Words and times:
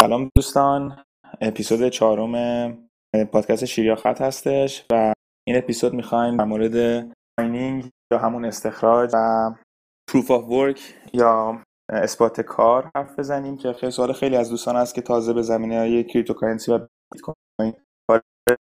سلام 0.00 0.30
دوستان. 0.36 1.04
اپیزود 1.40 1.88
چهارم 1.88 2.32
پادکست 3.32 3.64
شیر 3.64 3.88
یا 3.88 3.94
خط 3.94 4.20
هستش 4.20 4.86
و 4.92 5.12
این 5.46 5.56
اپیزود 5.56 5.94
می‌خوایم 5.94 6.36
در 6.36 6.44
مورد 6.44 6.76
mining 7.40 7.90
یا 8.12 8.18
همون 8.18 8.44
استخراج 8.44 9.10
و 9.14 9.50
proof 10.10 10.30
of 10.30 10.44
work 10.44 10.94
یا 11.12 11.62
اثبات 11.92 12.40
کار 12.40 12.90
حرف 12.96 13.18
بزنیم 13.18 13.56
که 13.56 13.72
خیلی 13.72 13.92
سوال 13.92 14.12
خیلی 14.12 14.36
از 14.36 14.50
دوستان 14.50 14.76
هست 14.76 14.94
که 14.94 15.00
تازه 15.02 15.32
به 15.32 15.42
زمینه 15.42 15.78
های 15.78 16.04
cryptocurrency 16.04 16.72
و 16.72 16.78
بیت 16.78 17.22
کوین 17.22 17.74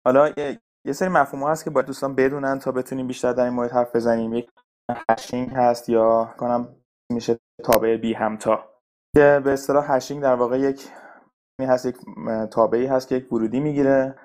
حالا 0.07 0.33
یه 0.87 0.93
سری 0.93 1.09
مفهوم 1.09 1.49
هست 1.49 1.63
که 1.63 1.69
باید 1.69 1.85
دوستان 1.85 2.15
بدونن 2.15 2.59
تا 2.59 2.71
بتونیم 2.71 3.07
بیشتر 3.07 3.33
در 3.33 3.43
این 3.43 3.53
مورد 3.53 3.71
حرف 3.71 3.95
بزنیم. 3.95 4.33
یک 4.33 4.49
hashing 5.09 5.49
هست 5.49 5.89
یا 5.89 6.35
کنم 6.37 6.75
میشه 7.11 7.37
تابع 7.63 7.97
بی 7.97 8.13
همتا. 8.13 8.69
که 9.15 9.41
به 9.43 9.51
اصطلاح 9.51 9.91
hashing 9.91 10.21
در 10.21 10.35
واقع 10.35 10.59
یک 10.59 10.87
هست 11.61 11.85
یک 11.85 11.97
تابعی 12.51 12.85
هست 12.85 13.07
که 13.07 13.15
یک 13.15 13.33
ورودی 13.33 13.59
می‌گیره 13.59 14.15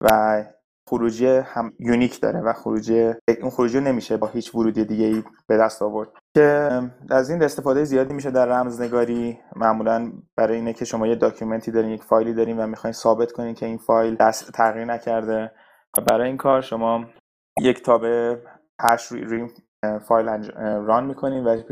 و 0.00 0.44
خروجی 0.88 1.26
هم 1.26 1.72
unique 1.78 2.20
داره 2.20 2.40
و 2.40 2.52
خروجی 2.52 3.14
اون 3.40 3.50
خروجی 3.50 3.80
نمیشه 3.80 4.16
با 4.16 4.26
هیچ 4.26 4.54
ورودی 4.54 4.84
دیگه 4.84 5.04
ای 5.04 5.24
به 5.48 5.56
دست 5.56 5.82
آورد. 5.82 6.08
که 6.36 6.70
از 7.10 7.30
این 7.30 7.42
استفاده 7.42 7.84
زیادی 7.84 8.14
میشه 8.14 8.30
در 8.30 8.46
رمزنگاری 8.46 9.38
معمولا 9.56 10.12
برای 10.36 10.56
اینه 10.56 10.72
که 10.72 10.84
شما 10.84 11.06
یه 11.06 11.14
document 11.14 11.64
ی 11.64 11.70
دارین 11.70 11.90
یک 11.90 12.02
فایلی 12.02 12.34
دارین 12.34 12.58
و 12.58 12.66
می‌خواین 12.66 12.92
ثابت 12.92 13.32
کنین 13.32 13.54
که 13.54 13.66
این 13.66 13.78
فایل 13.78 14.16
دست 14.16 14.52
تغییر 14.52 14.84
نکرده 14.84 15.52
و 15.98 16.00
برای 16.00 16.28
این 16.28 16.36
کار 16.36 16.60
شما 16.60 17.04
یک 17.60 17.82
تابع 17.82 18.36
hash 18.80 19.06
روی 19.06 19.48
فایل 20.08 20.28
run 20.60 21.06
می‌کنین 21.06 21.44
و 21.44 21.62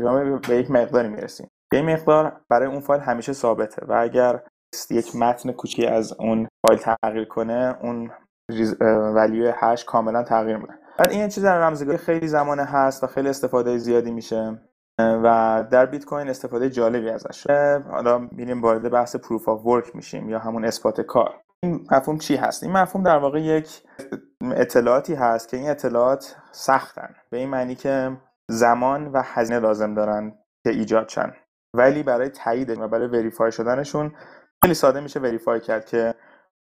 به 0.47 0.57
یک 0.57 0.71
مقداری 0.71 1.07
می‌رسین. 1.07 1.47
این 1.73 1.93
مقدار 1.93 2.41
برای 2.49 2.67
اون 2.67 2.79
فایل 2.79 3.01
همیشه 3.01 3.33
ثابته 3.33 3.85
و 3.85 3.93
اگر 3.93 4.43
یک 4.91 5.15
متن 5.15 5.51
کوچکی 5.51 5.85
از 5.85 6.13
اون 6.19 6.47
فایل 6.67 6.79
تغییر 6.79 7.25
کنه 7.25 7.77
اون 7.81 8.11
value 9.15 9.51
hash 9.55 9.85
کاملا 9.85 10.23
تغییر 10.23 10.57
می‌کنه. 10.57 10.77
بعد 10.99 11.11
این 11.11 11.27
چیز 11.27 11.43
در 11.43 11.59
رمزنگاری 11.59 11.97
خیلی 11.97 12.27
زمانه 12.27 12.63
هست 12.63 13.03
و 13.03 13.07
خیلی 13.07 13.29
استفاده 13.29 13.77
زیادی 13.77 14.11
میشه. 14.11 14.61
و 14.99 15.63
در 15.71 15.85
بیت 15.85 16.05
کوین 16.05 16.29
استفاده 16.29 16.69
جالبی 16.69 17.09
ازش. 17.09 17.47
حالا 17.91 18.17
میریم 18.17 18.61
وارد 18.61 18.91
بحث 18.91 19.15
proof 19.15 19.49
of 19.49 19.65
work 19.65 19.95
میشیم 19.95 20.29
یا 20.29 20.39
همون 20.39 20.65
اثبات 20.65 21.01
کار. 21.01 21.33
این 21.63 21.87
مفهوم 21.91 22.17
چی 22.17 22.35
هست؟ 22.35 22.63
این 22.63 22.71
مفهوم 22.71 23.03
در 23.03 23.17
واقع 23.17 23.41
یک 23.41 23.83
اطلاعاتی 24.51 25.13
هست 25.13 25.49
که 25.49 25.57
این 25.57 25.69
اطلاعات 25.69 26.35
سختن. 26.51 27.15
به 27.31 27.37
این 27.37 27.49
معنی 27.49 27.75
که 27.75 28.17
زمان 28.49 29.07
و 29.07 29.21
هزینه 29.25 29.59
لازم 29.59 29.93
دارن 29.93 30.37
که 30.63 30.69
ایجاد 30.69 31.09
شن. 31.09 31.33
ولی 31.73 32.03
برای 32.03 32.29
تایید 32.29 32.69
و 32.69 32.87
برای 32.87 33.07
verify 33.07 33.51
شدنشون 33.51 34.11
خیلی 34.63 34.73
ساده 34.73 34.99
میشه 34.99 35.19
verify 35.19 35.59
کرد 35.59 35.85
که 35.85 36.15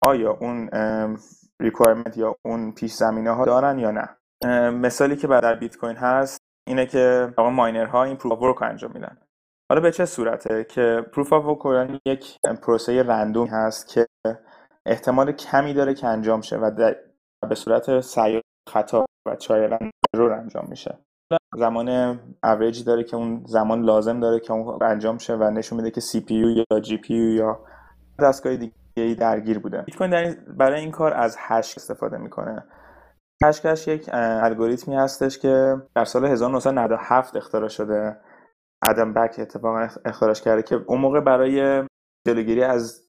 آیا 0.05 0.31
اون 0.41 0.71
requirement 1.61 2.17
یا 2.17 2.37
اون 2.45 2.73
پیش 2.73 2.93
زمینه 2.93 3.31
ها 3.31 3.45
دارن 3.45 3.79
یا 3.79 3.91
نه. 3.91 4.17
مثالی 4.71 5.17
که 5.17 5.27
در 5.27 5.55
بیت 5.55 5.77
کوین 5.77 5.97
هست 5.97 6.41
اینه 6.69 6.87
که 6.87 7.35
miner 7.39 7.94
ها 7.94 8.05
این 8.05 8.17
proof 8.17 8.43
work 8.43 8.63
انجام 8.63 8.91
میدن. 8.95 9.19
حالا 9.71 9.81
به 9.81 9.93
چه 9.93 10.05
صورته 10.05 10.65
که 10.65 11.07
proof 11.13 11.33
of 11.33 11.45
work 11.45 12.01
یک 12.07 12.37
پروسه 12.63 13.03
random 13.03 13.47
هست 13.47 13.89
که 13.89 14.07
احتمال 14.87 15.33
کمی 15.33 15.75
داره 15.75 15.95
که 15.95 16.07
انجام 16.07 16.41
شه 16.41 16.57
و 16.57 16.95
به 17.49 17.55
صورت 17.55 18.01
سعی 18.01 18.41
خطا 18.69 19.07
و 19.29 19.37
trial 19.37 19.70
and 19.71 19.91
error 20.17 20.39
انجام 20.39 20.67
میشه. 20.69 20.99
زمان 21.57 22.19
اوریج 22.45 22.85
داره 22.85 23.05
که 23.05 23.17
اون 23.17 23.45
زمان 23.47 23.83
لازم 23.83 24.21
داره 24.21 24.41
که 24.41 24.53
اون 24.53 24.83
انجام 24.83 25.19
شه 25.19 25.35
و 25.35 25.51
نشون 25.51 25.77
میده 25.77 25.91
که 25.91 26.01
CPU 26.01 26.65
یا 26.71 26.81
GPU 26.81 27.15
یا 27.15 27.61
دستگاه 28.19 28.57
دیگه 28.57 29.15
درگیر 29.19 29.59
بوده. 29.59 29.83
بیت 29.83 29.97
کوین 29.97 30.37
برای 30.59 30.81
این 30.81 30.91
کار 30.91 31.15
از 31.15 31.37
hash 31.39 31.75
استفاده 31.77 32.19
می‌کنه. 32.19 32.65
hash 33.45 33.89
یک 33.89 34.11
الگوریتمی 34.13 34.97
هستش 34.97 35.39
که 35.39 35.77
در 35.95 36.05
سال 36.05 36.25
1997 36.25 37.37
اختراع 37.37 37.69
شده. 37.69 38.17
Adam 38.89 39.15
Back 39.15 39.35
اتفاقا 39.39 39.89
اختراعش 40.05 40.43
کرده 40.43 40.63
که 40.63 40.75
اون 40.87 41.01
موقع 41.01 41.21
برای 41.21 41.85
جلوگیری 42.27 42.63
از 42.63 43.01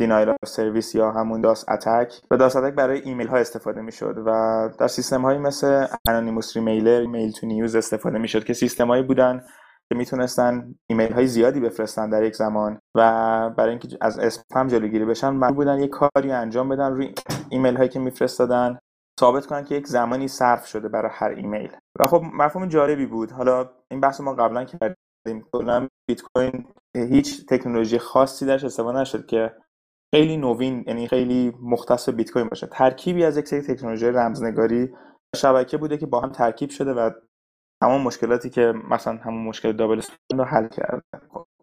denial 0.00 0.28
of 0.28 0.36
service 0.46 0.94
یا 0.94 1.10
همون 1.10 1.40
DoS 1.40 1.68
attack 1.68 2.12
و 2.30 2.36
DoS 2.36 2.56
attack 2.56 2.74
برای 2.74 3.00
ایمیل 3.00 3.26
ها 3.26 3.36
استفاده 3.36 3.80
می‌شد 3.80 4.22
و 4.26 4.30
در 4.78 4.88
سیستم 4.88 5.22
هایی 5.22 5.38
مثل 5.38 5.86
anonymous 6.08 6.56
remailer 6.56 7.06
mail 7.06 7.32
to 7.32 7.46
news 7.46 7.76
استفاده 7.76 8.18
می‌شد 8.18 8.44
که 8.44 8.52
سیستم 8.52 8.88
هایی 8.88 9.02
بودن 9.02 9.44
که 9.88 9.98
می‌تونستن 9.98 10.74
ایمیل 10.86 11.12
های 11.12 11.26
زیادی 11.26 11.60
بفرستن 11.60 12.10
در 12.10 12.22
یک 12.22 12.36
زمان 12.36 12.80
و 12.94 13.00
برای 13.50 13.70
اینکه 13.70 13.88
از 14.00 14.18
اسپم 14.18 14.66
جلوگیری 14.66 15.04
بشن 15.04 15.30
مجبور 15.30 15.56
بودن 15.56 15.78
یک 15.78 15.90
کاری 15.90 16.32
انجام 16.32 16.68
بدن 16.68 16.92
روی 16.92 17.14
ایمیل 17.50 17.76
هایی 17.76 17.88
که 17.88 17.98
میفرستادن 17.98 18.78
ثابت 19.20 19.46
کنن 19.46 19.64
که 19.64 19.74
یک 19.74 19.86
زمانی 19.86 20.28
صرف 20.28 20.66
شده 20.66 20.88
برای 20.88 21.10
هر 21.14 21.28
ایمیل. 21.28 21.70
و 22.00 22.06
خب 22.06 22.22
مفهوم 22.32 22.68
جالبی 22.68 23.06
بود. 23.06 23.30
حالا 23.30 23.70
این 23.90 24.00
بحث 24.00 24.20
ما 24.20 24.34
قبلا 24.34 24.64
کردیم. 24.64 25.44
کلا 25.52 25.88
بیت 26.08 26.22
کوین 26.22 26.66
هیچ 26.96 27.46
تکنولوژی 27.46 27.98
خاصی 27.98 28.46
درش 28.46 28.64
استفاده 28.64 28.98
نشد 28.98 29.26
که 29.26 29.52
خیلی 30.14 30.36
نوین 30.36 30.84
یعنی 30.86 31.08
خیلی 31.08 31.52
مختص 31.62 32.08
بیت 32.08 32.30
کوین 32.30 32.48
باشه. 32.48 32.66
ترکیبی 32.66 33.24
از 33.24 33.36
یک 33.36 33.48
سری 33.48 33.62
تکنولوژی 33.62 34.06
رمزنگاری 34.06 34.94
شبکه 35.36 35.76
بوده 35.76 35.96
که 35.96 36.06
با 36.06 36.20
هم 36.20 36.32
ترکیب 36.32 36.70
شده 36.70 36.94
و 36.94 37.10
تمام 37.82 38.02
مشکلاتی 38.02 38.50
که 38.50 38.74
مثلا 38.90 39.16
همون 39.16 39.44
مشکل 39.44 39.72
double 39.72 40.00
رو 40.32 40.44
حل 40.44 40.68
کرده 40.68 41.02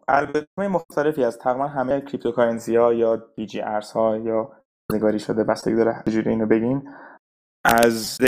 الگوریتم 0.08 0.66
مختلفی 0.66 1.24
از 1.24 1.38
تقریبا 1.38 1.66
همه 1.68 2.00
cryptocurrency 2.00 2.76
ها 2.76 2.94
یا 2.94 3.26
جی 3.46 3.60
ارز 3.60 3.92
ها 3.92 4.16
یا 4.18 4.52
نگاری 4.92 5.18
شده 5.18 5.44
بستگی 5.44 5.74
داره 5.74 6.02
چجوری 6.06 6.30
اینو 6.30 6.46
بگیم 6.46 6.82
از 7.64 8.18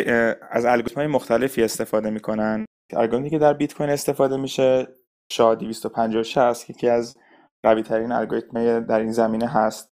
از 0.50 0.64
الگوریتم 0.64 1.00
های 1.00 1.06
مختلفی 1.06 1.62
استفاده 1.62 2.10
می‌کنن. 2.10 2.66
الگوریتمی 2.92 3.30
که 3.30 3.38
در 3.38 3.54
بیت 3.54 3.74
کوین 3.74 3.90
استفاده 3.90 4.36
میشه 4.36 4.86
SHA 5.32 5.54
256 5.54 6.38
هست 6.38 6.66
که 6.66 6.72
یکی 6.72 6.88
از 6.88 7.16
قوی 7.64 7.82
ترین 7.82 8.12
الگوریتم 8.12 8.80
در 8.80 9.00
این 9.00 9.12
زمینه 9.12 9.48
هست. 9.48 9.88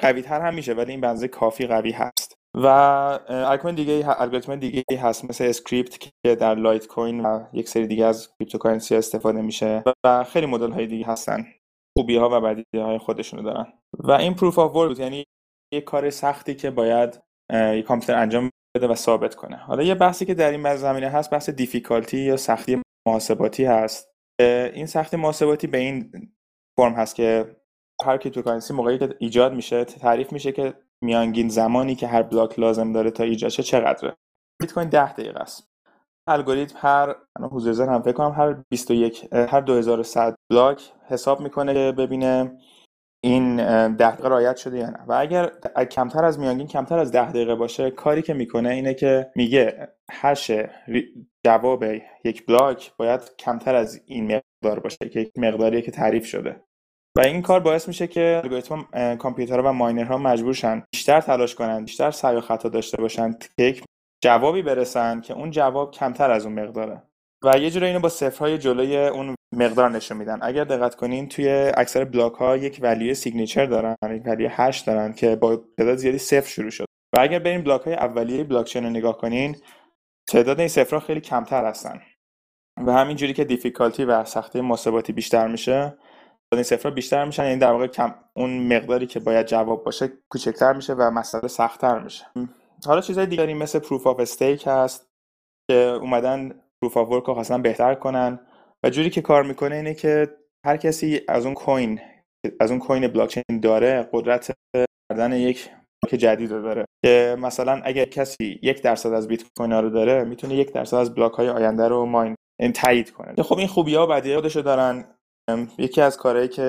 قوی 0.00 0.22
تر 0.22 0.40
هم 0.40 0.54
میشه 0.54 0.74
ولی 0.74 0.90
این 0.90 1.00
به 1.00 1.09
اندازه 1.09 1.28
کافی 1.28 1.66
قوی 1.66 1.90
هست. 1.90 2.31
و 2.54 2.66
الگوریتم 3.28 3.72
دیگه 3.72 4.20
الگوریتم 4.20 4.56
دیگه 4.56 4.84
هست 5.00 5.24
مثل 5.24 5.44
scrypt 5.44 5.98
که 5.98 6.34
در 6.34 6.54
لایت 6.54 6.86
کوین 6.86 7.20
و 7.20 7.44
یک 7.52 7.68
سری 7.68 7.86
دیگه 7.86 8.04
از 8.04 8.28
cryptocurrency 8.38 8.96
استفاده 8.96 9.40
میشه 9.40 9.82
و 10.04 10.24
خیلی 10.24 10.46
مدل 10.46 10.70
های 10.70 10.86
دیگه 10.86 11.06
هستن 11.06 11.46
خوبی 11.96 12.16
ها 12.16 12.28
و 12.32 12.40
بدی 12.40 12.64
های 12.74 12.98
خودشونو 12.98 13.42
دارن. 13.42 13.72
و 13.98 14.12
این 14.12 14.34
proof 14.34 14.58
of 14.58 14.76
work 14.76 14.98
یعنی 14.98 15.24
یک 15.74 15.84
کار 15.84 16.10
سختی 16.10 16.54
که 16.54 16.70
باید 16.70 17.20
یک 17.52 17.84
کامپیوتر 17.84 18.14
انجام 18.14 18.50
بده 18.76 18.88
و 18.88 18.94
ثابت 18.94 19.34
کنه. 19.34 19.56
حالا 19.56 19.82
یه 19.82 19.94
بحثی 19.94 20.24
که 20.24 20.34
در 20.34 20.50
این 20.50 20.76
زمینه 20.76 21.08
هست 21.08 21.30
بحث 21.30 21.50
difficulty 21.50 22.18
یا 22.18 22.36
سختی 22.36 22.82
محاسباتی 23.08 23.64
هست. 23.64 24.12
این 24.74 24.86
سختی 24.86 25.16
محاسباتی 25.16 25.66
به 25.66 25.78
این 25.78 26.12
فرم 26.78 26.92
هست 26.92 27.14
که 27.14 27.56
هر 28.04 28.16
cryptocurrency 28.16 28.74
موقعی 28.74 28.98
که 28.98 29.16
ایجاد 29.18 29.54
میشه 29.54 29.84
تعریف 29.84 30.32
میشه 30.32 30.52
که 30.52 30.74
میانگین 31.02 31.48
زمانی 31.48 31.94
که 31.94 32.06
هر 32.06 32.22
بلاک 32.22 32.58
لازم 32.58 32.92
داره 32.92 33.10
تا 33.10 33.24
ایجاد 33.24 33.50
شه 33.50 33.62
چقدره؟ 33.62 34.16
بیت 34.60 34.72
کوین 34.72 34.88
10 34.88 35.12
دقیقه 35.12 35.40
است. 35.40 35.68
الگوریتم 36.28 36.78
هر 36.80 37.16
حضور 37.40 37.88
هم 37.88 38.02
فکر 38.02 38.12
کنم 38.12 38.32
هر 38.32 38.62
21 38.70 39.34
هر 39.34 39.60
2100 39.60 40.34
بلاک 40.50 40.92
حساب 41.08 41.40
می‌کنه 41.40 41.74
که 41.74 41.92
ببینه 41.98 42.58
این 43.24 43.56
10 43.56 43.94
دقیقه 43.96 44.28
رعایت 44.28 44.56
شده 44.56 44.78
یا 44.78 44.90
نه. 44.90 45.04
و 45.08 45.12
اگر 45.12 45.52
کمتر 45.90 46.24
از 46.24 46.38
میانگین 46.38 46.66
کمتر 46.66 46.98
از 46.98 47.12
10 47.12 47.30
دقیقه 47.30 47.54
باشه 47.54 47.90
کاری 47.90 48.22
که 48.22 48.34
می‌کنه 48.34 48.68
اینه 48.68 48.94
که 48.94 49.30
میگه 49.36 49.88
هش 50.10 50.50
جواب 51.46 51.84
یک 52.24 52.46
بلاک 52.46 52.96
باید 52.96 53.36
کمتر 53.38 53.74
از 53.74 54.02
این 54.06 54.24
مقدار 54.24 54.80
باشه 54.80 55.08
که 55.12 55.20
یک 55.20 55.32
مقداریه 55.38 55.82
که 55.82 55.90
تعریف 55.90 56.26
شده. 56.26 56.64
و 57.16 57.20
این 57.20 57.42
کار 57.42 57.60
باعث 57.60 57.88
میشه 57.88 58.06
که 58.06 58.40
الگوریتم 58.44 58.84
کامپیوترها 59.16 59.70
و 59.70 59.72
ماینرها 59.72 60.18
مجبور 60.18 60.54
شن 60.54 60.82
بیشتر 60.92 61.20
تلاش 61.20 61.54
کنن 61.54 61.84
بیشتر 61.84 62.10
سعی 62.10 62.36
و 62.36 62.40
خطا 62.40 62.68
داشته 62.68 62.96
باشن 62.96 63.34
یک 63.58 63.84
جوابی 64.22 64.62
برسن 64.62 65.20
که 65.20 65.34
اون 65.34 65.50
جواب 65.50 65.90
کمتر 65.90 66.30
از 66.30 66.46
اون 66.46 66.60
مقداره. 66.60 67.02
و 67.44 67.58
یه 67.58 67.70
جوری 67.70 67.86
اینو 67.86 68.00
با 68.00 68.08
صفرهای 68.08 68.58
جلوی 68.58 68.96
اون 68.96 69.34
مقدار 69.54 69.90
نشون 69.90 70.16
میدن. 70.16 70.38
اگر 70.42 70.64
دقت 70.64 70.94
کنین 70.94 71.28
توی 71.28 71.48
اکثر 71.76 72.04
بلاک 72.04 72.34
ها 72.34 72.56
یک 72.56 72.78
value 72.82 73.14
signature 73.14 73.66
دارن 73.66 73.96
یک 74.10 74.22
value 74.26 74.48
hash 74.52 74.78
دارن 74.78 75.12
که 75.12 75.36
با 75.36 75.56
تعداد 75.78 75.96
زیادی 75.96 76.18
صفر 76.18 76.48
شروع 76.48 76.70
شد. 76.70 76.84
و 77.16 77.20
اگر 77.20 77.38
بریم 77.38 77.62
بلاک 77.62 77.82
های 77.82 77.94
اولیه 77.94 78.44
بلاک 78.44 78.76
رو 78.76 78.90
نگاه 78.90 79.18
کنین 79.18 79.56
تعداد 80.28 80.58
این 80.58 80.68
صفرها 80.68 81.00
خیلی 81.00 81.20
کمتر 81.20 81.64
هستن. 81.64 82.00
و 82.86 82.92
همین 82.92 83.16
جوری 83.16 83.32
که 83.32 83.44
difficulty 83.44 84.04
و 84.04 84.24
سختی 84.24 84.60
محاسباتی 84.60 85.12
بیشتر 85.12 85.48
میشه 85.48 85.98
این 86.56 86.62
صفرها 86.62 86.94
بیشتر 86.94 87.24
میشن 87.24 87.44
یعنی 87.44 87.58
در 87.58 87.72
واقع 87.72 87.86
کم 87.86 88.14
اون 88.36 88.76
مقداری 88.76 89.06
که 89.06 89.20
باید 89.20 89.46
جواب 89.46 89.84
باشه 89.84 90.12
کوچکتر 90.32 90.72
میشه 90.72 90.92
و 90.92 91.10
مسئله 91.10 91.48
سختتر 91.48 91.98
میشه. 91.98 92.24
حالا 92.86 93.00
چیزهای 93.00 93.26
دیگری 93.26 93.54
مثل 93.54 93.78
proof 93.78 94.06
of 94.06 94.20
stake 94.20 94.64
هست 94.66 95.10
که 95.70 95.76
اومدن 95.76 96.60
proof 96.82 96.96
of 96.96 97.08
work 97.08 97.50
رو 97.50 97.58
بهتر 97.58 97.94
کنن 97.94 98.40
و 98.84 98.90
جوری 98.90 99.10
که 99.10 99.22
کار 99.22 99.42
می‌کنه 99.42 99.74
اینه 99.74 99.94
که 99.94 100.28
هر 100.66 100.76
کسی 100.76 101.20
از 101.28 101.46
اون 101.46 101.54
coin 101.54 102.00
از 102.60 102.70
اون 102.70 102.80
coin 102.80 103.08
بلاک 103.08 103.28
چین 103.30 103.60
داره 103.62 104.08
قدرت 104.12 104.56
کردن 105.10 105.32
یک 105.32 105.70
بلاک 106.02 106.20
جدید 106.20 106.52
رو 106.52 106.62
داره. 106.62 106.84
که 107.04 107.36
مثلا 107.38 107.80
اگر 107.84 108.04
کسی 108.04 108.60
یک 108.62 108.82
درصد 108.82 109.12
از 109.12 109.28
بیت 109.28 109.44
کوین 109.58 109.72
ها 109.72 109.80
رو 109.80 109.90
داره 109.90 110.24
می‌تونه 110.24 110.54
یک 110.54 110.72
درصد 110.72 110.96
از 110.96 111.14
بلاک 111.14 111.32
های 111.32 111.48
آینده 111.48 111.88
رو 111.88 112.06
mine 112.06 112.36
تایید 112.74 113.10
کنه. 113.10 113.42
خب 113.42 113.58
این 113.58 113.68
خوبی 113.68 113.94
ها 113.94 114.06
بدی 114.06 114.34
خودشو 114.34 114.60
دارن. 114.60 115.04
یکی 115.78 116.00
از 116.00 116.16
کارهایی 116.16 116.48
که 116.48 116.68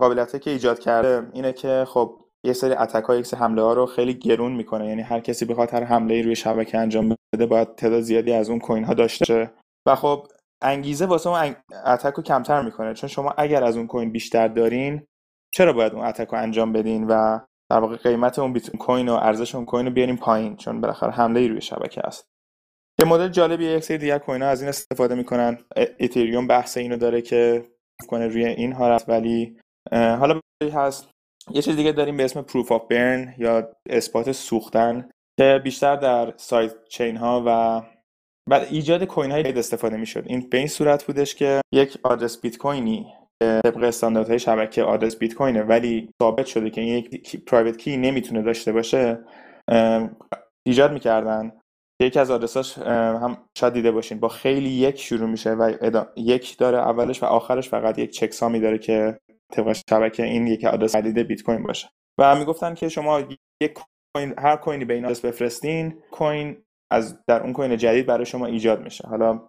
قابلیتی 0.00 0.38
که 0.38 0.50
ایجاد 0.50 0.78
کرده 0.78 1.30
اینه 1.32 1.52
که 1.52 1.84
خب 1.88 2.24
یه 2.44 2.52
سری 2.52 2.74
attack 2.74 3.04
ها 3.04 3.16
یک 3.16 3.26
سری 3.26 3.40
حمله 3.40 3.62
ها 3.62 3.72
رو 3.72 3.86
خیلی 3.86 4.14
گرون 4.14 4.52
می‌کنه. 4.52 4.86
یعنی 4.88 5.02
هر 5.02 5.20
کسی 5.20 5.44
بخواد 5.44 5.74
هر 5.74 5.84
حمله 5.84 6.22
روی 6.22 6.36
شبکه 6.36 6.78
انجام 6.78 7.16
بده 7.34 7.46
باید 7.46 7.74
تعداد 7.74 8.00
زیادی 8.00 8.32
از 8.32 8.50
اون 8.50 8.58
coin 8.58 8.84
ها 8.84 8.94
داشته 8.94 9.34
باشه. 9.34 9.50
و 9.86 9.94
خب 9.94 10.26
انگیزه 10.62 11.06
واسه 11.06 11.30
اون 11.30 11.56
attack 11.86 12.14
رو 12.14 12.22
کمتر 12.22 12.62
می‌کنه. 12.62 12.94
چون 12.94 13.08
شما 13.08 13.34
اگر 13.38 13.64
از 13.64 13.76
اون 13.76 13.86
coin 13.86 14.12
بیشتر 14.12 14.48
دارین 14.48 15.06
چرا 15.54 15.72
باید 15.72 15.92
اون 15.92 16.04
attack 16.04 16.28
رو 16.28 16.38
انجام 16.38 16.72
بدین 16.72 17.06
و 17.06 17.38
در 17.70 17.78
واقع 17.80 17.96
قیمت 17.96 18.38
اون 18.38 18.52
بیت 18.52 18.76
کوین 18.76 19.08
و 19.08 19.14
ارزش 19.14 19.54
اون 19.54 19.64
coin 19.64 19.86
رو 19.86 19.92
بیارین 19.92 20.16
پایین؟ 20.16 20.56
چون 20.56 20.80
بالاخره 20.80 21.10
حمله 21.10 21.40
ای 21.40 21.48
روی 21.48 21.60
شبکه 21.60 22.00
است. 22.00 22.28
یه 23.00 23.06
مدل 23.08 23.28
جالبی 23.28 23.64
یک 23.64 23.84
سری 23.84 23.98
دیگر 23.98 24.18
coin 24.18 24.42
ها 24.42 24.48
از 24.48 24.60
این 24.60 24.68
استفاده 24.68 25.14
می‌کنن. 25.14 25.58
اتریوم 26.00 26.46
بحث 26.46 26.76
اینو 26.76 26.96
داره 26.96 27.22
که 27.22 27.68
کنه 28.06 28.26
روی 28.26 28.44
این 28.44 28.72
حالت. 28.72 29.04
ولی 29.08 29.56
حالا 29.92 30.40
هست. 30.74 31.10
یه 31.50 31.62
چیز 31.62 31.76
دیگه 31.76 31.92
داریم 31.92 32.16
به 32.16 32.24
اسم 32.24 32.42
proof 32.42 32.72
of 32.72 32.88
burn 32.88 33.34
یا 33.38 33.70
اثبات 33.90 34.32
سوختن 34.32 35.10
که 35.40 35.60
بیشتر 35.64 35.96
در 35.96 36.32
سایت 36.36 36.72
چین 36.88 37.16
ها 37.16 37.42
و 37.46 37.82
بعد 38.50 38.66
ایجاد 38.70 39.04
کوین 39.04 39.30
های 39.30 39.58
استفاده 39.58 39.96
می‌شد. 39.96 40.24
این 40.26 40.48
به 40.50 40.58
این 40.58 40.66
صورت 40.66 41.04
بودش 41.04 41.34
که 41.34 41.60
یک 41.72 41.98
آدرس 42.02 42.40
بیت 42.40 42.58
کوینی 42.58 43.06
طبق 43.42 43.82
استانداردهای 43.82 44.38
شبکه 44.38 44.82
آدرس 44.82 45.16
بیت 45.16 45.34
کوینه 45.34 45.62
ولی 45.62 46.10
ثابت 46.22 46.46
شده 46.46 46.70
که 46.70 46.80
یک 46.80 47.44
پرایوت 47.44 47.76
کی 47.76 47.96
نمی‌تونه 47.96 48.42
داشته 48.42 48.72
باشه 48.72 49.18
ایجاد 50.66 50.92
می‌کردن. 50.92 51.57
یکی 52.00 52.18
از 52.18 52.30
آدرساش 52.30 52.78
هم 52.78 53.38
شاید 53.58 53.72
دیده 53.72 53.90
باشین. 53.90 54.20
با 54.20 54.28
خیلی 54.28 54.68
یک 54.68 55.00
شروع 55.00 55.28
میشه 55.28 55.54
و 55.54 55.72
یک 56.16 56.58
داره 56.58 56.78
اولش 56.78 57.22
و 57.22 57.26
آخرش 57.26 57.68
فقط 57.68 57.98
یک 57.98 58.10
چک 58.10 58.32
سامی 58.32 58.60
داره 58.60 58.78
که 58.78 59.18
طبق 59.52 59.76
شبکه 59.90 60.22
این 60.22 60.46
یک 60.46 60.64
آدرس 60.64 60.96
جدید 60.96 61.18
بیت 61.18 61.42
کوین 61.42 61.62
باشه. 61.62 61.88
و 62.18 62.36
می‌گفتن 62.36 62.74
که 62.74 62.88
شما 62.88 63.20
یک 63.62 63.78
کوین 64.14 64.34
هر 64.38 64.56
کوینی 64.56 64.84
به 64.84 64.94
این 64.94 65.04
آدرس 65.04 65.20
بفرستین 65.24 66.02
کوین 66.10 66.56
از 66.92 67.24
در 67.26 67.42
اون 67.42 67.52
کوین 67.52 67.76
جدید 67.76 68.06
برای 68.06 68.26
شما 68.26 68.46
ایجاد 68.46 68.82
میشه. 68.82 69.08
حالا 69.08 69.40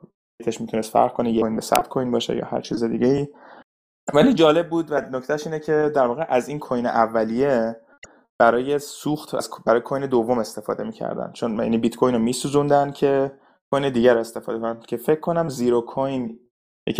تش 0.46 0.62
می‌تونست 0.62 0.92
فرق 0.92 1.14
کنه 1.14 1.32
یک 1.32 1.42
کوین 1.42 1.56
به 1.56 1.62
100 1.62 1.88
کوین 1.88 2.12
باشه 2.12 2.36
یا 2.36 2.46
هر 2.46 2.62
چیز 2.62 2.84
دیگه 2.84 3.08
ای 3.08 3.28
ولی 4.14 4.34
جالب 4.34 4.70
بود 4.70 4.92
و 4.92 5.02
نکتهش 5.12 5.48
اینه 5.48 5.60
که 5.60 5.92
در 5.96 6.06
واقع 6.06 6.26
از 6.30 6.50
این 6.50 6.60
کوین 6.60 6.86
اولیه 6.86 7.76
برای 8.40 8.80
سوخت 8.80 9.64
برای 9.66 9.82
کوین 9.82 10.06
دوم 10.06 10.40
استفاده 10.40 10.84
می‌کردن. 10.84 11.32
چون 11.32 11.60
یعنی 11.60 11.78
بیت 11.78 11.96
کوین 11.96 12.16
رو 12.16 12.22
میسوزوندن 12.22 12.92
که 12.92 13.32
کوین 13.74 13.90
دیگر 13.90 14.18
استفاده 14.18 14.60
کنن. 14.60 14.80
که 14.80 14.98
فکر 14.98 15.20
کنم 15.20 15.50
زیرو 15.50 15.82
کوین 15.82 16.40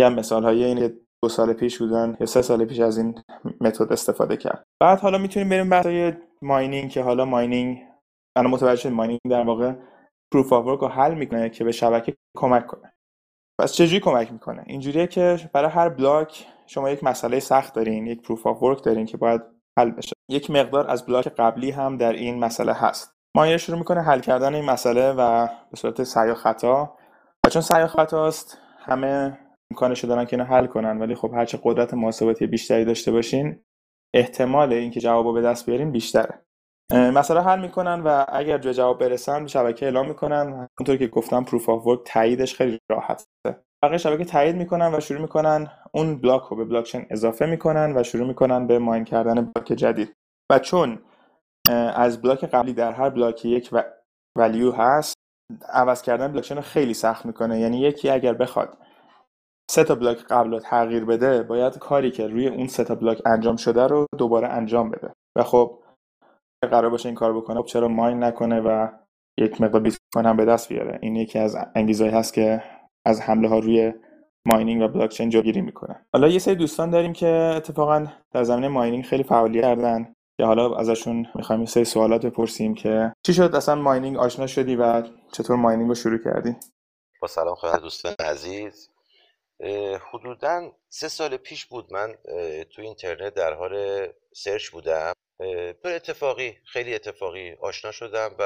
مثال 0.00 0.44
های 0.44 0.64
این 0.64 0.92
دو 1.22 1.28
سال 1.28 1.52
پیش 1.52 1.78
بودن 1.78 2.16
یا 2.20 2.26
سه 2.26 2.42
سال 2.42 2.64
پیش 2.64 2.80
از 2.80 2.98
این 2.98 3.22
متد 3.60 3.92
استفاده 3.92 4.36
کرد. 4.36 4.64
بعد 4.80 5.00
حالا 5.00 5.18
می‌تونیم 5.18 5.48
بریم 5.48 5.68
برای 5.68 6.12
mining 6.42 6.90
که 6.90 7.02
حالا 7.02 7.24
mining 7.24 7.78
انا 8.36 8.48
متوجه 8.48 8.90
mining 8.90 9.20
در 9.30 9.44
واقع 9.44 9.74
proof 10.32 10.52
of 10.52 10.80
رو 10.80 10.88
حل 10.88 11.14
می‌کنه 11.14 11.50
که 11.50 11.64
به 11.64 11.72
شبکه 11.72 12.16
کمک 12.36 12.66
کنه. 12.66 12.92
پس 13.60 13.72
چجوری 13.72 14.00
کمک 14.00 14.32
می‌کنه؟ 14.32 14.64
اینجوریه 14.66 15.06
که 15.06 15.50
برای 15.52 15.70
هر 15.70 15.88
بلاک 15.88 16.46
شما 16.66 16.90
یک 16.90 17.04
مسئله 17.04 17.40
سخت 17.40 17.74
دارین 17.74 18.06
یک 18.06 18.22
proof 18.22 18.46
of 18.46 18.62
work 18.62 18.84
دارین 18.84 19.06
که 19.06 19.16
باید 19.16 19.59
حل 19.78 19.90
بشه. 19.90 20.12
یک 20.30 20.50
مقدار 20.50 20.90
از 20.90 21.06
بلاک 21.06 21.28
قبلی 21.28 21.70
هم 21.70 21.96
در 21.96 22.12
این 22.12 22.38
مسئله 22.38 22.72
هست. 22.72 23.12
miner 23.36 23.56
شروع 23.56 23.78
می‌کنه 23.78 24.02
حل 24.02 24.20
کردن 24.20 24.54
این 24.54 24.64
مسئله 24.64 25.12
و 25.12 25.46
به 25.46 25.76
صورت 25.76 26.02
سعی 26.02 26.30
و 26.30 26.34
خطا. 26.34 26.96
و 27.46 27.50
چون 27.50 27.62
سعی 27.62 27.82
و 27.82 27.86
خطاست 27.86 28.58
همه 28.78 29.38
امکانش 29.72 30.04
دارن 30.04 30.24
که 30.24 30.36
اینو 30.36 30.48
حل 30.48 30.66
کنن. 30.66 30.98
ولی 30.98 31.14
خب 31.14 31.34
هرچه 31.34 31.60
قدرت 31.62 31.94
محاسباتی 31.94 32.46
بیشتری 32.46 32.84
داشته 32.84 33.12
باشین 33.12 33.64
احتمال 34.14 34.72
اینکه 34.72 35.00
جواب 35.00 35.34
به 35.34 35.42
دست 35.42 35.66
بیارین 35.66 35.92
بیشتره. 35.92 36.42
مسئله 36.92 37.40
حل 37.40 37.60
می‌کنن 37.60 38.00
و 38.00 38.24
اگر 38.28 38.58
به 38.58 38.74
جواب 38.74 38.98
برسن 38.98 39.46
شبکه 39.46 39.86
اعلام 39.86 40.08
می‌کنن. 40.08 40.68
اونطور 40.80 40.96
که 40.96 41.06
گفتم 41.06 41.44
proof 41.44 41.68
of 41.68 41.86
work 41.86 42.00
تاییدش 42.04 42.54
خیلی 42.54 42.78
راحته. 42.90 43.24
بقیه 43.82 43.98
شبکه 43.98 44.24
تایید 44.24 44.56
می‌کنن 44.56 44.94
و 44.94 45.00
شروع 45.00 45.20
می‌کنن 45.20 45.70
اون 45.94 46.20
بلاک 46.20 46.42
رو 46.42 46.56
به 46.56 46.64
بلاکچین 46.64 47.06
اضافه 47.10 47.46
می‌کنن 47.46 47.96
و 47.96 48.02
شروع 48.02 48.28
می‌کنن 48.28 48.66
به 48.66 48.78
mine 48.78 49.04
کردن 49.04 49.34
بلاک 49.34 49.72
جدید. 49.72 50.12
و 50.52 50.58
چون 50.58 51.02
از 51.94 52.22
بلاک 52.22 52.44
قبلی 52.44 52.72
در 52.72 52.92
هر 52.92 53.10
بلاک 53.10 53.44
یک 53.44 53.68
و 53.72 53.84
value 54.38 54.72
هست 54.72 55.14
عوض 55.72 56.02
کردن 56.02 56.32
بلاکچین 56.32 56.56
رو 56.56 56.62
خیلی 56.62 56.94
سخت 56.94 57.26
می‌کنه. 57.26 57.60
یعنی 57.60 57.80
یکی 57.80 58.10
اگر 58.10 58.34
بخواد 58.34 58.78
سه 59.70 59.84
تا 59.84 59.94
block 59.94 60.18
قبل 60.18 60.50
رو 60.50 60.58
تغییر 60.58 61.04
بده 61.04 61.42
باید 61.42 61.78
کاری 61.78 62.10
که 62.10 62.26
روی 62.26 62.48
اون 62.48 62.66
سه 62.66 62.84
تا 62.84 62.94
block 62.94 63.22
انجام 63.26 63.56
شده 63.56 63.86
رو 63.86 64.06
دوباره 64.18 64.48
انجام 64.48 64.90
بده. 64.90 65.12
و 65.38 65.42
خب 65.42 65.78
قرار 66.70 66.90
باشه 66.90 67.08
این 67.08 67.16
کار 67.16 67.36
بکنه 67.36 67.60
خب 67.60 67.66
چرا 67.66 67.88
mine 67.88 68.24
نکنه 68.24 68.60
و 68.60 68.88
یک 69.38 69.60
مقدار 69.60 69.80
بیت 69.80 69.96
کوین 70.14 70.26
هم 70.26 70.36
به 70.36 70.44
دست 70.44 70.68
بیاره؟ 70.68 70.98
این 71.02 71.16
یکی 71.16 71.38
از 71.38 71.56
انگیزهایی 71.74 72.14
هست 72.14 72.34
که 72.34 72.62
از 73.06 73.20
حمله 73.20 73.48
ها 73.48 73.58
روی 73.58 73.92
mining 74.46 74.82
و 74.82 74.88
بلاک 74.88 75.10
چین 75.10 75.30
جلوگیری 75.30 75.72
حالا 76.12 76.28
یه 76.28 76.38
سری 76.38 76.54
دوستان 76.54 76.90
داریم 76.90 77.12
که 77.12 77.26
اتفاقا 77.26 78.06
در 78.32 78.44
زمینه 78.44 78.68
mining 78.68 79.04
خیلی 79.04 79.22
فعالیت 79.22 79.62
کردن 79.62 80.14
که 80.36 80.44
حالا 80.44 80.74
ازشون 80.74 81.26
می‌خوایم 81.34 81.64
سری 81.64 81.84
سوالات 81.84 82.26
بپرسیم 82.26 82.74
که 82.74 83.12
چی 83.26 83.34
شد؟ 83.34 83.54
اصلا 83.54 83.74
mining 83.74 84.16
آشنا 84.16 84.46
شدی 84.46 84.76
و 84.76 85.02
چطور 85.32 85.56
ماینینگ 85.56 85.88
رو 85.88 85.94
شروع 85.94 86.18
کردی؟ 86.24 86.56
با 87.22 87.28
سلام 87.28 87.54
خدمت 87.54 87.80
دوستان 87.80 88.14
عزیز. 88.20 88.90
حدودا 90.12 90.72
سه 90.88 91.08
سال 91.08 91.36
پیش 91.36 91.66
بود 91.66 91.92
من 91.92 92.14
تو 92.70 92.82
اینترنت 92.82 93.34
در 93.34 93.54
حال 93.54 94.06
سرچ 94.32 94.68
بودم. 94.68 95.12
به 95.82 95.94
اتفاقی 95.96 96.56
خیلی 96.64 96.94
اتفاقی 96.94 97.52
آشنا 97.60 97.90
شدم 97.90 98.30
و 98.38 98.44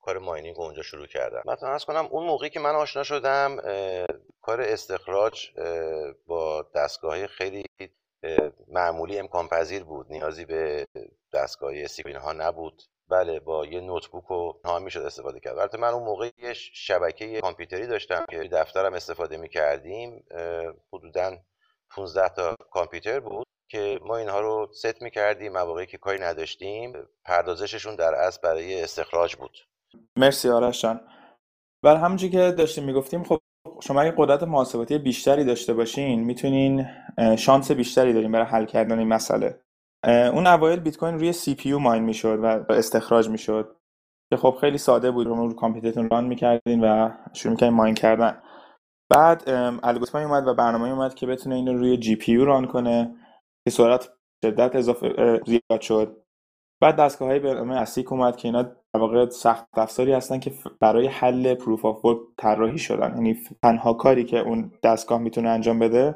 کار 0.00 0.18
ماینینگ 0.18 0.60
اونجا 0.60 0.82
شروع 0.82 1.06
کردم. 1.06 1.42
مثلا 1.44 1.68
از 1.68 1.84
کنم 1.84 2.06
اون 2.10 2.26
موقعی 2.26 2.50
که 2.50 2.60
من 2.60 2.74
آشنا 2.74 3.02
شدم 3.02 3.56
کار 4.42 4.60
استخراج 4.60 5.50
با 6.26 6.66
دستگاه 6.74 7.26
خیلی 7.26 7.64
معمولی 8.68 9.18
امکان 9.18 9.48
پذیر 9.48 9.84
بود. 9.84 10.06
نیازی 10.10 10.44
به 10.44 10.86
دستگاه 11.32 11.86
سیکوین 11.86 12.16
ها 12.16 12.32
نبود. 12.32 12.82
بله 13.08 13.40
با 13.40 13.66
یه 13.66 13.80
نوتبوک 13.80 14.30
و 14.30 14.52
ها 14.64 14.78
می‌شد 14.78 15.00
استفاده 15.00 15.40
کرد. 15.40 15.58
البته 15.58 15.78
من 15.78 15.88
اون 15.88 16.02
موقع 16.02 16.30
یه 16.38 16.52
شبکه 16.52 17.40
کامپیوتری 17.40 17.86
داشتم 17.86 18.24
که 18.30 18.38
دفترم 18.38 18.94
استفاده 18.94 19.36
می‌کردیم. 19.36 20.24
حدودا 20.92 21.36
15 21.90 22.28
تا 22.28 22.56
کامپیوتر 22.70 23.20
بود 23.20 23.46
که 23.68 24.00
ما 24.02 24.16
اینها 24.16 24.40
رو 24.40 24.72
ست 24.72 25.02
می‌کردیم. 25.02 25.52
مواقعی 25.52 25.86
که 25.86 25.98
کاری 25.98 26.18
نداشتیم 26.18 27.08
پردازششون 27.24 27.96
در 27.96 28.14
اصل 28.14 28.40
برای 28.42 28.82
استخراج 28.82 29.36
بود. 29.36 29.58
مرسی 30.18 30.48
آرش 30.48 30.82
جان. 30.82 31.00
و 31.84 31.96
همونجور 31.96 32.30
که 32.30 32.52
داشتیم 32.52 32.84
می‌گفتیم 32.84 33.22
خب 33.24 33.38
شما 33.82 34.00
اگه 34.00 34.14
قدرت 34.16 34.42
محاسباتی 34.42 34.98
بیشتری 34.98 35.44
داشته 35.44 35.74
باشین 35.74 36.20
می‌تونین 36.24 36.86
شانس 37.38 37.70
بیشتری 37.70 38.12
دارین 38.12 38.32
برای 38.32 38.46
حل 38.46 38.64
کردن 38.64 38.98
این 38.98 39.08
مسئله. 39.08 39.60
اون 40.06 40.46
اوایل 40.46 40.80
بیت 40.80 40.96
کوین 40.96 41.14
روی 41.14 41.32
CPU 41.32 41.72
mine 41.72 42.02
می‌شد 42.02 42.38
و 42.42 42.72
استخراج 42.72 43.28
می‌شد 43.28 43.76
که 44.30 44.36
خب 44.36 44.56
خیلی 44.60 44.78
ساده 44.78 45.10
بود 45.10 45.26
رو 45.26 45.54
کامپیوترتون 45.54 46.10
run 46.10 46.24
می‌کردین 46.24 46.84
و 46.84 47.10
شروع 47.32 47.52
می‌کردین 47.52 47.76
mine 47.76 47.94
کردن. 47.94 48.42
بعد 49.10 49.42
الگوریتم 49.82 50.18
اومد 50.18 50.46
و 50.46 50.54
برنامه 50.54 50.88
اومد 50.88 51.14
که 51.14 51.26
بتونه 51.26 51.54
اینو 51.54 51.72
روی 51.72 51.96
GPU 51.96 52.32
run 52.32 52.66
کنه 52.66 53.16
که 53.64 53.70
سرعت 53.70 54.08
شدت 54.44 54.76
اضافه 54.76 55.40
زیاد 55.46 55.80
شد. 55.80 56.22
بعد 56.82 56.96
دستگاه 56.96 57.28
های 57.28 57.38
به 57.38 57.54
نام 57.54 57.70
ASIC 57.70 58.12
اومد 58.12 58.36
که 58.36 58.48
اینا 58.48 58.62
در 58.62 59.00
واقع 59.00 59.28
سخت 59.28 59.66
افزاری 59.78 60.12
هستن 60.12 60.40
که 60.40 60.52
برای 60.80 61.06
حل 61.06 61.54
proof 61.54 61.84
of 61.84 62.04
work 62.04 62.18
طراحی 62.38 62.78
شدن. 62.78 63.14
یعنی 63.14 63.38
تنها 63.62 63.92
کاری 63.92 64.24
که 64.24 64.38
اون 64.38 64.72
دستگاه 64.82 65.18
می‌تونه 65.18 65.48
انجام 65.48 65.78
بده 65.78 66.14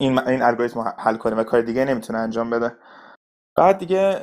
این 0.00 0.18
این 0.18 0.42
الگوریتم 0.42 0.94
حل 0.98 1.16
کنه 1.16 1.36
و 1.36 1.44
کار 1.44 1.60
دیگه 1.60 1.84
نمی‌تونه 1.84 2.18
انجام 2.18 2.50
بده. 2.50 2.76
بعد 3.58 3.78
دیگه 3.78 4.20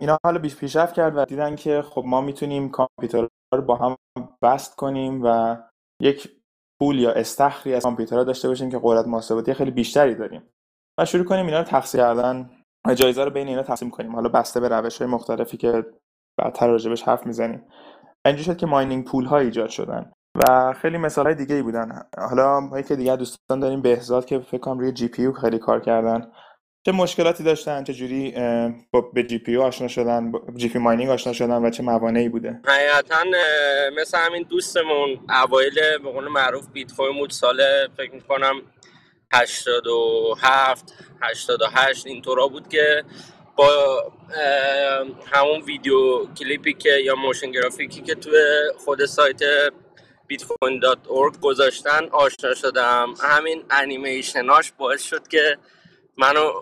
اینا 0.00 0.18
حالا 0.24 0.38
بیش 0.38 0.56
پیشرفت 0.56 0.94
کرد 0.94 1.16
و 1.16 1.24
دیدن 1.24 1.56
که 1.56 1.82
خب 1.82 2.02
ما 2.06 2.20
می‌تونیم 2.20 2.68
کامپیوترها 2.68 3.28
رو 3.54 3.62
با 3.62 3.76
هم 3.76 3.96
بست 4.42 4.76
کنیم 4.76 5.20
و 5.24 5.56
یک 6.02 6.30
پول 6.80 6.98
یا 6.98 7.12
استخری 7.12 7.74
از 7.74 7.82
کامپیوترها 7.82 8.24
داشته 8.24 8.48
باشیم 8.48 8.70
که 8.70 8.80
قدرت 8.82 9.06
محاسباتی 9.06 9.54
خیلی 9.54 9.70
بیشتری 9.70 10.14
داریم. 10.14 10.42
و 11.00 11.04
شروع 11.04 11.24
کنیم 11.24 11.46
اینا 11.46 11.58
رو 11.58 11.64
تقسیم 11.64 12.00
کردن. 12.00 12.50
و 12.86 12.94
جایزه 12.94 13.24
رو 13.24 13.30
بین 13.30 13.48
اینا 13.48 13.62
تقسیم 13.62 13.90
کنیم 13.90 14.14
حالا 14.14 14.28
بسته 14.28 14.60
به 14.60 14.68
روش 14.68 14.98
های 14.98 15.10
مختلفی 15.10 15.56
که 15.56 15.86
بعدتر 16.38 16.68
راجبش 16.68 17.02
حرف 17.02 17.26
می‌زنیم. 17.26 17.62
اینجوری 18.26 18.44
شد 18.44 18.56
که 18.56 18.66
ماینینگ 18.66 19.04
پول 19.04 19.24
ها 19.24 19.38
ایجاد 19.38 19.68
شدن 19.68 20.12
و 20.34 20.72
خیلی 20.72 20.98
مثال 20.98 21.26
های 21.26 21.34
دیگه 21.34 21.54
ای 21.54 21.62
بودن. 21.62 22.02
حالا 22.18 22.60
ما 22.60 22.82
که 22.82 22.96
دیگه 22.96 23.16
دوستان 23.16 23.60
داریم 23.60 23.82
بهزاد 23.82 24.24
که 24.24 24.38
فکر 24.38 24.58
کنم 24.60 24.78
روی 24.78 24.92
جی 24.92 25.08
پی 25.08 25.32
خیلی 25.40 25.58
کار 25.58 25.80
کردن. 25.80 26.32
چه 26.86 26.92
مشکلاتی 26.92 27.44
داشتن 27.44 27.84
چه 27.84 27.92
جوری 27.92 28.30
به 29.14 29.22
GPU 29.22 29.56
آشنا 29.56 29.88
شدن 29.88 30.32
GPU 30.56 30.78
mining 30.78 31.10
آشنا 31.10 31.32
شدن 31.32 31.64
و 31.64 31.70
چه 31.70 31.82
موانعی 31.82 32.28
بوده؟ 32.28 32.60
حقیقتا 32.66 33.16
مثل 34.00 34.18
همین 34.18 34.42
دوستمون 34.42 35.08
اوایل 35.44 35.74
به 36.02 36.12
قول 36.12 36.28
معروف 36.28 36.68
بیت 36.72 36.96
کوین 36.96 37.18
بود 37.18 37.30
سال 37.30 37.62
فکر 37.96 38.12
می‌کنم 38.12 38.54
87 39.32 40.94
88 41.22 42.06
اینطورا 42.06 42.48
بود 42.48 42.68
که 42.68 43.04
با 43.56 44.04
همون 45.32 45.60
video 45.60 46.26
clip 46.34 46.64
ی 46.64 46.72
که 46.72 46.90
یا 46.90 47.14
motion 47.14 47.50
graphic 47.50 47.96
ی 47.96 48.02
که 48.02 48.14
توی 48.14 48.42
خود 48.84 49.06
سایت 49.06 49.42
bitcoin.org 50.32 51.38
گذاشتن 51.40 52.08
آشنا 52.12 52.54
شدم. 52.54 53.14
همین 53.22 53.64
انیمیشناش 53.70 54.72
باعث 54.78 55.02
شد 55.02 55.28
که 55.28 55.58
منو 56.16 56.52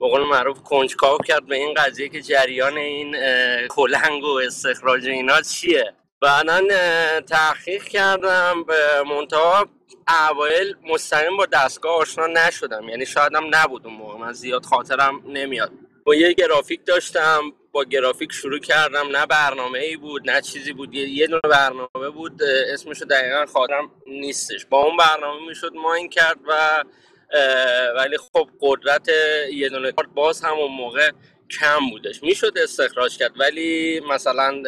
به 0.00 0.08
قول 0.08 0.22
معروف 0.22 0.62
کنجکاو 0.62 1.18
کرد 1.18 1.46
به 1.46 1.56
این 1.56 1.74
قضیه 1.74 2.08
که 2.08 2.22
جریان 2.22 2.76
این 2.76 3.16
کلنگ 3.68 4.24
و 4.24 4.38
استخراج 4.46 5.06
اینا 5.06 5.40
چیه. 5.40 5.92
بعدا 6.20 6.60
تحقیق 7.20 7.84
کردم 7.84 8.64
به 8.64 9.02
منتها 9.06 9.66
اوایل 10.30 10.76
مستقیم 10.88 11.36
با 11.36 11.46
دستگاه 11.46 11.96
آشنا 11.96 12.26
نشدم. 12.26 12.88
یعنی 12.88 13.06
شایدم 13.06 13.44
نبود 13.50 13.86
اون 13.86 13.96
موقع. 13.96 14.18
من 14.18 14.32
زیاد 14.32 14.64
خاطرم 14.64 15.22
نمیاد. 15.26 15.72
با 16.04 16.14
یه 16.14 16.32
گرافیک 16.32 16.80
داشتم 16.86 17.52
با 17.72 17.84
گرافیک 17.84 18.32
شروع 18.32 18.58
کردم. 18.58 19.08
نه 19.16 19.26
برنامه 19.26 19.78
ای 19.78 19.96
بود 19.96 20.30
نه 20.30 20.40
چیزی 20.40 20.72
بود. 20.72 20.94
یه 20.94 21.26
دونه 21.26 21.40
برنامه 21.40 22.10
بود 22.14 22.42
اسمشو 22.42 23.04
دقیقا 23.04 23.46
خاطرم 23.46 23.90
نیستش. 24.06 24.66
با 24.66 24.82
اون 24.82 24.96
برنامه 24.96 25.46
می‌شد 25.48 25.72
ماین 25.74 26.08
کرد 26.08 26.38
و 26.48 26.84
ولی 27.96 28.16
خب 28.16 28.48
قدرت 28.60 29.08
یه 29.52 29.68
دونه 29.68 29.92
کارت 29.92 30.08
باز 30.14 30.44
همون 30.44 30.70
موقع 30.70 31.10
کم 31.60 31.90
بودش. 31.90 32.22
می‌شد 32.22 32.52
استخراج 32.62 33.18
کرد 33.18 33.40
ولی 33.40 34.00
مثلا 34.00 34.62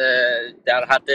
در 0.65 0.85
حد 0.85 1.09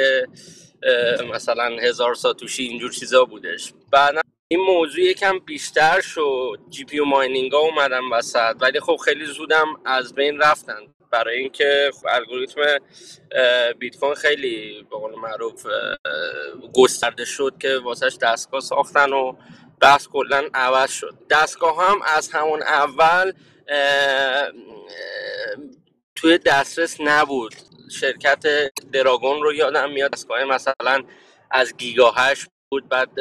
مثلا 1.35 1.64
هزار 1.64 2.14
ساتوشی 2.14 2.62
اینجور 2.62 2.90
چیزا 2.90 3.25
بودش. 3.25 3.73
بعد 3.92 4.14
این 4.49 4.61
موضوع 4.61 5.00
یکم 5.00 5.38
بیشتر 5.38 6.00
شد. 6.00 6.58
جی 6.70 6.85
پی 6.85 7.00
ماینینگ 7.00 7.52
ها 7.52 7.58
اومدن 7.58 8.04
وسط. 8.12 8.56
ولی 8.61 8.80
خب 8.80 8.97
خیلی 8.97 9.26
زودم 9.26 9.66
از 9.85 10.14
بین 10.14 10.38
رفتن. 10.38 10.78
برای 11.11 11.38
اینکه 11.38 11.90
الگوریتم 12.08 12.62
بیت 13.78 13.97
کوین 13.97 14.14
خیلی 14.14 14.87
به 14.90 14.97
قول 14.97 15.14
معروف 15.14 15.66
گسترده 16.75 17.25
شد 17.25 17.54
که 17.61 17.78
واسهش 17.78 18.16
دستگاه 18.23 18.61
ساختن 18.61 19.12
و 19.12 19.32
بحث 19.80 20.06
کلا 20.06 20.49
عوض 20.54 20.90
شد. 20.90 21.14
دستگاه 21.30 21.88
هم 21.88 22.02
از 22.02 22.28
همون 22.28 22.62
اول 22.62 23.32
توی 26.16 26.38
دسترس 26.38 26.97
نبود. 27.00 27.54
شرکت 27.88 28.71
دراگون 28.92 29.42
رو 29.42 29.54
یادم 29.54 29.90
میاد. 29.90 30.12
دستگاه 30.12 30.45
مثلا 30.45 31.02
از 31.50 31.76
گیگا 31.76 32.11
هشت 32.11 32.47
بود 32.71 32.88
بعد 32.88 33.21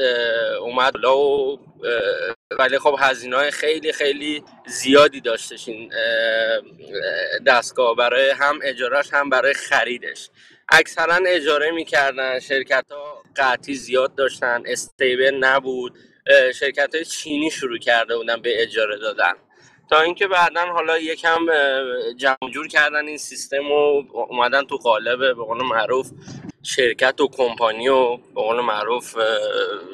اومد 0.62 1.06
و 1.06 1.60
ولی 2.60 2.80
خب 2.80 2.96
هزینه 3.00 3.52
خیلی 3.52 3.94
خیلی 3.94 4.44
زیادی 4.68 5.22
داشتش 5.22 5.68
این 5.68 5.94
دستگاه. 7.48 7.96
برای 7.96 8.30
هم 8.30 8.60
اجارهش 8.64 9.14
هم 9.14 9.30
برای 9.30 9.54
خریدش. 9.54 10.30
اکثرا 10.70 11.20
اجاره 11.28 11.72
می‌کردن. 11.72 12.40
شرکت 12.40 12.86
ها 12.92 13.24
قطعی 13.36 13.76
زیاد 13.76 14.16
داشتن. 14.16 14.64
استیبل 14.66 15.36
نبود. 15.36 15.98
شرکت 16.56 16.96
های 16.96 17.06
چینی 17.06 17.52
شروع 17.52 17.78
کرده 17.78 18.18
بودن 18.18 18.42
به 18.42 18.64
اجاره 18.64 18.98
دادن. 18.98 19.34
تا 19.90 20.02
اینکه 20.02 20.28
بعدا 20.28 20.62
حالا 20.62 21.00
یکم 21.00 21.46
جمع 22.18 22.50
جور 22.52 22.68
کردن 22.68 23.08
این 23.08 23.18
سیستم 23.18 23.72
و 23.72 24.04
اومدن 24.14 24.64
تو 24.64 24.78
قالب 24.78 25.20
به 25.20 25.44
قول 25.44 25.64
معروف 25.64 26.12
شرکت 26.64 27.22
و 27.22 27.28
کمپانی 27.28 27.88
و 27.88 28.18
به 28.18 28.42
قول 28.42 28.62
معروف 28.62 29.16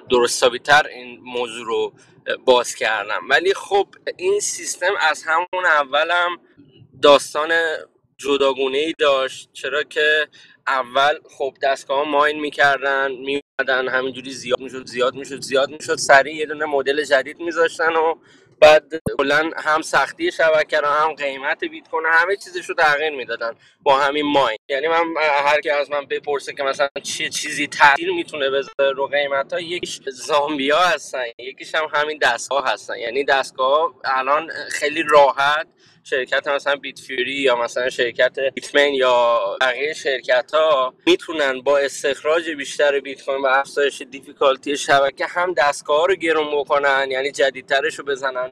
درست 0.09 0.43
این 0.43 1.19
موضوع 1.23 1.65
رو 1.65 1.93
باز 2.45 2.75
کردم 2.75 3.21
ولی 3.29 3.53
خب 3.53 3.87
این 4.17 4.39
سیستم 4.39 4.93
از 4.99 5.23
همون 5.23 5.65
اولم 5.65 6.37
داستان 7.01 7.51
جداگونه 8.17 8.77
ای 8.77 8.93
داشت. 8.99 9.49
چرا 9.53 9.83
که 9.83 10.27
اول 10.67 11.13
خب 11.37 11.53
دستگاه 11.61 12.09
ماین 12.09 12.39
می‌کردن 12.39 13.11
میمدن 13.11 13.87
همینجوری 13.87 14.31
زیاد 14.31 14.59
می‌شد 14.59 14.85
زیاد 14.85 15.15
می‌شد 15.15 15.41
زیاد 15.41 15.69
می‌شد 15.69 15.97
سریع 15.97 16.35
یه 16.35 16.45
دونه 16.45 16.65
مدل 16.65 17.03
جدید 17.03 17.39
میذاشتن 17.39 17.93
و 17.95 18.15
بعد 18.63 18.93
کلا 19.19 19.51
هم 19.57 19.83
سختی 19.83 20.33
شبکه 20.33 20.81
رو 20.81 20.87
هم 20.87 21.13
قیمت 21.13 21.65
بیت 21.65 21.89
کوین 21.89 22.05
همه 22.11 22.37
چیزش 22.37 22.65
رو 22.67 22.75
تغییر 22.75 23.15
می‌دادن 23.17 23.53
با 23.83 23.99
همین 23.99 24.25
ماین. 24.33 24.59
یعنی 24.69 24.87
من 24.87 25.03
هر 25.45 25.61
کی 25.61 25.69
از 25.69 25.91
من 25.91 26.05
بپرسه 26.05 26.53
که 26.53 26.63
مثلا 26.63 26.89
چه 27.03 27.29
چیزی 27.29 27.67
تاثیر 27.67 28.13
می‌تونه 28.13 28.49
بذاره 28.49 28.91
رو 28.95 29.07
قیمت 29.07 29.53
ها 29.53 29.59
یکیش 29.59 29.99
زامبیا 30.09 30.79
هستن 30.79 31.23
یکیش 31.37 31.75
هم 31.75 31.87
همین 31.93 32.19
دستگاه 32.21 32.71
هستن. 32.73 32.97
یعنی 32.97 33.23
دستگاه 33.23 33.93
الان 34.05 34.49
خیلی 34.71 35.03
راحت 35.09 35.67
شرکت 36.03 36.47
مثلا 36.47 36.75
بیت 36.75 36.99
فیوری 36.99 37.31
یا 37.31 37.55
مثلا 37.55 37.89
شرکت 37.89 38.39
بیتمن 38.39 38.93
یا 38.93 39.39
بقیه 39.61 39.93
شرکت 39.93 40.51
ها 40.53 40.93
می‌تونن 41.05 41.61
با 41.61 41.77
استخراج 41.77 42.49
بیشتر 42.49 42.99
بیت 42.99 43.25
کوین 43.25 43.41
و 43.41 43.47
افزایش 43.47 44.01
دیفیکالتی 44.01 44.77
شبکه 44.77 45.25
هم 45.25 45.53
دستگاه 45.53 46.07
رو 46.07 46.15
گرون 46.15 46.51
بکنن 46.59 47.07
یعنی 47.11 47.31
جدیدترش 47.31 47.95
رو 47.95 48.05
بزنن 48.05 48.51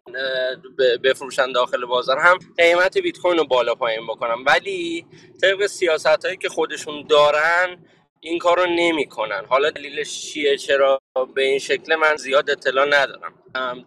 بفروشن 1.03 1.51
داخل 1.51 1.86
بازار 1.86 2.18
هم 2.18 2.39
قیمت 2.58 2.98
بیت 2.98 3.18
کوین 3.18 3.38
رو 3.38 3.46
بالا 3.46 3.75
پایین 3.75 4.08
بکنن. 4.08 4.44
ولی 4.46 5.06
طبق 5.41 5.68
سیاست 5.68 6.00
هایی 6.05 6.38
که 6.38 6.50
خودشون 6.50 7.08
دارن 7.10 7.77
این 8.20 8.39
کار 8.39 8.60
رو 8.60 8.65
نمی‌کنن. 8.65 9.46
حالا 9.50 9.70
دلیلش 9.70 10.22
چیه؟ 10.22 10.58
چرا 10.58 11.01
به 11.36 11.43
این 11.43 11.60
شکل 11.60 11.96
من 11.96 12.15
زیاد 12.15 12.50
اطلاع 12.50 12.86
ندارم. 12.86 13.34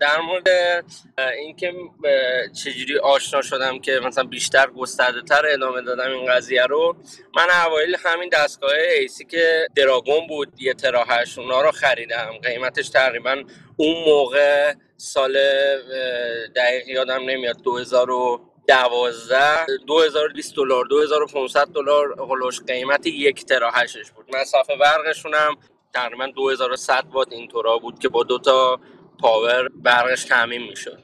در 0.01 0.21
مورد 0.21 0.49
اینکه 1.39 1.75
چجوری 2.65 2.99
آشنا 2.99 3.43
شدم 3.43 3.79
که 3.79 4.01
مثلا 4.05 4.25
بیشتر 4.25 4.67
گسترده 4.67 5.23
تر 5.23 5.47
ادامه 5.47 5.83
دادم 5.83 6.13
این 6.13 6.33
قضیه 6.33 6.67
رو 6.67 6.97
من 7.37 7.47
اوایل 7.67 7.97
همین 8.05 8.29
دستگاه 8.33 8.71
ایسی 9.01 9.25
که 9.25 9.67
دراگون 9.77 10.27
بود 10.27 10.49
یه 10.61 10.75
تراهش 10.75 11.39
اونا 11.39 11.61
رو 11.61 11.71
خریدم. 11.71 12.31
قیمتش 12.43 12.89
تقریبا 12.89 13.43
اون 13.77 14.05
موقع 14.07 14.75
سال 14.97 15.39
دقیق 16.57 16.89
یادم 16.89 17.31
نمیاد 17.31 17.63
2000 17.63 18.11
دوازده 18.69 19.67
دو 19.87 20.01
هزار 20.01 20.33
دلار 20.57 20.85
دو 20.85 21.03
هزار 21.03 21.27
دلار 21.75 22.17
هلوش 22.21 22.61
قیمت 22.61 23.07
یک 23.07 23.45
تراهشش 23.45 24.11
بود. 24.11 24.37
مسافه 24.37 24.77
برقشون 24.77 25.35
هم 25.35 25.57
تقریبا 25.95 26.27
2100 26.27 27.05
وات 27.13 27.33
اینطورا 27.33 27.79
بود 27.79 27.99
که 27.99 28.09
با 28.09 28.23
دوتا 28.23 28.81
پاور 29.21 29.69
برقش 29.69 30.25
تعمین 30.25 30.63
می‌شد. 30.63 30.99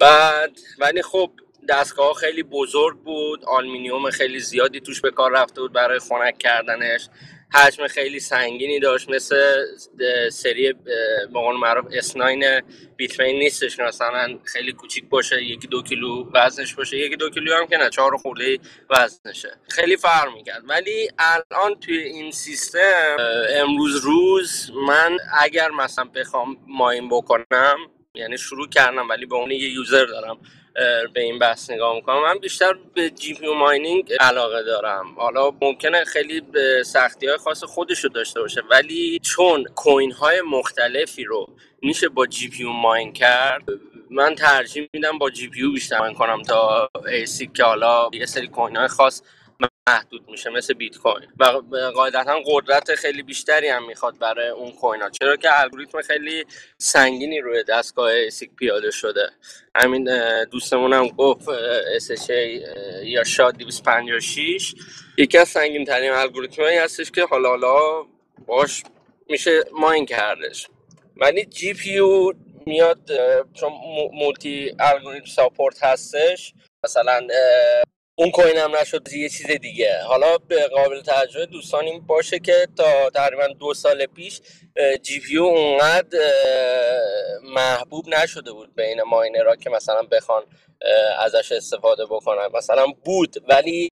بعد 0.00 0.58
ولی 0.78 1.02
خب 1.02 1.30
دستگاه 1.68 2.14
خیلی 2.14 2.42
بزرگ 2.42 2.98
بود 2.98 3.44
آلمینیوم 3.44 4.10
خیلی 4.10 4.40
زیادی 4.40 4.80
توش 4.80 5.00
به 5.00 5.10
کار 5.10 5.32
رفته 5.32 5.60
بود 5.60 5.72
برای 5.72 5.98
خنک 5.98 6.38
کردنش. 6.38 7.08
حجم 7.52 7.86
خیلی 7.86 8.20
سنگینی 8.20 8.80
داشت 8.80 9.08
مثل 9.08 9.36
سری 10.32 10.72
به 10.72 11.26
قول 11.32 11.56
معروف 11.56 11.84
S9 11.86 12.18
بیتمین 12.96 13.38
نیستش 13.38 13.80
مثلا 13.80 14.38
خیلی 14.44 14.72
کوچیک 14.72 15.04
باشه 15.08 15.42
یکی 15.42 15.66
دو 15.66 15.82
کیلو 15.82 16.30
وزنش 16.34 16.74
باشه 16.74 16.96
یکی 16.96 17.16
دو 17.16 17.30
کیلو 17.30 17.54
هم 17.54 17.66
که 17.66 17.76
نه 17.76 17.90
چهار 17.90 18.16
خورده 18.16 18.58
وزنشه. 18.90 19.50
خیلی 19.68 19.96
فرق 19.96 20.34
می‌کرد. 20.34 20.62
ولی 20.68 21.08
الان 21.18 21.80
توی 21.80 21.98
این 21.98 22.32
سیستم 22.32 23.16
امروز 23.50 23.96
روز 23.96 24.70
من 24.86 25.18
اگر 25.40 25.70
مثلا 25.70 26.04
بخوام 26.04 26.56
mine 26.66 27.08
بکنم 27.08 27.76
یعنی 28.14 28.38
شروع 28.38 28.68
کردم 28.68 29.08
ولی 29.08 29.26
به 29.26 29.34
اون 29.34 29.50
یه 29.50 29.72
user 29.72 30.04
دارم 30.04 30.38
به 31.14 31.20
این 31.22 31.38
بحث 31.38 31.70
نگاه 31.70 31.94
می‌کنم. 31.94 32.22
من 32.22 32.38
بیشتر 32.38 32.74
به 32.94 33.10
GPU 33.10 33.46
mining 33.46 34.12
علاقه 34.20 34.62
دارم. 34.62 35.14
حالا 35.16 35.50
ممکنه 35.62 36.04
خیلی 36.04 36.40
به 36.40 36.82
سختی 36.86 37.26
های 37.26 37.36
خاص 37.36 37.64
خودش 37.64 38.04
رو 38.04 38.10
داشته 38.10 38.40
باشه 38.40 38.62
ولی 38.70 39.18
چون 39.22 39.64
coin 39.64 40.12
های 40.12 40.40
مختلفی 40.40 41.24
رو 41.24 41.46
میشه 41.82 42.08
با 42.08 42.26
GPU 42.26 42.64
mine 42.64 43.12
کرد 43.12 43.62
من 44.10 44.34
ترجیح 44.34 44.88
میدم 44.92 45.18
با 45.18 45.30
GPU 45.30 45.68
بیشتر 45.68 45.98
mine 45.98 46.14
کنم 46.14 46.42
تا 46.42 46.90
ASIC 47.08 47.46
که 47.46 47.64
حالا 47.64 48.10
یه 48.12 48.26
سری 48.26 48.48
coin 48.48 48.76
های 48.76 48.88
خاص 48.88 49.22
محدود 49.88 50.30
میشه 50.30 50.50
مثل 50.50 50.74
بیت 50.74 50.98
کوین. 50.98 51.28
و 51.38 51.44
قاعدتا 51.94 52.38
قدرت 52.46 52.94
خیلی 52.94 53.22
بیشتری 53.22 53.68
هم 53.68 53.86
می‌خواد 53.86 54.18
برای 54.18 54.48
اون 54.48 54.72
coin 54.72 55.02
ها 55.02 55.10
چرا 55.10 55.36
که 55.36 55.60
الگوریتم 55.60 56.02
خیلی 56.02 56.44
سنگینی 56.78 57.40
روی 57.40 57.64
دستگاه 57.64 58.30
ASIC 58.30 58.50
پیاده 58.56 58.90
شده. 58.90 59.30
همین 59.74 60.08
دوستمون 60.44 60.92
هم 60.92 61.08
گفت 61.08 61.48
SHA 61.98 62.30
یا 63.02 63.24
SHA 63.24 63.56
256 63.56 64.74
یکی 65.18 65.38
از 65.38 65.48
سنگین 65.48 65.84
ترین 65.84 66.10
الگوریتم 66.10 66.62
هایی 66.62 66.78
هستش 66.78 67.10
که 67.10 67.24
حالا 67.24 67.48
حالا 67.48 68.04
باش 68.46 68.82
میشه 69.28 69.60
mine 69.72 70.06
کردش. 70.06 70.68
ولی 71.16 71.44
GPU 71.44 72.00
میاد 72.66 73.10
چون 73.54 73.72
multi 74.12 74.76
algorithm 74.80 75.26
support 75.26 75.82
هستش. 75.84 76.54
مثلا 76.84 77.26
اون 78.16 78.30
coin 78.30 78.56
هم 78.56 78.76
نشد 78.76 79.12
یه 79.12 79.28
چیز 79.28 79.46
دیگه. 79.46 80.02
حالا 80.02 80.38
به 80.38 80.68
قابل 80.68 81.00
توجه 81.00 81.46
دوستان 81.46 81.84
این 81.84 82.06
باشه 82.06 82.38
که 82.38 82.68
تا 82.76 83.10
تقریبا 83.10 83.46
دو 83.46 83.74
سال 83.74 84.06
پیش 84.06 84.40
GPU 85.02 85.38
اونقدر 85.38 86.18
محبوب 87.42 88.08
نشده 88.08 88.52
بود 88.52 88.74
بین 88.74 89.02
miner 89.02 89.47
ها 89.47 89.56
که 89.56 89.70
مثلا 89.70 90.02
بخوان 90.02 90.42
ازش 91.18 91.52
استفاده 91.52 92.06
بکنن. 92.06 92.48
مثلا 92.54 92.86
بود 92.86 93.36
ولی 93.48 93.88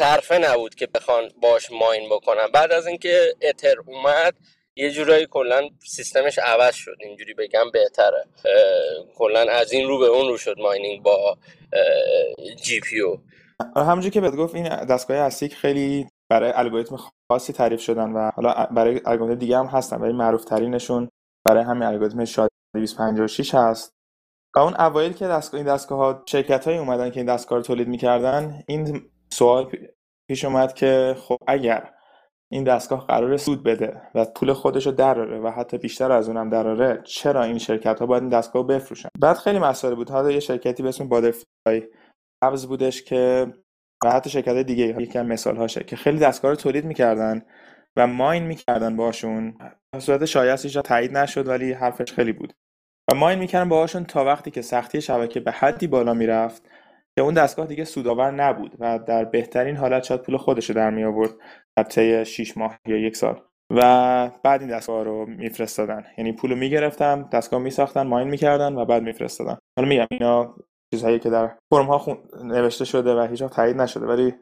صرفه 0.00 0.38
نبود 0.38 0.74
که 0.74 0.86
بخوان 0.86 1.32
باش 1.42 1.70
ماین 1.70 2.08
بکنن. 2.08 2.46
بعد 2.46 2.72
از 2.72 2.86
اینکه 2.86 3.34
اتر 3.42 3.76
اومد 3.86 4.34
یه 4.76 4.90
جورایی 4.90 5.26
کلا 5.30 5.68
سیستمش 5.86 6.38
عوض 6.38 6.74
شد. 6.74 6.96
اینجوری 7.00 7.34
بگم 7.34 7.70
بهتره. 7.70 8.24
کلا 9.18 9.40
از 9.40 9.72
این 9.72 9.88
رو 9.88 9.98
به 9.98 10.06
اون 10.06 10.28
رو 10.28 10.38
شد 10.38 10.54
ماینینگ 10.58 11.02
با 11.02 11.38
جی 12.62 12.80
پی 12.80 13.00
همونجوری 13.76 14.10
که 14.10 14.20
بهت 14.20 14.36
گفت 14.36 14.54
این 14.54 14.68
دستگاه 14.68 15.16
اسیک 15.16 15.54
خیلی 15.54 16.08
برای 16.30 16.52
الگوریتم 16.52 16.96
خاصی 17.32 17.52
تعریف 17.52 17.80
شدن 17.80 18.12
و 18.12 18.30
حالا 18.30 18.66
برای 18.70 19.00
الگوریتم 19.04 19.38
دیگه 19.38 19.58
هم 19.58 19.66
هستن 19.66 19.96
ولی 19.96 20.12
معروف 20.12 20.44
ترینشون 20.44 21.08
برای 21.48 21.64
همین 21.64 21.82
الگوریتم 21.82 22.24
شاد 22.24 22.50
256 22.74 23.54
هست. 23.54 23.92
و 24.56 24.58
اون 24.58 24.74
اوایل 24.78 25.12
که 25.12 25.26
دستگاه 25.26 25.58
این 25.60 25.66
دستگاه 25.66 25.98
ها 25.98 26.22
شرکت 26.26 26.68
های 26.68 26.78
اومدن 26.78 27.10
که 27.10 27.20
این 27.20 27.26
دستگاه 27.34 27.58
رو 27.58 27.64
تولید 27.64 27.88
می‌کردن 27.88 28.62
این 28.68 29.10
سوال 29.32 29.70
پیش 30.28 30.44
اومد 30.44 30.74
که 30.74 31.16
خب 31.18 31.36
اگر 31.46 31.90
این 32.52 32.64
دستگاه 32.64 33.06
قرار 33.06 33.36
سود 33.36 33.62
بده 33.62 34.02
و 34.14 34.24
پول 34.24 34.52
خودش 34.52 34.86
رو 34.86 34.92
دراره 34.92 35.40
و 35.40 35.50
حتی 35.50 35.78
بیشتر 35.78 36.12
از 36.12 36.28
اونم 36.28 36.50
دراره 36.50 37.02
چرا 37.04 37.42
این 37.42 37.58
شرکت 37.58 38.00
ها 38.00 38.06
باید 38.06 38.22
این 38.22 38.30
دستگاه 38.30 38.62
رو 38.62 38.68
بفروشن؟ 38.68 39.08
بعد 39.20 39.36
خیلی 39.36 39.58
مسائل 39.58 39.94
بود. 39.94 40.10
حالا 40.10 40.30
یه 40.30 40.40
شرکتی 40.40 40.82
به 40.82 40.88
اسم 40.88 41.08
بادرفلای 41.08 41.82
قبض 42.46 42.66
بودش 42.66 43.02
که 43.02 43.46
و 44.04 44.10
حتی 44.10 44.30
شرکت 44.30 44.56
دیگه 44.56 45.02
یکی 45.02 45.18
از 45.18 45.26
مثال 45.26 45.56
هاشه 45.56 45.84
که 45.84 45.96
خیلی 45.96 46.18
دستگاه 46.18 46.50
رو 46.50 46.56
تولید 46.56 46.84
می‌کردن 46.84 47.42
و 47.96 48.06
ماین 48.06 48.42
می‌کردن 48.42 48.96
باشون 48.96 49.58
صورت 49.98 50.24
شایستش 50.24 50.72
تایید 50.72 51.16
نشد 51.16 51.48
ولی 51.48 51.72
حرفش 51.72 52.12
خیلی 52.12 52.32
بود. 52.32 52.52
و 53.12 53.14
ماین 53.14 53.38
می‌کردن 53.38 53.68
باهاشون 53.68 54.04
تا 54.04 54.24
وقتی 54.24 54.50
که 54.50 54.62
سختی 54.62 55.00
شبکه 55.00 55.40
به 55.40 55.52
حدی 55.52 55.86
بالا 55.86 56.14
می‌رفت 56.14 56.62
که 57.16 57.22
اون 57.22 57.34
دستگاه 57.34 57.66
دیگه 57.66 57.84
سودآور 57.84 58.30
نبود 58.30 58.76
و 58.78 58.98
در 58.98 59.24
بهترین 59.24 59.76
حالت 59.76 60.04
شاید 60.04 60.22
پول 60.22 60.36
خودش 60.36 60.70
رو 60.70 60.76
در 60.76 60.90
می 60.90 61.04
آورد 61.04 61.30
در 61.76 61.82
طی 61.82 62.24
6 62.24 62.56
ماه 62.56 62.78
یا 62.86 62.96
یک 62.96 63.16
سال. 63.16 63.42
و 63.70 64.30
بعد 64.44 64.60
این 64.60 64.70
دستگاه 64.70 65.04
رو 65.04 65.26
میفرستادن. 65.26 66.04
یعنی 66.18 66.32
پول 66.32 66.50
رو 66.50 66.56
می‌گرفتم 66.56 67.28
دستگاه 67.32 67.60
میساختن 67.60 68.02
ماین 68.02 68.28
می‌کردن 68.28 68.74
و 68.74 68.84
بعد 68.84 69.02
میفرستادن. 69.02 69.58
حالا 69.78 69.88
میگم 69.88 70.06
اینا 70.10 70.56
چیزهایی 70.94 71.18
که 71.18 71.30
در 71.30 71.56
فرم 71.70 71.86
ها 71.86 71.98
خون... 71.98 72.18
نوشته 72.42 72.84
شده 72.84 73.14
و 73.14 73.26
هیچ 73.26 73.42
تایید 73.42 73.76
نشده. 73.76 74.06
ولی 74.06 74.34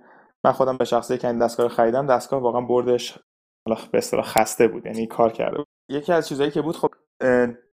من 0.44 0.52
خودم 0.52 0.76
به 0.76 0.84
شخصی 0.84 1.18
که 1.18 1.28
این 1.28 1.38
دستگاه 1.38 1.66
رو 1.66 1.74
خریدم 1.74 2.06
دستگاه 2.06 2.40
واقعا 2.40 2.60
بردش 2.60 3.18
به 3.66 3.98
اصطلاح 3.98 4.24
خسته 4.24 4.68
بود 4.68 4.86
یعنی 4.86 5.06
کار 5.06 5.32
کرده 5.32 5.56
بود. 5.56 5.66
یکی 5.90 6.12
از 6.12 6.28
چیزهایی 6.28 6.50
که 6.50 6.62
بود 6.62 6.76
خب 6.76 6.90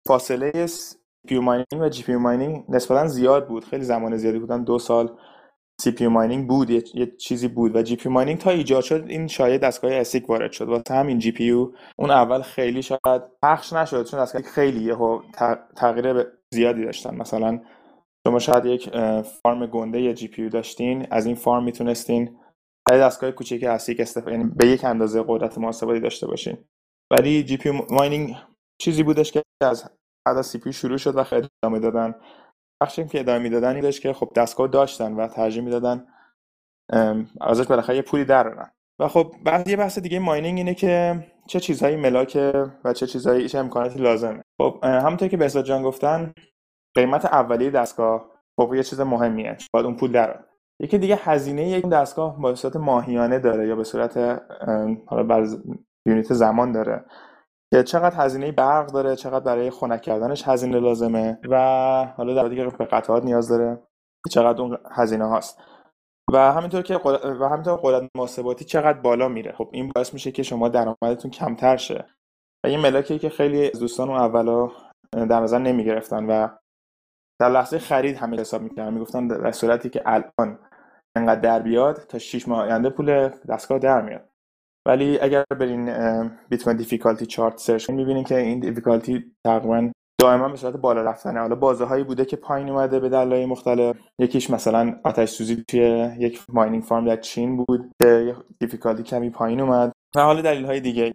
فاصله 0.07 0.67
CPU 1.27 1.41
mining 1.41 1.81
و 1.81 1.89
GPU 1.89 2.15
mining 2.15 2.65
نسبتا 2.69 3.07
زیاد 3.07 3.47
بود. 3.47 3.65
خیلی 3.65 3.83
زمان 3.83 4.17
زیادی 4.17 4.39
بودن 4.39 4.63
دو 4.63 4.79
سال 4.79 5.17
CPU 5.81 6.08
mining 6.08 6.48
بود 6.47 6.69
یه،, 6.69 6.83
یه, 6.93 7.15
چیزی 7.17 7.47
بود. 7.47 7.75
و 7.75 7.81
GPU 7.81 8.10
mining 8.10 8.39
تا 8.39 8.49
ایجاد 8.49 8.83
شد 8.83 9.05
این 9.07 9.27
شاید 9.27 9.61
دستگاه 9.61 9.93
ASIC 9.93 10.29
وارد 10.29 10.51
شد. 10.51 10.67
واسه 10.67 10.93
همین 10.93 11.19
GPU 11.19 11.50
اون 11.49 12.11
اول 12.11 12.41
خیلی 12.41 12.81
شاید 12.81 13.21
پخش 13.43 13.73
نشد 13.73 14.05
چون 14.05 14.19
دستگاه 14.19 14.41
خیلی 14.41 14.83
یهو 14.83 15.21
تغییر 15.75 16.25
زیادی 16.53 16.85
داشتن. 16.85 17.15
مثلا 17.15 17.59
شما 18.27 18.39
شاید 18.39 18.65
یک 18.65 18.89
farm 19.24 19.65
گنده 19.65 20.01
یا 20.01 20.13
GPU 20.13 20.50
داشتین 20.49 21.07
از 21.11 21.25
این 21.25 21.35
farm 21.36 21.63
می‌تونستین 21.63 22.39
برای 22.89 23.01
دستگاه 23.01 23.31
کوچیک 23.31 23.63
ASIC 23.63 24.00
استفاده 23.99 24.31
یعنی 24.31 24.51
به 24.55 24.67
یک 24.67 24.85
اندازه 24.85 25.23
قدرت 25.27 25.58
محاسباتی 25.58 25.99
داشته 25.99 26.27
باشین. 26.27 26.58
ولی 27.12 27.43
GPU 27.43 27.71
mining 27.89 28.36
چیزی 28.82 29.03
بودش 29.03 29.32
که 29.32 29.43
از 29.63 29.89
بعد 30.27 30.38
از 30.38 30.47
CPU 30.47 30.73
شروع 30.73 30.97
شد 30.97 31.15
و 31.15 31.23
خیلی 31.23 31.47
ادامه 31.63 31.79
دادن. 31.79 32.15
بخشی 32.82 33.08
که 33.08 33.19
ادامه 33.19 33.39
می‌دادن 33.39 33.73
این 33.73 33.84
داشت 33.84 34.01
که 34.01 34.13
خب 34.13 34.32
دستگاه 34.36 34.67
داشتن 34.67 35.13
و 35.13 35.27
ترجیح 35.27 35.63
می‌دادن 35.63 36.08
ازش 37.41 37.67
بالاخره 37.67 37.95
یه 37.95 38.01
پولی 38.01 38.25
درارن 38.25 38.71
و 39.01 39.08
خب 39.08 39.36
بعد 39.43 39.67
یه 39.67 39.77
بحث 39.77 39.99
دیگه 39.99 40.19
mining 40.19 40.58
اینه 40.58 40.73
که 40.73 41.25
چه 41.47 41.60
چیزهایی 41.60 41.95
ملاکه 41.95 42.53
و 42.84 42.93
چه 42.93 43.08
چیزهایی 43.08 43.49
چه 43.49 43.58
امکاناتی 43.58 43.99
لازمه. 43.99 44.41
خب 44.62 44.79
همونطور 44.84 45.27
که 45.27 45.38
بهزاد 45.38 45.65
جان 45.65 45.84
گفتن 45.84 46.34
قیمت 46.95 47.25
اولیه 47.25 47.69
دستگاه 47.69 48.25
خب 48.60 48.73
یه 48.73 48.84
چیز 48.84 49.02
مهمیه. 49.02 49.58
باید 49.73 49.86
اون 49.86 49.95
پول 49.95 50.34
یکی 50.82 50.97
دیگه 50.97 51.15
هزینه 51.15 51.69
یک 51.69 51.89
دستگاه 51.89 52.41
به 52.41 52.56
صورت 52.56 52.75
ماهیانه 52.75 53.39
داره 53.39 53.67
یا 53.67 53.75
به 53.75 53.84
صورت 53.84 54.17
حالا 55.08 55.23
بر 55.23 55.47
یونیت 56.08 56.34
زمان 56.34 56.71
داره 56.71 57.06
که 57.73 57.84
چقدر 57.84 58.25
هزینه 58.25 58.52
برق 58.52 58.91
داره 58.91 59.15
چقدر 59.15 59.45
برای 59.45 59.69
خنک 59.69 60.02
کردنش 60.02 60.47
هزینه 60.47 60.80
لازمه 60.80 61.39
و 61.49 61.56
حالا 62.17 62.34
در 62.34 62.47
دیگه 62.47 62.65
به 62.65 62.86
قطعات 62.86 63.23
نیاز 63.23 63.49
داره 63.49 63.82
چقدر 64.30 64.62
اون 64.62 64.78
هزینه 64.91 65.25
هاست. 65.25 65.62
و 66.34 66.38
همینطور 66.38 66.82
که 66.82 66.97
و 67.39 67.49
همینطور 67.49 67.80
قدرت 67.84 68.10
محاسباتی 68.15 68.65
چقدر 68.65 68.99
بالا 68.99 69.28
میره. 69.28 69.52
خب 69.52 69.69
این 69.73 69.91
باعث 69.95 70.13
میشه 70.13 70.32
که 70.32 70.43
شما 70.43 70.69
درآمدتون 70.69 71.32
کمتر 71.32 71.78
شه. 71.78 72.06
و 72.63 72.67
این 72.67 72.80
ملاکی 72.80 73.19
که 73.19 73.30
خیلی 73.30 73.69
دوستان 73.69 74.10
اون 74.10 74.17
اولا 74.17 74.69
در 75.13 75.39
نظر 75.39 75.60
نمی‌گرفتن 75.60 76.25
و 76.25 76.47
در 77.41 77.49
لحظه 77.49 77.80
خرید 77.80 78.17
همه 78.17 78.39
حساب 78.39 78.62
می‌کردن. 78.62 78.93
می‌گفتن 78.93 79.28
در 79.28 79.52
صورتی 79.52 79.89
که 79.89 80.02
الان 80.06 80.60
انقدر 81.17 81.41
در 81.41 81.60
بیاد 81.60 81.95
تا 81.95 82.17
6 82.19 82.47
ماه 82.47 82.62
آینده 82.62 82.89
پول 82.89 83.30
دستگاه 83.49 83.80
در 83.80 84.02
میاد. 84.02 84.30
ولی 84.88 85.19
اگر 85.19 85.43
برین 85.60 85.86
bitcoin 86.49 86.78
difficulty 86.78 87.25
chart 87.25 87.58
search 87.58 87.89
می‌بینین 87.89 88.23
که 88.23 88.38
این 88.38 88.60
difficulty 88.60 89.36
تقریبا 89.45 89.91
دائما 90.21 90.49
به 90.49 90.58
صورت 90.58 90.75
بالا 90.75 91.02
رفتنه. 91.02 91.39
حالا 91.39 91.56
بازه 91.56 91.86
هایی 91.86 92.04
بوده 92.04 92.25
که 92.25 92.36
پایین 92.36 92.69
اومده 92.69 92.99
به 92.99 93.10
دلایل 93.10 93.49
مختلف. 93.49 93.97
یکیش 94.19 94.49
مثلا 94.49 94.99
آتش 95.04 95.30
سوزی 95.30 95.63
توی 95.67 96.10
یک 96.17 96.41
mining 96.54 96.84
farm 96.84 97.06
در 97.06 97.15
چین 97.15 97.58
بود 97.58 97.91
که 98.02 98.36
difficulty 98.60 99.04
کمی 99.04 99.30
پایین 99.30 99.60
اومد. 99.60 99.91
و 100.15 100.21
حالا 100.21 100.65
های 100.65 100.80
دیگه 100.80 101.13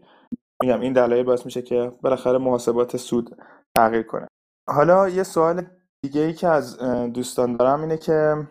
میگم. 0.62 0.80
این 0.80 0.92
دلایل 0.92 1.24
باعث 1.24 1.44
میشه 1.44 1.62
که 1.62 1.92
بالاخره 2.02 2.38
محاسبات 2.38 2.96
سود 2.96 3.42
تغییر 3.76 4.02
کنه. 4.02 4.26
حالا 4.68 5.08
یه 5.08 5.22
سوال 5.22 5.66
دیگه 6.04 6.20
ای 6.20 6.32
که 6.32 6.48
از 6.48 6.78
دوستان 7.12 7.56
دارم 7.56 7.80
اینه 7.80 7.96
که 7.96 8.46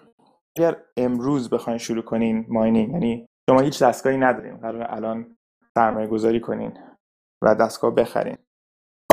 اگر 0.58 0.84
امروز 0.98 1.50
بخواین 1.50 1.78
شروع 1.78 2.04
کنین 2.04 2.46
ماینینگ 2.50 2.92
یعنی 2.92 3.28
شما 3.50 3.60
هیچ 3.60 3.84
دستگاهی 3.84 4.18
نداریم 4.18 4.58
قرار 4.58 4.86
الان 4.90 5.38
سرمایه 5.76 6.08
گذاری 6.08 6.42
کنین 6.42 6.78
و 7.42 7.56
دستگاه 7.56 7.96
بخرین. 7.96 8.38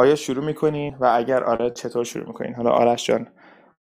آیا 0.00 0.14
شروع 0.14 0.44
می‌کنین 0.44 0.94
و 0.94 1.12
اگر 1.14 1.44
آره 1.44 1.70
چطور 1.70 2.04
شروع 2.04 2.26
می‌کنین؟ 2.26 2.54
حالا 2.54 2.70
آرش 2.70 3.06
جان 3.06 3.32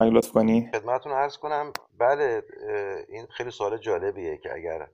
لطف 0.01 0.31
کنین 0.31 0.71
خدمتتون 0.71 1.11
عرض 1.11 1.37
کنم. 1.37 1.73
بله 1.99 2.43
این 3.09 3.27
خیلی 3.27 3.51
سوال 3.51 3.77
جالبیه 3.77 4.37
که 4.37 4.53
اگر 4.53 4.87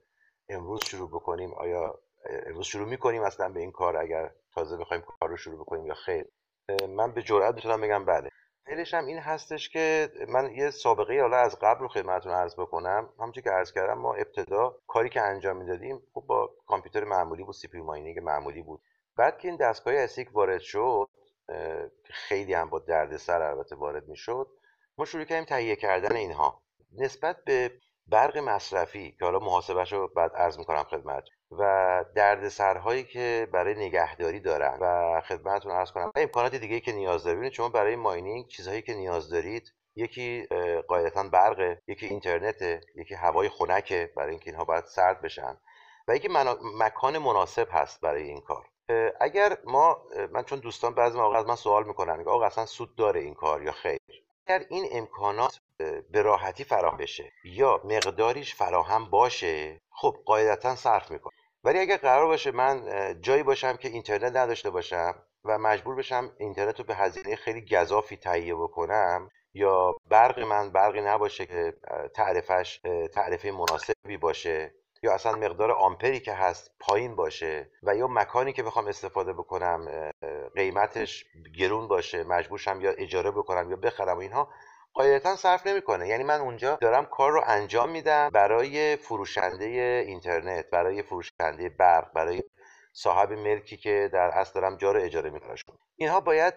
امروز 0.48 0.80
شروع 0.84 1.08
بکنیم 1.08 1.54
آیا 1.54 1.98
امروز 2.46 2.66
شروع 2.66 2.88
می‌کنیم 2.88 3.22
اصلا 3.22 3.48
به 3.48 3.60
این 3.60 3.72
کار؟ 3.72 3.96
اگر 3.96 4.30
تازه 4.54 4.76
بخوایم 4.76 5.02
کار 5.02 5.30
رو 5.30 5.36
شروع 5.36 5.60
بکنیم 5.60 5.86
یا 5.86 5.94
خیر. 5.94 6.24
من 6.88 7.12
به 7.12 7.22
جرئت 7.22 7.54
می‌تونم 7.54 7.80
بگم 7.80 8.04
بله. 8.04 8.30
دلیلش 8.66 8.94
هم 8.94 9.06
این 9.06 9.18
هستش 9.18 9.68
که 9.68 10.10
من 10.28 10.54
یه 10.54 10.70
سابقه 10.70 11.20
حالا 11.20 11.36
از 11.36 11.58
قبل 11.58 11.80
رو 11.80 11.88
خدمتتون 11.88 12.32
عرض 12.32 12.54
بکنم. 12.54 13.08
همونطور 13.18 13.42
که 13.42 13.50
عرض 13.50 13.72
کردم 13.72 13.98
ما 13.98 14.14
ابتدا 14.14 14.76
کاری 14.86 15.08
که 15.08 15.20
انجام 15.20 15.56
می‌دادیم 15.56 16.02
خب 16.14 16.24
با 16.26 16.50
کامپیوتر 16.66 17.04
معمولی 17.04 17.44
بود 17.44 17.54
سی 17.54 17.68
پی 17.68 17.80
ماینینگ 17.80 18.18
معمولی 18.18 18.62
بود. 18.62 18.80
بعد 19.16 19.38
که 19.38 19.48
این 19.48 19.56
دستگاه 19.56 19.94
اسیک 19.94 20.28
وارد 20.32 20.60
شد 20.60 21.08
خیلی 22.04 22.54
هم 22.54 22.70
با 22.70 22.78
دردسر 22.78 23.42
البته 23.42 23.76
وارد 23.76 24.08
می‌شد 24.08 24.46
ما 24.98 25.04
شروع 25.04 25.24
کردیم 25.24 25.44
تهیه 25.44 25.76
کردن 25.76 26.16
اینها. 26.16 26.62
نسبت 26.98 27.44
به 27.44 27.72
برق 28.06 28.38
مصرفی 28.38 29.16
که 29.18 29.24
حالا 29.24 29.38
محاسبش 29.38 29.92
رو 29.92 30.08
بعد 30.16 30.32
عرض 30.32 30.58
می‌کنم 30.58 30.82
خدمت 30.82 31.24
و 31.50 32.04
دردسرهایی 32.14 33.04
که 33.04 33.48
برای 33.52 33.74
نگهداری 33.74 34.40
دارن 34.40 34.78
و 34.80 35.20
خدمتتون 35.20 35.72
عرض 35.72 35.92
کنم. 35.92 36.12
امکانات 36.16 36.54
دیگه 36.54 36.80
که 36.80 36.92
نیاز 36.92 37.24
دارید 37.24 37.52
شما 37.52 37.68
برای 37.68 37.96
ماینینگ 37.96 38.46
چیزهایی 38.46 38.82
که 38.82 38.94
نیاز 38.94 39.30
دارید 39.30 39.72
یکی 39.96 40.46
قاعدتا 40.88 41.22
برقه 41.22 41.82
یکی 41.86 42.06
اینترنته 42.06 42.80
یکی 42.94 43.14
هوای 43.14 43.48
خنکه 43.48 44.12
برای 44.16 44.30
اینکه 44.30 44.50
اینها 44.50 44.64
باید 44.64 44.84
سرد 44.84 45.20
بشن 45.20 45.56
و 46.08 46.16
یکی 46.16 46.28
مکان 46.78 47.18
مناسب 47.18 47.68
هست 47.70 48.00
برای 48.00 48.22
این 48.22 48.40
کار. 48.40 48.66
اگر 49.20 49.58
ما 49.64 50.02
من 50.32 50.42
چون 50.42 50.58
دوستان 50.58 50.94
بعضی 50.94 51.18
موقع 51.18 51.38
از 51.38 51.46
من 51.46 51.56
سوال 51.56 51.86
می‌کنن 51.86 52.28
آقا 52.28 52.46
اصلا 52.46 52.66
سود 52.66 52.96
داره 52.96 53.20
این 53.20 53.34
کار 53.34 53.62
یا 53.62 53.72
خیر؟ 53.72 53.98
اگر 54.46 54.64
این 54.70 54.88
امکانات 54.92 55.58
به 56.10 56.22
راحتی 56.22 56.64
فراهم 56.64 56.96
بشه 56.96 57.32
یا 57.44 57.80
مقداریش 57.84 58.54
فراهم 58.54 59.10
باشه 59.10 59.80
خب 59.90 60.16
قاعدتا 60.26 60.74
صرف 60.76 61.10
می‌کنه. 61.10 61.35
ولی 61.66 61.78
اگر 61.78 61.96
قرار 61.96 62.26
باشه 62.26 62.50
من 62.50 62.82
جایی 63.20 63.42
باشم 63.42 63.76
که 63.76 63.88
اینترنت 63.88 64.36
نداشته 64.36 64.70
باشم 64.70 65.14
و 65.44 65.58
مجبور 65.58 65.94
بشم 65.94 66.30
اینترنت 66.38 66.78
رو 66.78 66.84
به 66.84 66.94
هزینه 66.94 67.36
خیلی 67.36 67.60
گذافی 67.60 68.16
تهیه 68.16 68.54
بکنم 68.54 69.30
یا 69.54 69.94
برق 70.10 70.38
من 70.38 70.70
برقی 70.70 71.00
نباشه 71.00 71.46
که 71.46 71.74
تعرفش 72.14 72.80
تعرفه 73.14 73.50
مناسبی 73.50 74.16
باشه 74.16 74.74
یا 75.02 75.14
اصلا 75.14 75.32
مقدار 75.32 75.70
آمپری 75.70 76.20
که 76.20 76.32
هست 76.32 76.70
پایین 76.80 77.16
باشه 77.16 77.70
و 77.82 77.96
یا 77.96 78.06
مکانی 78.06 78.52
که 78.52 78.62
بخوام 78.62 78.86
استفاده 78.86 79.32
بکنم 79.32 80.10
قیمتش 80.54 81.24
گرون 81.58 81.88
باشه 81.88 82.24
مجبورشم 82.24 82.80
یا 82.80 82.90
اجاره 82.90 83.30
بکنم 83.30 83.70
یا 83.70 83.76
بخرم 83.76 84.16
و 84.16 84.20
اینها 84.20 84.48
قاعدتا 84.96 85.36
صرف 85.36 85.66
نمی‌کنه. 85.66 86.08
یعنی 86.08 86.24
من 86.24 86.40
اونجا 86.40 86.78
دارم 86.80 87.06
کار 87.06 87.32
رو 87.32 87.42
انجام 87.46 87.90
میدم 87.90 88.30
برای 88.32 88.96
فروشنده 88.96 89.64
اینترنت 90.06 90.70
برای 90.70 91.02
فروشنده 91.02 91.68
برق 91.68 92.12
برای 92.12 92.42
صاحب 92.92 93.32
ملکی 93.32 93.76
که 93.76 94.10
در 94.12 94.30
اصل 94.34 94.60
دارم 94.60 94.76
جا 94.76 94.92
رو 94.92 95.00
اجاره 95.00 95.30
می‌کنم. 95.30 95.54
اینها 95.96 96.20
باید 96.20 96.54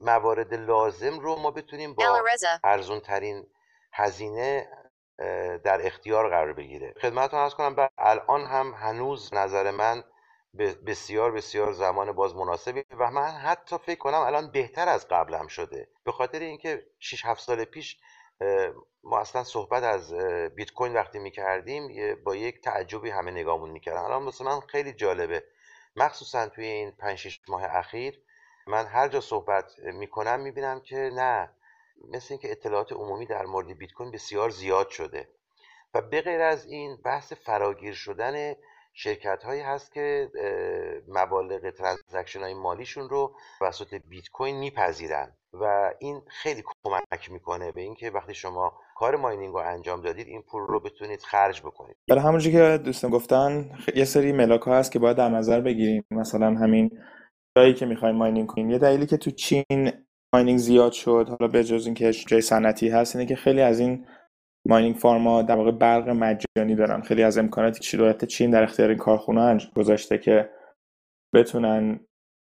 موارد 0.00 0.54
لازم 0.54 1.18
رو 1.18 1.36
ما 1.36 1.50
بتونیم 1.50 1.94
با 1.94 2.22
ارزون 2.64 3.00
ترین 3.00 3.46
هزینه 3.92 4.68
در 5.64 5.86
اختیار 5.86 6.28
قرار 6.28 6.52
بگیره. 6.52 6.94
خدمتتون 7.00 7.40
ارز 7.40 7.54
کنم 7.54 7.88
الان 7.98 8.46
هم 8.46 8.74
هنوز 8.76 9.34
نظر 9.34 9.70
من 9.70 10.04
بسیار 10.58 11.32
بسیار 11.32 11.72
زمان 11.72 12.12
باز 12.12 12.34
مناسبی 12.36 12.84
و 12.98 13.10
من 13.10 13.30
حتی 13.30 13.78
فکر 13.78 13.98
کنم 13.98 14.20
الان 14.20 14.50
بهتر 14.50 14.88
از 14.88 15.08
قبلم 15.08 15.46
شده. 15.46 15.88
به 16.04 16.12
خاطر 16.12 16.38
اینکه 16.38 16.86
6 16.98 17.24
7 17.26 17.40
سال 17.40 17.64
پیش 17.64 17.98
ما 19.04 19.18
اصلا 19.18 19.44
صحبت 19.44 19.82
از 19.82 20.14
بیت 20.56 20.70
کوین 20.70 20.94
وقتی 20.94 21.18
می‌کردیم 21.18 22.14
با 22.24 22.36
یک 22.36 22.60
تعجبی 22.60 23.10
همه 23.10 23.30
نگاهمون 23.30 23.70
می‌کردن. 23.70 24.00
الان 24.00 24.22
مثل 24.22 24.44
من 24.44 24.60
خیلی 24.60 24.92
جالبه. 24.92 25.44
مخصوصا 25.96 26.48
توی 26.48 26.64
این 26.64 26.90
5 26.90 27.18
6 27.18 27.40
ماه 27.48 27.64
اخیر 27.64 28.22
من 28.66 28.86
هر 28.86 29.08
جا 29.08 29.20
صحبت 29.20 29.78
می‌کنم 29.78 30.40
می‌بینم 30.40 30.80
که 30.80 30.96
نه 30.96 31.50
مثل 32.08 32.26
اینکه 32.30 32.50
اطلاعات 32.50 32.92
عمومی 32.92 33.26
در 33.26 33.46
مورد 33.46 33.78
بیت 33.78 33.92
کوین 33.92 34.10
بسیار 34.10 34.50
زیاد 34.50 34.88
شده. 34.88 35.28
و 35.94 36.00
به 36.00 36.20
غیر 36.20 36.40
از 36.40 36.66
این 36.66 36.96
بحث 36.96 37.32
فراگیر 37.32 37.94
شدن 37.94 38.54
شرکت 38.94 39.42
هایی 39.44 39.60
هست 39.60 39.92
که 39.92 40.30
مبالغ 41.08 41.70
transaction 41.70 42.40
های 42.40 42.54
مالیشون 42.54 43.08
رو 43.08 43.34
توسط 43.58 43.94
بیت 43.94 44.28
کوین 44.28 44.56
میپذیرن 44.56 45.32
و 45.52 45.92
این 45.98 46.22
خیلی 46.28 46.62
کمک 46.84 47.32
می‌کنه 47.32 47.72
به 47.72 47.80
اینکه 47.80 48.10
وقتی 48.10 48.34
شما 48.34 48.72
کار 48.96 49.16
mining 49.16 49.54
رو 49.54 49.60
انجام 49.60 50.00
دادید 50.00 50.26
این 50.28 50.42
پول 50.42 50.62
رو 50.62 50.80
بتونید 50.80 51.22
خرج 51.22 51.60
بکنید. 51.60 51.96
برای 52.08 52.22
همونجوری 52.22 52.56
که 52.56 52.78
دوستان 52.84 53.10
گفتن 53.10 53.70
یه 53.94 54.04
سری 54.04 54.32
ملاک 54.32 54.62
ها 54.62 54.76
هست 54.76 54.92
که 54.92 54.98
باید 54.98 55.16
در 55.16 55.28
نظر 55.28 55.60
بگیریم. 55.60 56.04
مثلا 56.10 56.46
همین 56.46 56.90
جایی 57.58 57.74
که 57.74 57.86
می‌خوایم 57.86 58.16
ماینینگ 58.16 58.48
کنیم. 58.48 58.70
یه 58.70 58.78
دلیلی 58.78 59.06
که 59.06 59.16
تو 59.16 59.30
چین 59.30 59.92
ماینینگ 60.34 60.58
زیاد 60.58 60.92
شد 60.92 61.26
حالا 61.28 61.52
به 61.52 61.64
جز 61.64 61.86
اینکه 61.86 62.12
جای 62.12 62.40
صنعتی 62.40 62.88
هست 62.88 63.16
اینه 63.16 63.28
که 63.28 63.36
خیلی 63.36 63.60
از 63.60 63.80
این 63.80 64.06
ماینینگ 64.68 64.96
فارما 64.96 65.42
در 65.42 65.56
واقع 65.56 65.70
برق 65.70 66.08
مجانی 66.08 66.74
دارن. 66.74 67.00
خیلی 67.00 67.22
از 67.22 67.38
امکاناتی 67.38 67.80
که 67.80 67.96
دولت 67.96 68.24
چین 68.24 68.50
در 68.50 68.62
اختیار 68.62 68.88
این 68.88 68.98
کارخونه 68.98 69.58
گذاشته 69.76 70.18
که 70.18 70.50
بتونن 71.34 72.00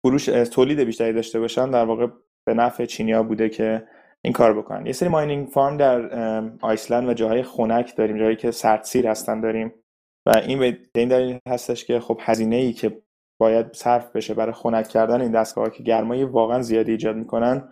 فروش 0.06 0.24
تولید 0.24 0.80
بیشتری 0.80 1.12
داشته 1.12 1.40
باشن 1.40 1.70
در 1.70 1.84
واقع 1.84 2.06
به 2.46 2.54
نفع 2.54 2.84
چینیا 2.84 3.22
بوده 3.22 3.48
که 3.48 3.88
این 4.24 4.32
کار 4.32 4.58
بکنن. 4.58 4.86
یه 4.86 4.92
سری 4.92 5.08
ماینینگ 5.08 5.48
فارم 5.48 5.76
در 5.76 6.10
آیسلند 6.60 7.08
و 7.08 7.14
جاهای 7.14 7.42
خنک 7.42 7.96
داریم 7.96 8.18
جایی 8.18 8.36
که 8.36 8.50
سردسیر 8.50 9.06
هستن 9.06 9.40
داریم. 9.40 9.72
و 10.26 10.30
این 10.46 10.58
به 10.58 10.78
این 10.94 11.08
دلیل 11.08 11.38
هستش 11.48 11.84
که 11.84 12.00
خب 12.00 12.20
هزینه 12.20 12.56
ای 12.56 12.72
که 12.72 13.02
باید 13.40 13.72
صرف 13.72 14.16
بشه 14.16 14.34
برای 14.34 14.52
خنک 14.52 14.88
کردن 14.88 15.20
این 15.20 15.32
دستگاه 15.32 15.70
که 15.70 15.82
گرمای 15.82 16.24
واقعا 16.24 16.62
زیادی 16.62 16.90
ایجاد 16.90 17.16
می‌کنن 17.16 17.68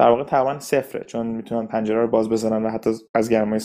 در 0.00 0.10
واقع 0.10 0.24
تقریبا 0.24 0.58
صفره 0.58 1.04
چون 1.04 1.26
می‌تونن 1.26 1.66
پنجره 1.66 2.00
رو 2.00 2.08
باز 2.08 2.28
بزنن 2.28 2.66
و 2.66 2.70
حتی 2.70 2.90
از 3.14 3.30
گرمای 3.30 3.60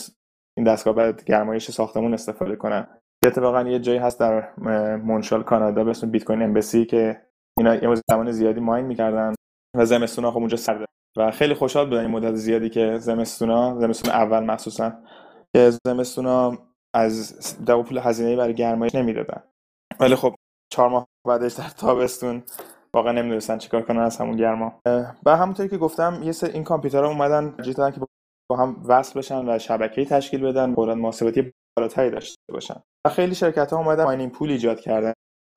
این 0.58 0.66
دستگاه 0.66 0.94
بعد 0.94 1.24
گرمایش 1.24 1.70
ساختمون 1.70 2.14
استفاده 2.14 2.56
کنن. 2.56 2.86
اتفاقا 3.26 3.62
یه 3.62 3.78
جایی 3.78 3.98
هست 3.98 4.20
در 4.20 4.54
مونشال 4.96 5.42
کانادا 5.42 5.84
به 5.84 5.90
اسم 5.90 6.10
بیت 6.10 6.24
کوین 6.24 6.42
امبسی 6.42 6.84
که 6.84 7.22
اینا 7.58 7.74
یه 7.74 7.94
زمان 8.10 8.30
زیادی 8.30 8.60
ماین 8.60 8.86
می‌کردن 8.86 9.34
و 9.76 9.84
زمستونا 9.84 10.30
خب 10.30 10.38
اونجا 10.38 10.56
سرده. 10.56 10.86
و 11.16 11.30
خیلی 11.30 11.54
خوشحال 11.54 11.84
بودن 11.88 12.00
این 12.00 12.10
مدت 12.10 12.34
زیادی 12.34 12.70
که 12.70 12.98
زمستونا 12.98 13.80
زمستون 13.80 14.14
اول 14.14 14.44
مخصوصا 14.44 14.92
که 15.56 15.70
زمستونا 15.86 16.58
از 16.94 17.64
دو 17.64 17.82
پول 17.82 17.98
هزینه 17.98 18.36
برای 18.36 18.54
گرمایش 18.54 18.94
نمی‌دادن. 18.94 19.42
ولی 20.00 20.14
خب 20.14 20.34
چهار 20.72 20.88
ماه 20.88 21.06
بعدش 21.26 21.52
در 21.52 21.68
تابستون 21.68 22.42
واقعا 22.94 23.12
نمی‌دونستن 23.12 23.58
چیکار 23.58 23.82
کنن 23.82 24.00
از 24.00 24.16
همون 24.16 24.36
گرما. 24.36 24.80
و 25.26 25.36
همونطوری 25.36 25.68
که 25.68 25.78
گفتم 25.78 26.20
یه 26.22 26.32
سر 26.32 26.46
این 26.46 26.64
کامپیوترها 26.64 27.08
اومدن 27.08 27.50
دادن 27.50 27.90
که 27.90 28.00
با 28.50 28.56
هم 28.56 28.82
وصل 28.88 29.18
بشن 29.18 29.48
و 29.48 29.58
شبکه‌ای 29.58 30.06
تشکیل 30.06 30.42
بدن 30.42 30.74
قدرت 30.76 30.96
محاسباتی 30.96 31.52
بالاتری 31.76 32.10
داشته 32.10 32.36
باشن. 32.52 32.82
و 33.06 33.10
خیلی 33.10 33.34
شرکت 33.34 33.72
ها 33.72 33.78
اومدن 33.78 34.04
ماینینگ 34.04 34.32
پول 34.32 34.50
ایجاد 34.50 34.80
کردن. 34.80 35.12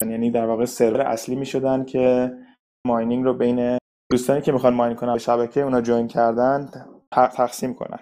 یعنی 0.06 0.32
در 0.32 0.46
واقع 0.46 0.66
سرور 0.66 1.02
اصلی 1.02 1.36
می‌شدن 1.36 1.84
که 1.84 2.34
mining 2.88 3.26
رو 3.26 3.34
بین 3.34 3.78
دوستانی 4.12 4.42
که 4.42 4.52
می‌خوان 4.52 4.74
mine 4.74 4.96
کنن 4.96 5.14
به 5.14 5.20
شبکه 5.20 5.62
اونا 5.62 5.82
join 5.82 6.08
کردن 6.08 6.70
تقسیم 7.12 7.74
کنن. 7.74 8.00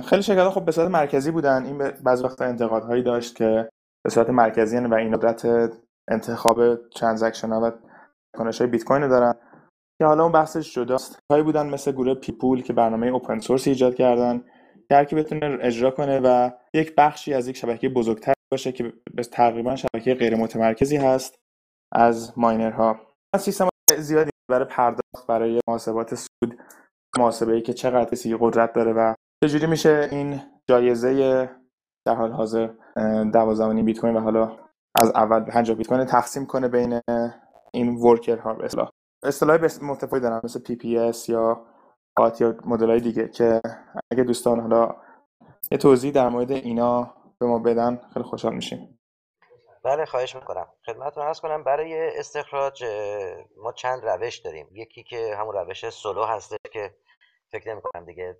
خیلی 0.00 0.22
شرکت 0.22 0.42
ها 0.42 0.50
خب 0.50 0.64
به 0.64 0.72
صورت 0.72 0.90
مرکزی 0.90 1.30
بودن. 1.30 1.64
این 1.64 1.78
بعضی 2.04 2.24
وقتا 2.24 2.44
انتقادهایی 2.44 3.02
داشت 3.02 3.36
که 3.36 3.68
به 4.04 4.10
صورت 4.10 4.30
مرکزی 4.30 4.78
و 4.78 4.94
این 4.94 5.16
قدرت 5.16 5.70
انتخاب 6.10 6.76
transaction 6.90 7.48
ها 7.48 7.60
و 7.60 7.72
کنش 8.36 8.60
های 8.60 8.70
بیت 8.70 8.84
کوین 8.84 9.02
رو 9.02 9.08
دارن. 9.08 9.34
که 9.98 10.06
حالا 10.06 10.22
اون 10.22 10.32
بحثش 10.32 10.74
جداست. 10.74 11.18
هایی 11.30 11.42
بودن 11.42 11.66
مثل 11.66 11.92
گروه 11.92 12.14
P2Pool 12.14 12.62
که 12.62 12.72
برنامه 12.72 13.06
open 13.06 13.38
source 13.38 13.68
ایجاد 13.68 13.94
کردن 13.94 14.44
که 14.90 15.16
بتونه 15.16 15.58
اجرا 15.60 15.90
کنه 15.90 16.20
و 16.24 16.50
یک 16.74 16.94
بخشی 16.94 17.34
از 17.34 17.48
یک 17.48 17.56
شبکه 17.56 17.88
بزرگتر 17.88 18.32
باشه 18.52 18.72
که 18.72 18.92
تقریبا 19.32 19.76
شبکه 19.76 20.14
غیر 20.14 20.36
متمرکزی 20.36 20.96
هست 20.96 21.38
از 21.92 22.38
ماینرها. 22.38 23.00
سیستم 23.38 23.68
زیادی 23.98 24.30
برای 24.50 24.64
پرداخت 24.64 25.26
برای 25.28 25.60
محاسبات 25.68 26.14
سود 26.14 26.58
محاسبه 27.18 27.52
ای 27.52 27.62
که 27.62 27.72
چقدر 27.72 28.10
کسی 28.10 28.36
قدرت 28.40 28.72
داره 28.72 28.92
و 28.92 29.14
چجوری 29.44 29.66
میشه 29.66 30.08
این 30.10 30.40
جایزه 30.68 31.50
در 32.06 32.14
حال 32.14 32.32
حاضر 32.32 32.70
12 33.32 33.82
بیت 33.82 34.00
کوین 34.00 34.16
و 34.16 34.20
حالا 34.20 34.56
از 34.94 35.10
اول 35.14 35.40
50 35.40 35.76
بیت 35.76 35.86
کوین 35.86 36.04
تقسیم 36.04 36.46
کنه 36.46 36.68
بین 36.68 37.00
این 37.76 37.94
worker 37.96 38.38
ها 38.38 38.54
به 38.54 38.64
اصطلاح. 38.64 38.90
اصطلاح 39.22 39.56
متفاوتی 39.82 40.20
دارن 40.20 40.40
مثل 40.44 40.60
PPS 40.60 41.28
یا 41.28 41.66
قات 42.16 42.40
یا 42.40 42.56
مدل 42.64 42.90
های 42.90 43.00
دیگه 43.00 43.28
که 43.28 43.60
اگه 44.12 44.24
دوستان 44.24 44.60
حالا 44.60 44.96
یه 45.70 45.78
توضیح 45.78 46.12
در 46.12 46.28
مورد 46.28 46.50
اینا 46.50 47.14
به 47.38 47.46
ما 47.46 47.58
بدن 47.58 48.00
خیلی 48.14 48.24
خوشحال 48.24 48.54
میشیم. 48.54 48.98
بله 49.84 50.06
خواهش 50.06 50.34
می‌کنم. 50.34 50.66
خدمتتون 50.86 51.24
عرض 51.24 51.40
کنم 51.40 51.64
برای 51.64 52.18
استخراج 52.18 52.84
ما 53.56 53.72
چند 53.72 54.04
روش 54.04 54.36
داریم. 54.36 54.68
یکی 54.72 55.02
که 55.02 55.36
همون 55.36 55.54
روش 55.54 55.90
سولو 55.90 56.24
هسته 56.24 56.56
که 56.72 56.94
فکر 57.52 57.70
نمی 57.70 57.80
کنم 57.80 58.04
دیگه 58.04 58.36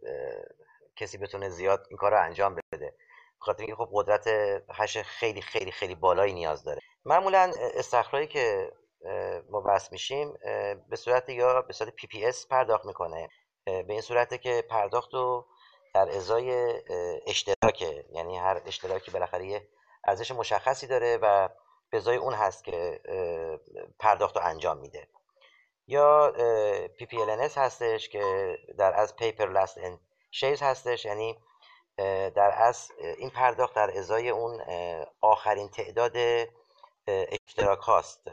کسی 0.96 1.18
بتونه 1.18 1.49
زیاد 1.49 1.87
این 1.90 1.96
کار 1.96 2.11
رو 2.11 2.22
انجام 2.22 2.57
بده. 2.72 2.94
خاطر 3.38 3.62
اینکه 3.62 3.75
خب 3.77 3.88
قدرت 3.92 4.29
hash 4.71 4.99
خیلی 4.99 5.40
خیلی 5.40 5.70
خیلی 5.70 5.94
بالایی 5.94 6.35
نیاز 6.35 6.64
داره. 6.64 6.81
معمولا 7.05 7.53
استخراجی 7.75 8.27
که 8.27 8.72
ما 9.51 9.62
وصل 9.64 9.88
میشیم 9.92 10.33
به 10.88 10.97
صورت 10.97 11.29
یا 11.29 11.62
به 11.62 11.73
صورت 11.73 11.90
PPS 11.91 12.47
پرداخت 12.47 12.85
می‌کنه. 12.85 13.29
به 13.64 13.87
این 13.88 14.01
صورته 14.01 14.38
که 14.38 14.64
پرداخت 14.71 15.14
رو 15.14 15.47
در 15.95 16.11
ازای 16.11 16.75
اشتراکه 17.27 18.05
یعنی 18.12 18.38
هر 18.38 18.62
اشتراکی 18.66 19.11
بالاخره 19.11 19.47
یه 19.47 19.69
ارزش 20.05 20.31
مشخصی 20.31 20.87
داره 20.87 21.16
و 21.23 21.49
به 21.90 21.97
ازای 21.97 22.16
اون 22.16 22.35
هست 22.35 22.64
که 22.64 23.01
پرداخت 23.99 24.37
رو 24.37 24.42
انجام 24.45 24.79
میده. 24.79 25.09
یا 25.87 26.33
PPLNS 27.01 27.59
هستش 27.59 28.09
که 28.09 28.57
در 28.79 29.01
از 29.01 29.16
پیپر 29.16 29.47
لاست 29.47 29.79
ان 29.79 30.01
شیرز 30.31 30.62
هستش 30.62 31.05
یعنی 31.05 31.38
در 32.35 32.55
از 32.57 32.90
این 33.19 33.31
پرداخت 33.31 33.75
در 33.75 33.99
ازای 33.99 34.31
اون 34.31 34.61
آخرین 35.21 35.69
تعداد 35.69 36.12
اشتراک 37.09 37.79
هاست 37.79 38.29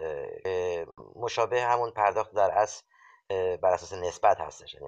مشابه 1.15 1.61
همون 1.61 1.91
پرداخت 1.91 2.35
در 2.35 2.51
از 2.57 2.81
بر 3.61 3.73
اساس 3.73 3.93
نسبت 3.93 4.41
هستش. 4.41 4.73
یعنی 4.73 4.87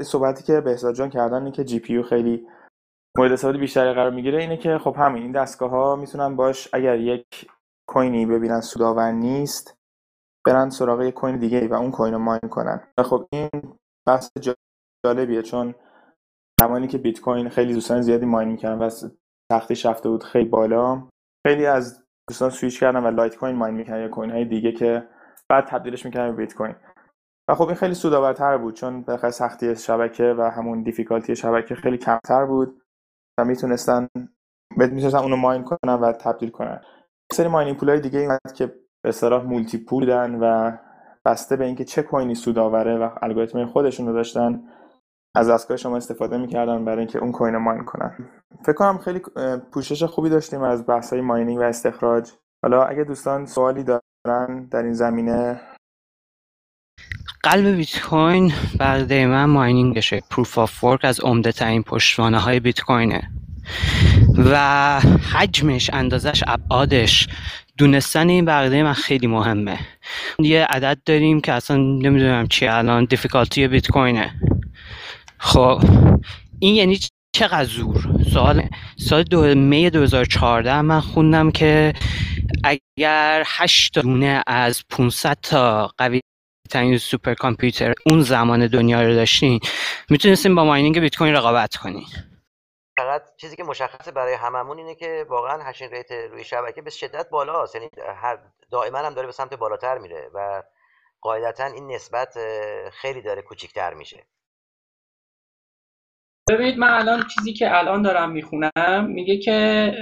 صحبتی 0.00 0.44
که 0.44 0.60
بهزاد 0.60 0.94
جان 0.94 1.10
کردن 1.10 1.38
اینه 1.38 1.50
که 1.50 1.64
جی 1.64 1.80
پی 1.80 2.02
خیلی 2.02 2.48
مورد 3.16 3.32
استفاده 3.32 3.58
بیشتری 3.58 3.92
قرار 3.92 4.10
می‌گیره 4.10 4.40
اینه 4.40 4.56
که 4.56 4.78
خب 4.78 4.96
همین 4.98 5.22
این 5.22 5.32
دستگاه 5.32 5.70
ها 5.70 5.96
می‌تونن 5.96 6.36
باش 6.36 6.68
اگر 6.72 6.96
یک 6.96 7.50
کوینی 7.88 8.26
ببینن 8.26 8.60
سودآور 8.60 9.12
نیست 9.12 9.76
برن 10.46 10.70
سراغ 10.70 11.02
یک 11.02 11.14
کوین 11.14 11.38
دیگه 11.38 11.68
و 11.68 11.74
اون 11.74 11.90
کوین 11.90 12.12
رو 12.12 12.18
ماین 12.18 12.48
کنن. 12.50 12.92
خب 12.98 13.28
این 13.32 13.50
بحث 14.06 14.30
جالبیه 15.06 15.42
چون 15.42 15.74
زمانی 16.60 16.88
که 16.88 16.98
بیت 16.98 17.20
کوین 17.20 17.48
خیلی 17.48 17.74
دوستان 17.74 18.02
زیادی 18.02 18.26
ماین 18.26 18.48
می‌کردن 18.48 18.86
و 18.86 18.90
تختیش 19.52 19.86
رفته 19.86 20.08
بود 20.08 20.24
خیلی 20.24 20.48
بالا 20.48 21.08
خیلی 21.46 21.66
از 21.66 22.03
دوستان 22.28 22.50
سویچ 22.50 22.80
کردن 22.80 23.04
و 23.04 23.10
لایت 23.10 23.36
کوین 23.36 23.56
mine 23.56 23.74
می‌کردن 23.74 24.00
یا 24.00 24.08
coin 24.08 24.30
های 24.30 24.44
دیگه 24.44 24.72
که 24.72 25.08
بعد 25.48 25.64
تبدیلش 25.64 26.04
می‌کردن 26.04 26.30
به 26.30 26.36
بیت 26.36 26.54
کوین. 26.54 26.74
و 27.48 27.54
خب 27.54 27.66
این 27.66 27.74
خیلی 27.74 27.94
سودآورتر 27.94 28.58
بود 28.58 28.74
چون 28.74 29.02
بخاطر 29.02 29.30
سختی 29.30 29.76
شبکه 29.76 30.34
و 30.38 30.50
همون 30.50 30.82
difficulty 30.82 31.36
شبکه 31.36 31.74
خیلی 31.74 31.98
کمتر 31.98 32.44
بود 32.44 32.82
و 33.38 33.44
می‌تونستن 33.44 34.08
می‌تونستن 34.76 35.18
اونو 35.18 35.36
mine 35.36 35.62
کنن 35.62 35.94
و 35.94 36.12
تبدیل 36.12 36.50
کنن. 36.50 36.80
سری 37.32 37.48
mining 37.48 37.78
pool 37.78 37.96
ای 37.96 38.00
دیگه 38.00 38.18
این 38.18 38.38
که 38.54 38.66
به 39.02 39.08
اصطلاح 39.08 39.44
multi 39.44 39.78
pool 39.78 40.06
دن 40.06 40.34
و 40.34 40.76
بسته 41.24 41.56
به 41.56 41.64
اینکه 41.64 41.84
چه 41.84 42.02
کوینی 42.02 42.34
سودآوره 42.34 42.98
و 42.98 43.10
الگوریتم 43.22 43.66
خودشون 43.66 44.06
رو 44.06 44.12
داشتن 44.12 44.62
از 45.36 45.50
دستگاه 45.50 45.76
شما 45.76 45.96
استفاده 45.96 46.36
می‌کردن 46.36 46.84
برای 46.84 46.98
اینکه 46.98 47.18
اون 47.18 47.32
coin 47.32 47.56
mine 47.56 47.84
کنن. 47.84 48.28
فکر 48.62 48.72
کنم 48.72 48.98
خیلی 48.98 49.20
پوشش 49.72 50.02
خوبی 50.02 50.30
داشتیم 50.30 50.62
از 50.62 50.86
بحث 50.86 51.12
های 51.12 51.22
mining 51.22 51.58
و 51.58 51.62
استخراج. 51.62 52.30
حالا 52.62 52.84
اگه 52.84 53.04
دوستان 53.04 53.46
سوالی 53.46 53.84
دارن 53.84 54.68
در 54.70 54.82
این 54.82 54.92
زمینه. 54.92 55.60
قلب 57.42 57.66
بیت 57.66 58.00
کوین 58.00 58.52
بر 58.78 59.26
من 59.26 59.44
mining 59.44 59.96
شه 59.96 60.22
proof 60.30 60.58
of 60.58 60.84
work 60.84 61.04
از 61.04 61.20
عمده 61.20 61.52
ترین 61.52 61.82
پشتوانه 61.82 62.38
های 62.38 62.60
بیت 62.60 62.80
کوینه 62.80 63.30
و 64.38 65.00
حجمش 65.32 65.90
اندازش 65.92 66.44
ابعادش 66.46 67.28
دونستن 67.78 68.28
این 68.28 68.44
به 68.44 68.55
عقیده 68.55 68.82
من 68.82 68.92
خیلی 68.92 69.26
مهمه. 69.26 69.78
یه 70.38 70.64
عدد 70.64 70.98
داریم 71.06 71.40
که 71.40 71.52
اصلا 71.52 71.76
نمی‌دونم 71.76 72.46
چی 72.46 72.66
الان 72.66 73.04
difficulty 73.04 73.68
بیت 73.68 73.90
کوینه 73.90 74.30
خب 75.44 75.80
این 76.60 76.74
یعنی 76.74 76.98
چقدر 77.36 77.64
زور؟ 77.64 78.06
سال 78.34 78.68
سال 78.96 79.22
دو 79.22 79.54
می 79.54 79.90
2014 79.90 80.80
من 80.80 81.00
خوندم 81.00 81.50
که 81.50 81.92
اگر 82.64 83.42
8 83.46 83.98
دونه 83.98 84.42
از 84.46 84.84
500 84.90 85.38
تا 85.42 85.90
قوی 85.98 86.20
ترین 86.70 86.98
سوپر 86.98 87.34
کامپیوتر 87.34 87.92
اون 88.06 88.20
زمان 88.20 88.66
دنیا 88.66 89.02
رو 89.02 89.14
داشتین 89.14 89.60
می‌تونستیم 90.10 90.54
با 90.54 90.64
mining 90.64 91.00
بیت 91.00 91.16
کوین 91.16 91.34
رقابت 91.34 91.76
کنین. 91.76 92.06
فقط 92.96 93.22
چیزی 93.36 93.56
که 93.56 93.64
مشخصه 93.64 94.10
برای 94.10 94.34
هممون 94.34 94.78
اینه 94.78 94.94
که 94.94 95.26
واقعا 95.28 95.62
hashing 95.62 95.90
rate 95.90 96.12
روی 96.12 96.44
شبکه 96.44 96.82
به 96.82 96.90
شدت 96.90 97.30
بالاست. 97.30 97.74
یعنی 97.74 97.88
هر 98.16 98.38
دائما 98.70 98.98
هم 98.98 99.14
داره 99.14 99.26
به 99.26 99.32
سمت 99.32 99.54
بالاتر 99.54 99.98
میره 99.98 100.30
و 100.34 100.62
قاعدتا 101.20 101.64
این 101.64 101.92
نسبت 101.92 102.34
خیلی 102.92 103.22
داره 103.22 103.42
کوچیکتر 103.42 103.94
میشه. 103.94 104.24
ببینید 106.48 106.78
من 106.78 106.90
الان 106.90 107.22
چیزی 107.34 107.52
که 107.52 107.78
الان 107.78 108.02
دارم 108.02 108.30
می‌خونم 108.30 109.06
میگه 109.08 109.38
که 109.38 109.92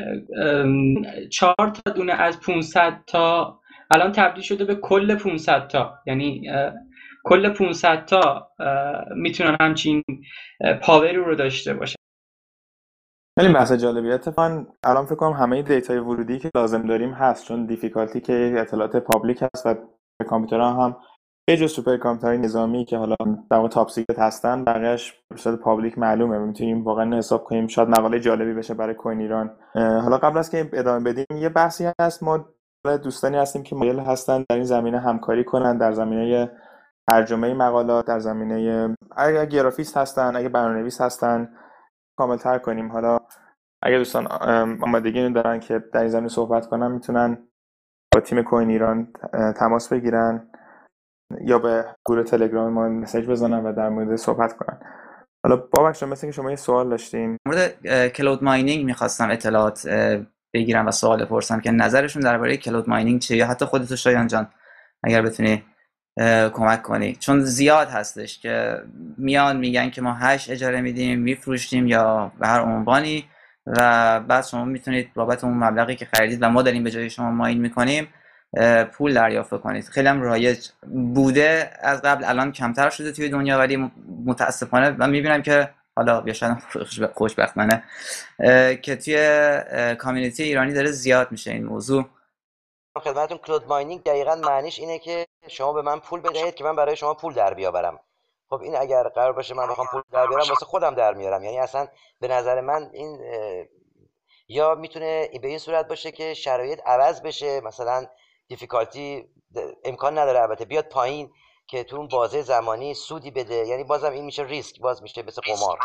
چهار 1.30 1.70
تا 1.84 1.92
دونه 1.92 2.12
از 2.12 2.40
500 2.40 2.98
تا 3.06 3.58
الان 3.90 4.12
تبدیل 4.12 4.42
شده 4.42 4.64
به 4.64 4.74
کل 4.74 5.14
500 5.14 5.66
تا. 5.66 5.94
یعنی 6.06 6.50
کل 7.24 7.48
500 7.48 8.04
تا 8.04 8.48
می‌تونن 9.16 9.56
همچین 9.60 10.02
power 10.82 11.11
ی 11.11 11.16
رو 11.16 11.34
داشته 11.34 11.74
باشه 11.74 11.96
خیلی 13.40 13.52
بحث 13.52 13.72
جالبی 13.72 14.12
اتفاقا 14.12 14.64
الان 14.84 15.06
فکر 15.06 15.14
کنم 15.14 15.32
همه 15.32 15.62
data 15.62 15.91
ی 15.91 15.98
ورودی 15.98 16.38
که 16.38 16.50
لازم 16.54 16.86
داریم 16.86 17.12
هست 17.12 17.46
چون 17.48 17.66
difficulty 17.66 18.20
که 18.20 18.54
اطلاعات 18.58 18.96
public 18.96 19.42
هست 19.42 19.66
و 19.66 19.74
کامپیوترها 20.28 20.84
هم 20.84 20.96
به 21.46 21.56
جز 21.56 21.72
سوپر 21.72 21.96
کامپیوترهای 21.96 22.38
نظامی 22.38 22.84
که 22.84 22.96
حالا 22.96 23.16
در 23.50 23.68
top 23.68 23.90
secret 23.90 24.18
هستن 24.18 24.64
بقیه‌اش 24.64 25.22
به 25.44 25.56
public 25.56 25.98
معلومه. 25.98 26.38
می‌تونیم 26.38 26.84
واقعا 26.84 27.18
حساب 27.18 27.44
کنیم 27.44 27.66
شاید 27.66 27.88
مقاله 27.88 28.20
جالبی 28.20 28.54
بشه 28.54 28.74
برای 28.74 28.94
کوین 28.94 29.20
ایران. 29.20 29.50
حالا 29.74 30.18
قبل 30.18 30.38
از 30.38 30.50
که 30.50 30.70
ادامه 30.72 31.12
بدیم 31.12 31.36
یه 31.36 31.48
بحثی 31.48 31.88
هست. 32.00 32.22
ما 32.22 32.44
دوستانی 33.02 33.36
هستیم 33.36 33.62
که 33.62 33.76
مایل 33.76 33.98
هستن 33.98 34.44
در 34.48 34.56
این 34.56 34.64
زمینه 34.64 35.00
همکاری 35.00 35.44
کنن 35.44 35.78
در 35.78 35.92
زمینه 35.92 36.50
ترجمه 37.10 37.54
مقالات 37.54 38.06
در 38.06 38.18
زمینه 38.18 38.96
اگر 39.16 39.46
گرافیست 39.46 39.96
هستن 39.96 40.36
اگه 40.36 40.48
برنامه‌نویس 40.48 41.00
هستن 41.00 41.48
کاملتر 42.18 42.58
کنیم. 42.58 42.92
حالا 42.92 43.18
اگه 43.82 43.98
دوستان 43.98 44.26
آمادگی 44.82 45.30
دارن 45.30 45.60
که 45.60 45.84
در 45.92 46.00
این 46.00 46.08
زمینه 46.08 46.28
صحبت 46.28 46.66
کنن 46.66 46.92
می‌تونن 46.92 47.38
با 48.14 48.20
تیم 48.20 48.42
کوین 48.42 48.70
ایران 48.70 49.12
تماس 49.58 49.92
بگیرن. 49.92 50.48
یا 51.44 51.58
به 51.58 51.84
گروه 52.06 52.22
تلگرام 52.24 52.72
ما 52.72 52.88
مسیج 52.88 53.26
بزنن 53.26 53.66
و 53.66 53.72
در 53.72 53.88
مورد 53.88 54.16
صحبت 54.16 54.56
کنن. 54.56 54.78
حالا 55.44 55.56
بابک 55.56 55.96
شما 55.96 56.08
مثل 56.08 56.26
که 56.26 56.32
شما 56.32 56.50
یه 56.50 56.56
سوال 56.56 56.90
داشتین. 56.90 57.36
مورد 57.46 57.86
کلود 58.08 58.44
ماینینگ 58.44 58.84
می‌خواستم 58.84 59.30
اطلاعات 59.30 59.88
بگیرم 60.54 60.86
و 60.86 60.90
سوال 60.90 61.24
بپرسم 61.24 61.60
که 61.60 61.70
نظرشون 61.70 62.22
درباره 62.22 62.56
کلود 62.56 62.88
ماینینگ 62.88 63.20
چیه 63.20 63.36
یا 63.36 63.46
حتی 63.46 63.64
خودتو 63.64 63.96
شایان 63.96 64.26
جان 64.26 64.48
اگر 65.04 65.22
بتونی 65.22 65.64
کمک 66.52 66.82
کنی. 66.82 67.16
چون 67.16 67.40
زیاد 67.40 67.88
هستش 67.88 68.38
که 68.38 68.82
میان 69.18 69.56
میگن 69.56 69.90
که 69.90 70.02
ما 70.02 70.12
هش 70.12 70.50
اجاره 70.50 70.80
میدیم 70.80 71.18
میفروشیم 71.18 71.86
یا 71.86 72.32
به 72.40 72.46
هر 72.46 72.60
عنوانی 72.60 73.24
و 73.66 74.20
بعد 74.20 74.44
شما 74.44 74.64
می‌تونید 74.64 75.14
بابت 75.14 75.44
اون 75.44 75.54
مبلغی 75.54 75.96
که 75.96 76.08
خریدید 76.14 76.42
و 76.42 76.48
ما 76.48 76.62
داریم 76.62 76.84
به 76.84 76.90
جای 76.90 77.10
شما 77.10 77.30
ماین 77.30 77.60
می‌کنیم 77.60 78.08
پول 78.92 79.14
دریافت 79.14 79.60
کنید 79.60 79.84
خیلی 79.84 80.08
هم 80.08 80.22
رایج 80.22 80.68
بوده. 81.14 81.70
از 81.80 82.02
قبل 82.02 82.24
الان 82.24 82.52
کمتر 82.52 82.90
شده 82.90 83.12
توی 83.12 83.28
دنیا 83.28 83.58
ولی 83.58 83.92
متاسفانه 84.26 84.90
من 84.90 85.10
می‌بینم 85.10 85.42
که 85.42 85.70
حالا 85.96 86.22
یا 86.26 86.32
شاید 86.32 86.58
خوشبختانه 87.14 87.84
که 88.82 88.96
توی 88.96 89.96
کامیونیتی 89.98 90.42
ایرانی 90.42 90.72
داره 90.72 90.90
زیاد 90.90 91.32
میشه 91.32 91.50
این 91.50 91.64
موضوع. 91.64 92.04
خدمتتون 92.98 93.38
کلود 93.38 93.66
ماینینگ 93.68 94.02
دقیقا 94.02 94.34
معنیش 94.34 94.78
اینه 94.78 94.98
که 94.98 95.26
شما 95.48 95.72
به 95.72 95.82
من 95.82 96.00
پول 96.00 96.20
بدهید 96.20 96.54
که 96.54 96.64
من 96.64 96.76
برای 96.76 96.96
شما 96.96 97.14
پول 97.14 97.34
در 97.34 97.54
بیاورم. 97.54 98.00
خب 98.50 98.60
این 98.60 98.76
اگر 98.76 99.02
قرار 99.02 99.32
باشه 99.32 99.54
من 99.54 99.66
بخوام 99.66 99.86
پول 99.92 100.02
در 100.12 100.26
بیارم 100.26 100.48
واسه 100.48 100.66
خودم 100.66 100.94
در 100.94 101.14
میارم. 101.14 101.44
یعنی 101.44 101.58
اصلا 101.58 101.88
به 102.20 102.28
نظر 102.28 102.60
من 102.60 102.90
این 102.92 103.18
یا 104.48 104.74
می‌تونه 104.74 105.28
به 105.42 105.48
این 105.48 105.58
صورت 105.58 105.88
باشه 105.88 106.12
که 106.12 106.34
شرایط 106.34 106.80
عوض 106.86 107.22
بشه. 107.22 107.60
مثلا 107.60 108.06
difficulty 108.52 109.28
امکان 109.84 110.18
نداره. 110.18 110.40
البته 110.40 110.64
بیاد 110.64 110.84
پایین 110.84 111.30
که 111.66 111.84
تو 111.84 111.96
اون 111.96 112.08
بازه 112.08 112.42
زمانی 112.42 112.94
سودی 112.94 113.30
بده. 113.30 113.54
یعنی 113.54 113.84
بازم 113.84 114.12
این 114.12 114.24
میشه 114.24 114.42
ریسک 114.42 114.80
باز 114.80 115.02
میشه 115.02 115.22
مثل 115.22 115.42
قمار. 115.42 115.78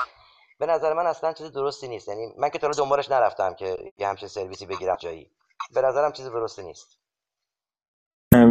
به 0.59 0.65
نظر 0.65 0.93
من 0.93 1.07
اصلا 1.07 1.33
چیز 1.33 1.51
درستی 1.51 1.87
نیست. 1.87 2.07
یعنی 2.07 2.33
من 2.37 2.49
که 2.49 2.59
تا 2.59 2.71
دنبالش 2.71 3.11
نرفتم 3.11 3.53
که 3.53 3.77
یه 3.97 4.07
همچین 4.07 4.27
سرویسی 4.27 4.65
بگیرم 4.65 4.95
جایی. 4.95 5.31
به 5.73 5.81
نظرم 5.81 6.11
چیز 6.11 6.25
درستی 6.25 6.63
نیست. 6.63 6.99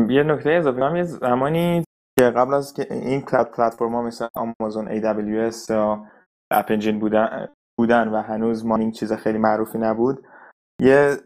یه 0.09 0.23
نکته 0.23 0.51
اضافه 0.51 0.81
کنم. 0.81 0.97
یه 0.97 1.05
زمانی 1.05 1.85
که 2.19 2.25
قبل 2.25 2.55
از 2.55 2.75
که 2.75 2.87
این 2.91 3.23
cloud 3.23 3.51
platform 3.51 3.95
ها 3.95 4.03
مثل 4.03 4.29
آمازون 4.35 4.89
AWS 4.89 5.71
یا 5.71 6.07
App 6.51 6.67
Engine 6.69 6.99
بودن 6.99 7.55
بودن 7.79 8.09
و 8.09 8.23
هنوز 8.23 8.67
mining 8.67 8.93
چیز 8.93 9.13
خیلی 9.13 9.39
معروفی 9.39 9.79
نبود 9.79 10.27
یه 10.81 11.17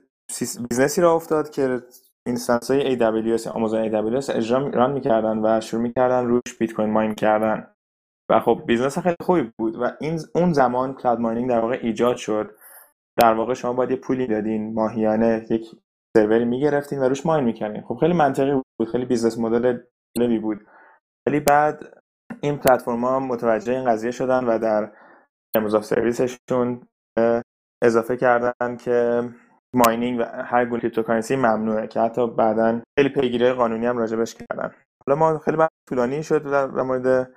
business 0.70 1.00
ی 1.00 1.05
راه 1.05 1.14
افتاد 1.14 1.50
که 1.50 1.82
instance 2.26 2.70
های 2.70 2.98
AWS 2.98 3.46
آمازون 3.46 3.90
AWS 3.90 4.30
اجرا 4.30 4.68
run 4.68 4.92
می‌کردن 4.92 5.38
و 5.44 5.60
شروع 5.60 5.82
می‌کردن 5.82 6.26
روش 6.26 6.58
بیت 6.58 6.72
کوین 6.72 6.90
mine 6.90 7.14
کردن. 7.14 7.66
و 8.30 8.40
خب 8.40 8.62
business 8.66 8.98
خیلی 8.98 9.16
خوبی 9.22 9.52
بود 9.58 9.76
و 9.76 9.90
این 10.00 10.20
اون 10.34 10.52
زمان 10.52 10.94
cloud 10.94 11.20
mining 11.20 11.48
در 11.48 11.60
واقع 11.60 11.78
ایجاد 11.82 12.16
شد. 12.16 12.50
در 13.20 13.34
واقع 13.34 13.54
شما 13.54 13.72
باید 13.72 13.90
یه 13.90 13.96
پولی 13.96 14.26
دادین 14.26 14.74
ماهیانه 14.74 15.46
یک 15.50 15.66
سروری 16.16 16.44
می‌گرفتین 16.44 16.98
و 16.98 17.04
روش 17.04 17.26
mine 17.26 17.44
می‌کردین. 17.44 17.82
خب 17.82 17.96
خیلی 18.00 18.12
منطقی 18.12 18.52
بود 18.52 18.88
خیلی 18.92 19.04
business 19.04 19.38
model 19.38 19.78
جالبی 20.18 20.38
بود. 20.38 20.66
ولی 21.26 21.40
بعد 21.40 22.02
این 22.40 22.56
پلتفرم 22.56 23.04
ها 23.04 23.20
متوجه 23.20 23.72
این 23.72 23.84
قضیه 23.84 24.10
شدن 24.10 24.44
و 24.44 24.58
در 24.58 24.92
terms 25.56 25.76
of 25.76 25.84
service 25.84 26.50
شون 26.50 26.88
اضافه 27.82 28.16
کردن 28.16 28.76
که 28.78 29.22
mining 29.74 30.20
و 30.20 30.22
هر 30.22 30.64
گونه 30.64 30.80
cryptocurrency 30.80 31.36
ممنوعه 31.36 31.86
که 31.86 32.00
حتی 32.00 32.26
بعدا 32.26 32.80
خیلی 32.98 33.08
پیگیری 33.08 33.52
قانونی 33.52 33.86
هم 33.86 33.98
راجبش 33.98 34.34
کردن. 34.34 34.70
حالا 35.06 35.18
ما 35.18 35.38
خیلی 35.38 35.56
بعد 35.56 35.70
طولانی 35.88 36.22
شد 36.22 36.50
در 36.50 36.66
مورد 36.66 37.34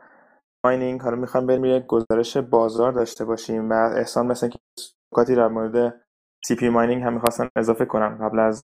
mining 0.65 1.01
حالا 1.01 1.15
می‌خوام 1.15 1.47
بریم 1.47 1.65
یک 1.65 1.85
گزارش 1.85 2.37
بازار 2.37 2.91
داشته 2.91 3.25
باشیم 3.25 3.69
و 3.69 3.73
احسان 3.73 4.27
مثل 4.27 4.49
که 4.49 4.59
در 5.35 5.47
مورد 5.47 6.05
CPU 6.45 6.69
mining 6.69 7.03
هم 7.03 7.13
می‌خواستن 7.13 7.49
اضافه 7.55 7.85
کنم 7.85 8.17
قبل 8.21 8.39
از 8.39 8.63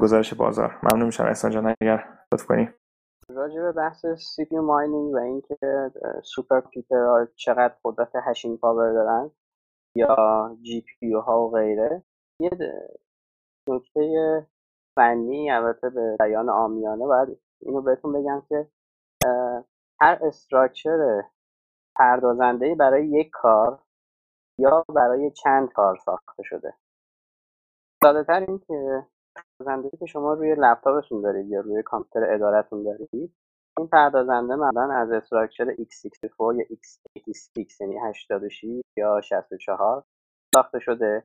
گزارش 0.00 0.34
بازار. 0.34 0.78
ممنون 0.82 1.06
میشم 1.06 1.24
احسان 1.24 1.50
جان 1.50 1.74
اگر 1.80 2.04
لطف 2.32 2.46
کنی. 2.46 2.68
راجع 3.28 3.62
به 3.62 3.72
بحث 3.72 4.06
CPU 4.06 4.56
mining 4.56 5.14
و 5.14 5.16
اینکه 5.16 5.56
CPU 6.22 6.62
ها 6.90 7.28
چقدر 7.36 7.74
قدرت 7.84 8.10
hashing 8.26 8.58
power 8.58 8.92
دارن 8.92 9.30
یا 9.96 10.16
GPU 10.62 11.12
ها 11.12 11.40
و 11.40 11.50
غیره 11.50 12.02
یه 12.40 12.50
نکته 13.68 14.46
فنی 14.96 15.50
البته 15.50 15.90
به 15.90 16.16
بیان 16.20 16.48
عامیانه 16.48 17.06
باید 17.06 17.38
اینو 17.60 17.82
بهتون 17.82 18.12
بگم 18.12 18.42
که 18.48 18.68
هر 20.00 20.18
structure 20.22 21.22
پردازنده 21.96 22.74
برای 22.74 23.08
یک 23.08 23.30
کار 23.32 23.82
یا 24.58 24.84
برای 24.88 25.30
چند 25.30 25.72
کار 25.72 25.96
ساخته 25.96 26.42
شده. 26.42 26.74
ساده 28.04 28.24
تر 28.24 28.40
این 28.40 28.58
که 28.58 29.06
پردازنده 29.36 29.90
که 29.98 30.06
شما 30.06 30.34
روی 30.34 30.54
لپتاپتون 30.58 31.22
دارید 31.22 31.48
یا 31.48 31.60
روی 31.60 31.82
کامپیوتر 31.82 32.34
ادارتون 32.34 32.82
دارید 32.84 33.34
این 33.78 33.88
پردازنده 33.88 34.56
معمولا 34.56 34.94
از 34.94 35.10
structure 35.12 35.74
x64 35.74 36.40
یا 36.40 36.64
x86 36.64 37.80
یعنی 37.80 37.98
86 37.98 38.64
یا 38.98 39.20
64 39.20 40.04
ساخته 40.54 40.78
شده. 40.78 41.24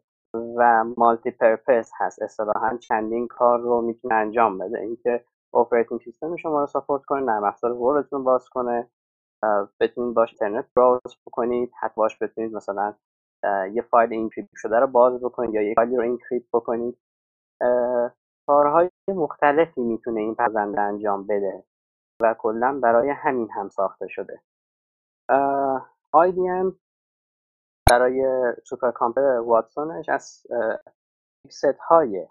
و 0.57 0.83
multi 0.97 1.31
purpose 1.31 1.91
هست. 1.97 2.21
اصطلاحا 2.21 2.77
چندین 2.77 3.27
کار 3.27 3.59
رو 3.59 3.81
می‌تونه 3.81 4.13
انجام 4.15 4.57
بده. 4.57 4.79
اینکه 4.79 5.25
operating 5.53 6.01
system 6.01 6.35
شما 6.35 6.59
رو 6.59 6.67
support 6.67 7.05
کنه 7.05 7.21
نرم 7.21 7.43
افزار 7.43 7.71
Word 7.71 8.01
تون 8.01 8.23
باز 8.23 8.49
کنه 8.49 8.89
بتونید 9.79 10.13
باش 10.13 10.29
اینترنت 10.29 10.65
browse 10.75 11.17
بکنید 11.27 11.71
حتی 11.79 11.93
باش 11.95 12.23
بتونید 12.23 12.55
مثلا 12.55 12.93
یه 13.73 13.81
فایل 13.81 14.13
encrypt 14.13 14.49
شده 14.55 14.79
رو 14.79 14.87
باز 14.87 15.23
بکنید 15.23 15.53
یا 15.53 15.61
یه 15.61 15.73
فایلی 15.73 15.95
رو 15.95 16.03
encrypt 16.03 16.47
بکنید. 16.53 16.97
کارهای 18.47 18.89
مختلفی 19.07 19.81
می‌تونه 19.81 20.19
این 20.19 20.35
پردازنده 20.35 20.81
انجام 20.81 21.27
بده 21.27 21.63
و 22.21 22.33
کلا 22.39 22.79
برای 22.79 23.09
همین 23.09 23.51
هم 23.51 23.69
ساخته 23.69 24.07
شده. 24.07 24.41
IBM 26.15 26.73
برای 27.89 28.23
super 28.63 28.91
computer 28.91 29.39
واتسونش 29.39 30.09
از 30.09 30.43
ست 31.49 31.77
های 31.89 32.27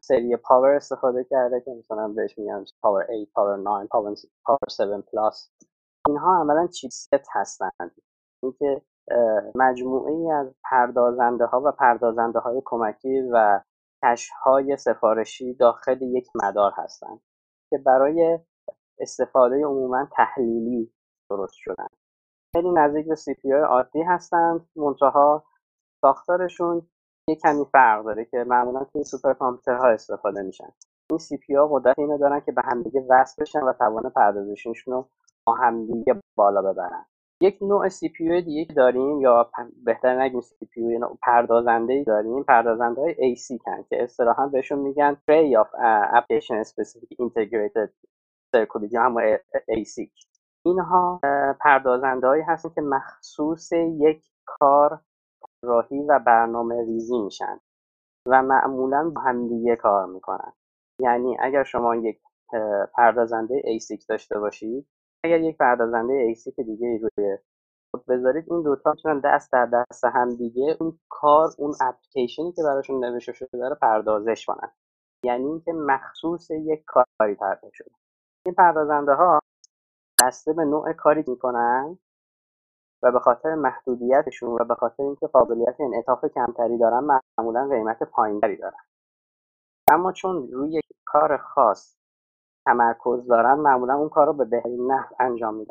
سری 0.00 0.36
Power 0.36 0.70
استفاده 0.70 1.24
کرده 1.24 1.60
که 1.60 1.70
مثلا 1.70 2.08
بهش 2.08 2.38
میگن 2.38 2.64
Power 2.82 3.02
8 3.02 3.32
Power 3.34 3.56
9 3.56 3.86
Power 3.86 4.14
7 4.48 5.10
plus. 5.12 5.50
اینها 6.08 6.40
عملا 6.40 6.66
چیپست 6.66 7.26
هستند 7.32 8.02
اینکه 8.42 8.82
مجموعه 9.54 10.12
ای 10.12 10.30
از 10.30 10.54
پردازنده 10.70 11.46
ها 11.46 11.62
و 11.64 11.72
پردازنده 11.72 12.38
های 12.38 12.62
کمکی 12.64 13.22
و 13.32 13.60
کش 14.02 14.30
های 14.44 14.76
سفارشی 14.76 15.54
داخل 15.54 16.02
یک 16.02 16.28
مدار 16.44 16.72
هستند 16.76 17.20
که 17.70 17.78
برای 17.78 18.38
استفاده 18.98 19.56
عموما 19.56 20.08
تحلیلی 20.16 20.92
درست 21.30 21.54
شدن. 21.54 21.86
خیلی 22.56 22.70
نزدیک 22.70 23.08
به 23.08 23.14
سی 23.14 23.34
پی 23.34 23.52
عادی 23.52 24.02
هستند 24.02 24.68
منتها 24.76 25.44
ساختارشون 26.00 26.88
یه 27.28 27.36
کمی 27.36 27.64
فرق 27.72 28.04
داره 28.04 28.24
که 28.24 28.44
معمولا 28.44 28.84
توی 28.84 29.04
سوپر 29.04 29.32
کامپیوترها 29.32 29.88
استفاده 29.88 30.42
میشن. 30.42 30.72
این 31.10 31.18
CPU 31.18 31.54
قدرت 31.70 31.98
اینو 31.98 32.18
دارن 32.18 32.40
که 32.40 32.52
به 32.52 32.62
همدیگه 32.64 33.06
وصل 33.10 33.42
بشن 33.42 33.60
و 33.62 33.72
توان 33.72 34.10
پردازششون 34.10 34.94
رو 34.94 35.08
با 35.46 35.54
همدیگه 35.54 36.20
بالا 36.36 36.62
ببرن. 36.62 37.06
یک 37.40 37.58
نوع 37.62 37.88
CPU 37.88 38.42
دیگه 38.42 38.64
که 38.64 38.72
داریم 38.72 39.20
یا 39.20 39.50
بهتر 39.84 40.20
بگیم 40.20 40.40
CPU 40.40 40.98
پردازنده 41.22 41.92
ای 41.92 42.04
داریم. 42.04 42.42
پردازنده 42.42 43.00
های 43.00 43.14
ASIC 43.14 43.58
ان 43.64 43.84
که 43.90 44.02
اصطلاحا 44.02 44.46
بهشون 44.46 44.78
میگن 44.78 45.14
Tray 45.14 45.64
of 45.64 45.68
Application 46.18 46.68
Specific 46.68 47.16
Integrated 47.20 47.90
Circuit 48.56 48.92
یا 48.92 49.02
همون 49.02 49.36
ASIC 49.36 50.08
اینها 50.66 51.20
پردازنده 51.60 52.26
هایی 52.26 52.42
هستن 52.42 52.68
که 52.68 52.80
مخصوص 52.80 53.72
یک 53.72 54.24
کار 54.46 55.00
طراحی 55.64 56.02
و 56.08 56.18
برنامه 56.18 56.84
ریزی 56.84 57.18
میشن 57.18 57.60
و 58.26 58.42
معمولا 58.42 59.10
با 59.10 59.20
همدیگه 59.20 59.76
کار 59.76 60.06
می‌کنن. 60.06 60.52
یعنی 61.00 61.36
اگر 61.40 61.64
شما 61.64 61.96
یک 61.96 62.20
پردازنده 62.94 63.62
ASIC 63.62 64.06
داشته 64.08 64.38
باشید 64.38 64.86
اگر 65.24 65.40
یک 65.40 65.58
پردازنده 65.58 66.34
ASIC 66.34 66.56
دیگه 66.56 66.98
روی 66.98 67.38
بذارید 68.08 68.44
این 68.50 68.62
دوتا 68.62 68.90
می‌تونن 68.90 69.20
دست 69.24 69.52
در 69.52 69.66
دست 69.66 70.04
هم 70.04 70.28
دیگه 70.36 70.76
اون 70.80 70.98
کار 71.08 71.48
اون 71.58 71.74
اپلیکیشنی 71.80 72.52
که 72.52 72.62
براشون 72.62 73.04
نوشته 73.04 73.32
شده 73.32 73.68
رو 73.68 73.74
پردازش 73.82 74.46
کنن. 74.46 74.72
یعنی 75.24 75.46
اینکه 75.46 75.72
مخصوص 75.72 76.50
یک 76.50 76.84
کاری 76.86 77.34
پرداز 77.34 77.70
شده. 77.74 77.90
این 78.46 78.54
پردازنده 78.54 79.12
ها 79.14 79.40
بسته 80.22 80.52
به 80.52 80.64
نوع 80.64 80.92
کاری 80.92 81.24
می‌کنن 81.26 81.98
و 83.02 83.12
به 83.12 83.20
خاطر 83.20 83.54
محدودیتشون 83.54 84.50
و 84.60 84.64
به 84.64 84.74
خاطر 84.74 85.02
اینکه 85.02 85.26
قابلیت 85.26 85.80
انعطاف 85.80 86.24
کمتری 86.24 86.78
دارن 86.78 87.20
معمولا 87.38 87.68
قیمت 87.68 88.02
پایینتری 88.02 88.56
دارن. 88.56 88.82
اما 89.90 90.12
چون 90.12 90.48
روی 90.52 90.80
کار 91.04 91.36
خاص 91.36 91.96
تمرکز 92.66 93.26
دارن 93.26 93.54
معمولا 93.54 93.94
اون 93.94 94.08
کار 94.08 94.26
رو 94.26 94.32
به 94.32 94.44
بهترین 94.44 94.92
نحو 94.92 95.14
انجام 95.20 95.54
میدن. 95.54 95.70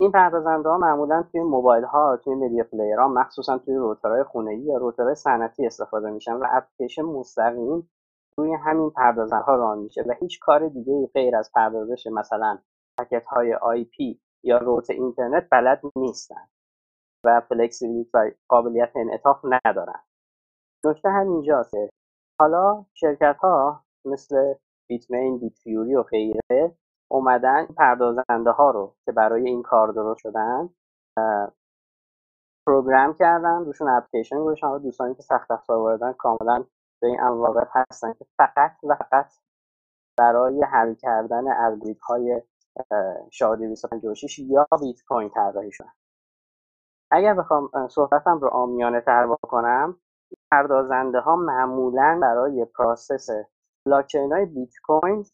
این 0.00 0.12
پردازنده 0.12 0.68
ها 0.68 0.78
معمولا 0.78 1.22
توی 1.22 1.40
موبایل 1.42 1.84
ها 1.84 2.16
توی 2.16 2.34
media 2.34 2.64
player 2.64 2.98
ها 2.98 3.08
مخصوصا 3.08 3.58
توی 3.58 3.74
router 3.74 4.12
های 4.12 4.24
خونه 4.24 4.56
یا 4.56 4.76
router 4.76 5.05
های 5.05 5.14
صنعتی 5.14 5.66
استفاده 5.66 6.10
میشن 6.10 6.32
و 6.32 6.46
اپلیکیشن 6.50 7.02
مستقیم 7.02 7.90
روی 8.36 8.52
همین 8.54 8.90
پردازنده 8.90 9.44
ها 9.44 9.56
run 9.56 9.78
میشه 9.78 10.02
و 10.08 10.12
هیچ 10.20 10.40
کار 10.40 10.68
دیگه 10.68 11.10
غیر 11.14 11.36
از 11.36 11.50
پردازش 11.54 12.06
مثلا 12.06 12.58
packet 13.00 13.26
های 13.26 13.54
IP 13.54 14.20
یا 14.42 14.58
route 14.58 14.90
اینترنت 14.90 15.48
بلد 15.50 15.80
نیستن 15.96 16.48
و 17.24 17.40
flexibility 17.40 18.10
و 18.14 18.30
قابلیت 18.48 18.92
انعطاف 18.94 19.44
ندارن. 19.44 20.02
نکته 20.84 21.10
همینجاست 21.10 21.74
حالا 22.40 22.84
شرکت 22.94 23.36
ها 23.36 23.84
مثل 24.04 24.54
بیتمین 24.88 25.38
بیت 25.38 25.58
فیوری 25.58 25.94
و 25.94 26.02
غیره 26.02 26.76
اومدن 27.10 27.66
پردازنده 27.66 28.50
ها 28.50 28.70
رو 28.70 28.94
که 29.04 29.12
برای 29.12 29.46
این 29.46 29.62
کار 29.62 29.92
درست 29.92 30.20
شدن 30.20 30.68
پروگرام 32.66 33.14
کردن 33.14 33.64
روشون 33.64 33.88
اپلیکیشن 33.88 34.44
گذاشتن. 34.44 34.78
دوستانی 34.78 35.14
که 35.14 35.22
سخت 35.22 35.50
افزار 35.50 35.78
واردن 35.78 36.12
کاملا 36.12 36.64
به 37.02 37.08
این 37.08 37.20
امر 37.20 37.64
هستن 37.74 38.12
که 38.12 38.26
فقط 38.36 38.72
و 38.82 38.94
فقط 38.94 39.32
برای 40.18 40.62
حل 40.62 40.94
کردن 40.94 41.44
الگوریتم 41.48 42.00
های 42.08 42.42
شادی 43.30 43.66
256 43.66 44.38
یا 44.38 44.66
بیت 44.80 45.02
کوین 45.08 45.30
طراحی 45.30 45.72
شدن 45.72 45.92
اگر 47.10 47.34
بخوام 47.34 47.70
صحبتم 47.88 48.38
رو 48.38 48.48
عامیانه 48.48 49.00
تر 49.00 49.26
بکنم 49.26 49.96
پردازنده 50.50 51.20
ها 51.20 51.36
معمولا 51.36 52.18
برای 52.22 52.64
process 52.64 53.28
blockchain 53.86 54.32
های 54.32 54.46
بیت 54.46 54.72
کوین 54.84 55.24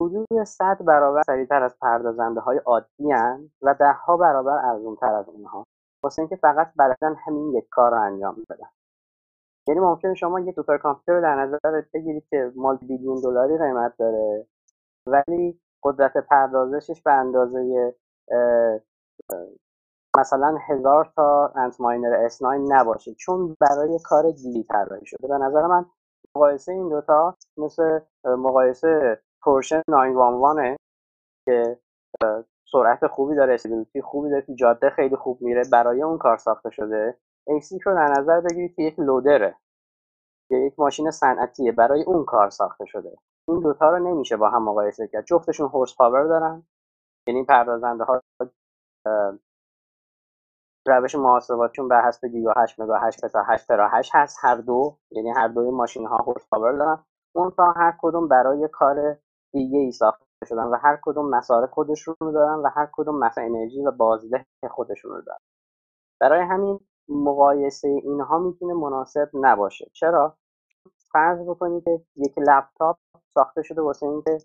حدود 0.00 0.44
100 0.44 0.78
برابر 0.84 1.22
سریعتر 1.22 1.62
از 1.62 1.78
پردازنده 1.80 2.40
های 2.40 2.58
عادی 2.58 3.12
ان 3.12 3.50
و 3.62 3.74
ده 3.74 3.92
ها 3.92 4.16
برابر 4.16 4.66
ارزون 4.66 4.96
تر 4.96 5.14
از 5.14 5.28
اونها. 5.28 5.66
واسه 6.02 6.22
اینکه 6.22 6.36
فقط 6.36 6.72
بلدن 6.76 7.14
همین 7.26 7.54
یک 7.54 7.68
کار 7.70 7.90
رو 7.90 8.00
انجام 8.00 8.44
بدن. 8.50 8.68
یعنی 9.68 9.80
ممکنه 9.80 10.14
شما 10.14 10.40
یک 10.40 10.54
super 10.54 10.78
computer 10.78 11.20
در 11.20 11.34
نظر 11.34 11.82
بگیرید 11.94 12.26
که 12.30 12.52
multi 12.56 12.76
billion 12.76 13.20
دلاری 13.20 13.58
قیمت 13.58 13.96
داره 13.98 14.46
ولی 15.06 15.60
قدرت 15.82 16.16
پردازشش 16.16 17.02
به 17.02 17.12
اندازه 17.12 17.94
مثلا 20.18 20.58
هزار 20.68 21.12
تا 21.16 21.52
انت 21.56 21.80
ماینر 21.80 22.28
S9 22.28 22.42
نباشه 22.68 23.14
چون 23.14 23.56
برای 23.60 23.98
کار 24.04 24.30
دیگه 24.30 24.62
طراحی 24.62 25.06
شده. 25.06 25.28
به 25.28 25.38
نظر 25.38 25.66
من 25.66 25.86
مقایسه 26.36 26.72
این 26.72 26.88
دوتا 26.88 27.36
مثل 27.56 28.00
مقایسه 28.24 29.20
پورشه 29.42 29.82
911 29.88 30.76
که 31.46 31.78
سرعت 32.72 33.06
خوبی 33.06 33.34
داره 33.36 33.54
استیبیلیتی 33.54 34.02
خوبی 34.02 34.30
داره 34.30 34.42
تو 34.42 34.54
جاده 34.54 34.90
خیلی 34.90 35.16
خوب 35.16 35.42
میره 35.42 35.62
برای 35.72 36.02
اون 36.02 36.18
کار 36.18 36.36
ساخته 36.36 36.70
شده. 36.70 37.18
AC 37.50 37.82
رو 37.86 37.94
در 37.94 38.14
نظر 38.18 38.40
بگیرید 38.40 38.74
که 38.74 38.82
یک 38.82 39.00
لودره 39.00 39.56
که 40.48 40.56
یک 40.56 40.74
ماشین 40.78 41.10
صنعتیه 41.10 41.72
برای 41.72 42.02
اون 42.02 42.24
کار 42.24 42.50
ساخته 42.50 42.84
شده. 42.84 43.16
این 43.48 43.60
دوتا 43.60 43.90
رو 43.90 43.98
نمیشه 43.98 44.36
با 44.36 44.50
هم 44.50 44.64
مقایسه 44.64 45.08
کرد. 45.08 45.24
جفتشون 45.24 45.68
هورس 45.68 45.96
پاور 45.96 46.24
دارن. 46.24 46.66
یعنی 47.26 47.44
پردازنده 47.44 48.04
ها 48.04 48.22
روش 50.86 51.14
محاسباتشون 51.14 51.88
بر 51.88 52.08
حسب 52.08 52.26
گیگا 52.26 52.52
8 52.56 52.80
مگا 52.80 52.98
8 52.98 53.26
تا 53.26 53.42
8 53.42 53.68
ترا 53.68 53.88
8 53.88 54.10
هست. 54.14 54.38
هر 54.42 54.56
دو 54.56 54.98
یعنی 55.10 55.30
هر 55.30 55.48
دوی 55.48 55.70
ماشین 55.70 56.06
ها 56.06 56.16
هورس 56.16 56.48
پاور 56.50 56.72
دارن. 56.72 57.04
اون 57.36 57.50
تا 57.50 57.72
هر 57.76 57.94
کدوم 58.00 58.28
برای 58.28 58.68
کار 58.72 59.18
دیگه 59.52 59.78
ای 59.78 59.92
ساخته 59.92 60.24
شدن 60.48 60.64
و 60.64 60.76
هر 60.76 60.98
کدوم 61.02 61.30
مسار 61.30 61.66
خودشون 61.66 62.16
رو 62.20 62.32
دارن 62.32 62.54
و 62.54 62.68
هر 62.76 62.88
کدوم 62.92 63.18
مصرف 63.18 63.44
انرژی 63.46 63.86
و 63.86 63.90
بازده 63.90 64.46
خودشون 64.70 65.10
رو 65.10 65.20
دارن. 65.22 65.38
برای 66.20 66.40
همین 66.40 66.80
مقایسه 67.08 67.88
اینها 67.88 68.38
می‌تونه 68.38 68.74
مناسب 68.74 69.30
نباشه. 69.34 69.90
چرا؟ 69.92 70.36
فرض 71.12 71.48
بکنید 71.48 71.84
که 71.84 72.02
یک 72.16 72.38
لپتاپ 72.38 72.98
ساخته 73.38 73.62
شده 73.62 73.82
واسه 73.82 74.06
اینکه 74.06 74.38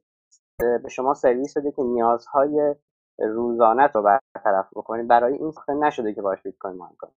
به 0.60 0.90
شما 0.90 1.14
سرویس 1.14 1.58
بده 1.58 1.72
که 1.72 1.84
نیازهای 1.84 2.76
روزانت 3.20 3.96
رو 3.96 4.02
برطرف 4.02 4.70
بکنید. 4.76 5.08
برای 5.08 5.34
این 5.34 5.52
ساخته 5.52 5.74
نشده 5.74 6.14
که 6.14 6.22
باش 6.22 6.42
بیت 6.44 6.58
کوین 6.58 6.76
mine 6.76 6.96
کنید. 7.00 7.14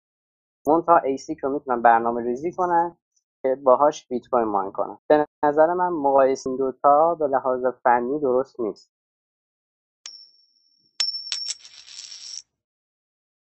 اما 0.86 0.98
ASIC 0.98 1.40
رو 1.40 1.50
می‌تونن 1.50 1.82
برنامه 1.82 2.24
ریزی 2.24 2.52
کنن 2.52 2.98
که 3.44 3.56
باهاش 3.56 4.08
بیت 4.08 4.28
کوین 4.32 4.44
mine 4.44 4.72
کنن. 4.72 4.98
به 5.08 5.26
نظر 5.46 5.74
من 5.74 5.90
مقایسه 5.90 6.50
این 6.50 6.58
دوتا 6.58 7.16
به 7.16 7.28
لحاظ 7.28 7.66
فنی 7.66 8.20
درست 8.20 8.60
نیست. 8.60 8.92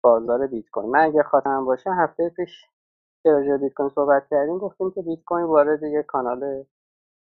بازار 0.05 0.47
بیت 0.47 0.71
کوین. 0.71 0.91
من 0.91 1.01
اگه 1.01 1.23
خاطرم 1.23 1.65
باشه 1.65 1.91
هفته 1.91 2.29
پیش 2.37 2.71
که 3.23 3.59
بیت 3.61 3.75
کوین 3.75 3.89
صحبت 3.89 4.29
کردیم 4.31 4.59
گفتیم 4.59 4.91
که 4.91 5.03
بیت 5.03 5.25
کوین 5.25 5.45
وارد 5.45 5.83
یک 5.83 6.07
کانال 6.07 6.65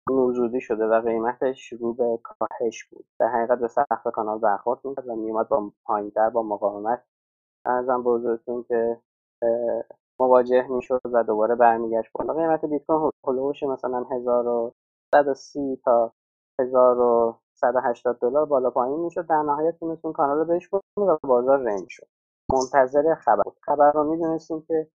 نوزودی 0.10 0.62
شده 0.62 0.86
و 0.88 1.02
قیمتش 1.02 1.74
رو 1.74 1.94
به 1.94 2.20
کاهش 2.24 2.84
بود. 2.84 3.06
در 3.20 3.28
حقیقت 3.28 3.60
به 3.60 3.68
سقف 3.68 4.08
کانال 4.14 4.40
برخورد 4.40 4.80
می‌کرد 4.84 5.08
و 5.08 5.16
میومد 5.16 5.48
با 5.48 5.72
پایینتر 5.86 6.30
با 6.30 6.44
مقاومت. 6.44 7.04
ارزم 7.66 8.04
بزرگتون 8.04 8.64
که 8.64 8.98
مواجه 10.20 10.68
می‌شد 10.68 11.02
و 11.06 11.24
دوباره 11.24 11.56
برمیگشت 11.56 12.12
بالا. 12.14 12.34
قیمت 12.34 12.66
بیت 12.66 12.86
کوین 12.86 13.12
هلوش 13.28 13.64
مثلا 13.64 14.06
1130 14.12 15.82
تا 15.86 16.12
1180 16.60 18.20
دلار 18.20 18.46
بالا 18.46 18.70
پایین 18.70 19.00
می‌شد. 19.00 19.28
در 19.28 19.42
نهایت 19.42 19.80
تونست 19.80 20.06
اون 20.06 20.14
کانال 20.14 20.38
رو 20.38 20.46
بهش 20.46 20.74
و 20.74 21.18
بازار 21.24 21.60
رنج 21.60 21.86
شد. 21.90 22.08
منتظر 22.54 23.16
خبر 23.16 23.44
بود. 23.44 23.58
خبر 23.62 23.92
رو 23.92 24.04
می‌دونستیم 24.04 24.62
که 24.62 24.88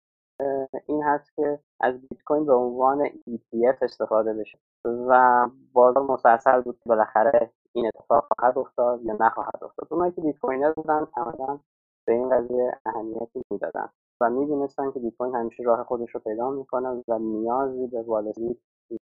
این 0.85 1.03
هست 1.03 1.35
که 1.35 1.59
از 1.79 2.01
بیت 2.01 2.23
کوین 2.25 2.45
به 2.45 2.53
عنوان 2.53 3.07
ETF 3.07 3.77
استفاده 3.81 4.33
بشه 4.33 4.59
و 4.85 5.45
بازار 5.73 6.03
مسلسل 6.03 6.61
بود 6.61 6.75
که 6.75 6.89
بالاخره 6.89 7.51
این 7.73 7.87
اتفاق 7.87 8.27
خواهد 8.37 8.57
افتاد 8.57 9.05
یا 9.05 9.17
نخواهد 9.19 9.63
افتاد. 9.63 9.87
اونایی 9.91 10.11
که 10.11 10.21
بیت 10.21 10.39
کوینر 10.39 10.73
بودن 10.73 11.05
تماما 11.05 11.59
به 12.07 12.13
این 12.13 12.29
قضیه 12.29 12.79
اهمیتی 12.85 13.43
می‌دادن 13.51 13.89
و 14.21 14.29
می‌دونستن 14.29 14.91
که 14.91 14.99
بیت 14.99 15.17
کوین 15.17 15.35
همیشه 15.35 15.63
راه 15.63 15.83
خودش 15.83 16.15
رو 16.15 16.19
پیدا 16.19 16.49
می‌کنه 16.49 17.03
و 17.07 17.19
نیازی 17.19 17.87
به 17.87 18.01
والدی 18.01 18.59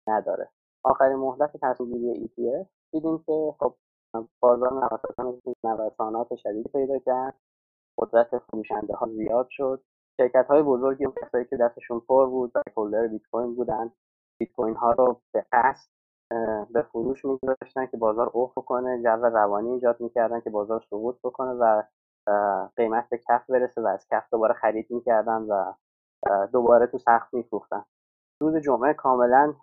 نداره. 0.07 0.49
آخرین 0.83 1.15
مهلت 1.15 1.57
تصمیم 1.61 1.91
گیری 1.91 2.27
ETF 2.27 2.67
دیدیم 2.91 3.17
که 3.17 3.53
خب 3.59 3.73
بازار 4.39 4.73
نوسانات 5.63 6.35
شدید 6.35 6.67
پیدا 6.67 6.99
کرد 6.99 7.35
قدرت 7.97 8.37
فروشنده 8.37 8.93
ها 8.93 9.07
زیاد 9.07 9.47
شد 9.49 9.81
شرکت 10.17 10.47
های 10.47 10.61
بزرگی 10.61 11.05
اون 11.05 11.15
کسایی 11.21 11.45
که 11.45 11.57
دستشون 11.57 11.99
پر 11.99 12.25
بود 12.25 12.51
و 12.55 12.61
کلر 12.75 13.07
بیت 13.07 13.21
کوین 13.31 13.55
بودن 13.55 13.91
بیت 14.39 14.51
کوین 14.51 14.75
ها 14.75 14.91
رو 14.91 15.21
به 15.33 15.45
قصد 15.51 15.89
به 16.69 16.81
فروش 16.81 17.25
میگذاشتن 17.25 17.85
که 17.85 17.97
بازار 17.97 18.31
افت 18.33 18.55
کنه 18.55 19.01
جو 19.03 19.09
روانی 19.09 19.71
ایجاد 19.71 20.01
می‌کردن 20.01 20.39
که 20.39 20.49
بازار 20.49 20.81
سقوط 20.89 21.15
بکنه 21.23 21.51
و 21.51 21.83
قیمت 22.75 23.09
به 23.09 23.17
کف 23.17 23.49
برسه 23.49 23.81
و 23.81 23.87
از 23.87 24.07
کف 24.11 24.23
دوباره 24.31 24.53
خرید 24.53 24.91
می‌کردن 24.91 25.41
و 25.41 25.73
دوباره 26.51 26.87
تو 26.87 26.97
سخت 26.97 27.33
میفروختن. 27.33 27.85
روز 28.41 28.55
جمعه 28.55 28.93
کاملا 28.93 29.53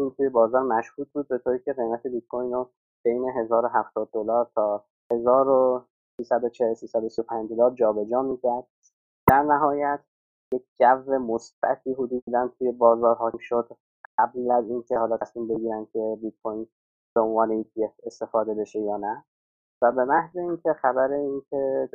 این 0.00 0.10
توی 0.10 0.28
بازار 0.28 0.62
مشهود 0.62 1.08
بود 1.12 1.28
به 1.28 1.38
طوری 1.38 1.58
که 1.58 1.72
قیمت 1.72 2.06
بیت 2.06 2.26
کوین 2.26 2.52
رو 2.52 2.70
بین 3.04 3.28
1070 3.28 4.08
دلار 4.12 4.50
تا 4.54 4.84
1340 5.12 6.74
335 6.74 7.50
دلار 7.50 7.70
جابجا 7.70 8.22
می‌کرد. 8.22 8.66
در 9.28 9.42
نهایت 9.42 10.00
یک 10.52 10.64
جو 10.78 11.18
مثبتی 11.18 11.92
حدودا 11.92 12.48
توی 12.58 12.72
بازارها 12.72 13.32
شد. 13.40 13.76
قبل 14.18 14.50
از 14.50 14.70
اینکه 14.70 14.98
حالا 14.98 15.16
تصمیم 15.16 15.48
بگیرن 15.48 15.86
که 15.92 16.18
بیت 16.22 16.34
کوین 16.42 16.68
به 17.14 17.20
عنوان 17.20 17.62
ETF 17.62 18.06
استفاده 18.06 18.54
بشه 18.54 18.80
یا 18.80 18.96
نه 18.96 19.24
و 19.82 19.92
به 19.92 20.04
محض 20.04 20.36
اینکه 20.36 20.72
خبر 20.72 21.12
اینکه 21.12 21.88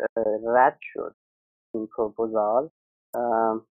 رد 0.46 0.78
شد 0.82 1.16
این 1.74 1.88
پروپوزال 1.88 2.70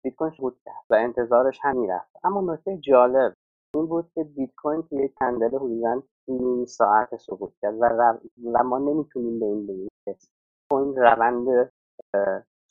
بیت 0.02 0.16
کوین 0.16 0.52
کرد 0.66 0.86
و 0.90 0.96
انتظارش 0.96 1.60
هم 1.62 1.78
می‌رفت 1.78 2.16
اما 2.24 2.54
نکته 2.54 2.78
جالب 2.78 3.34
این 3.76 3.86
بود 3.86 4.12
که 4.16 4.24
بیت 4.24 4.50
کوین 4.58 4.84
توی 4.84 5.10
کندل 5.10 5.56
حدودا 5.56 6.02
نیم 6.28 6.66
ساعت 6.66 7.16
سقوط 7.16 7.54
کرد 7.62 7.76
و, 7.80 8.14
و 8.54 8.64
ما 8.64 8.78
نمی‌تونیم 8.78 9.40
به 9.40 9.46
این 9.46 9.68
بگیم 9.68 9.90
که 10.06 10.16
کوین 10.72 10.96
روند 10.96 11.72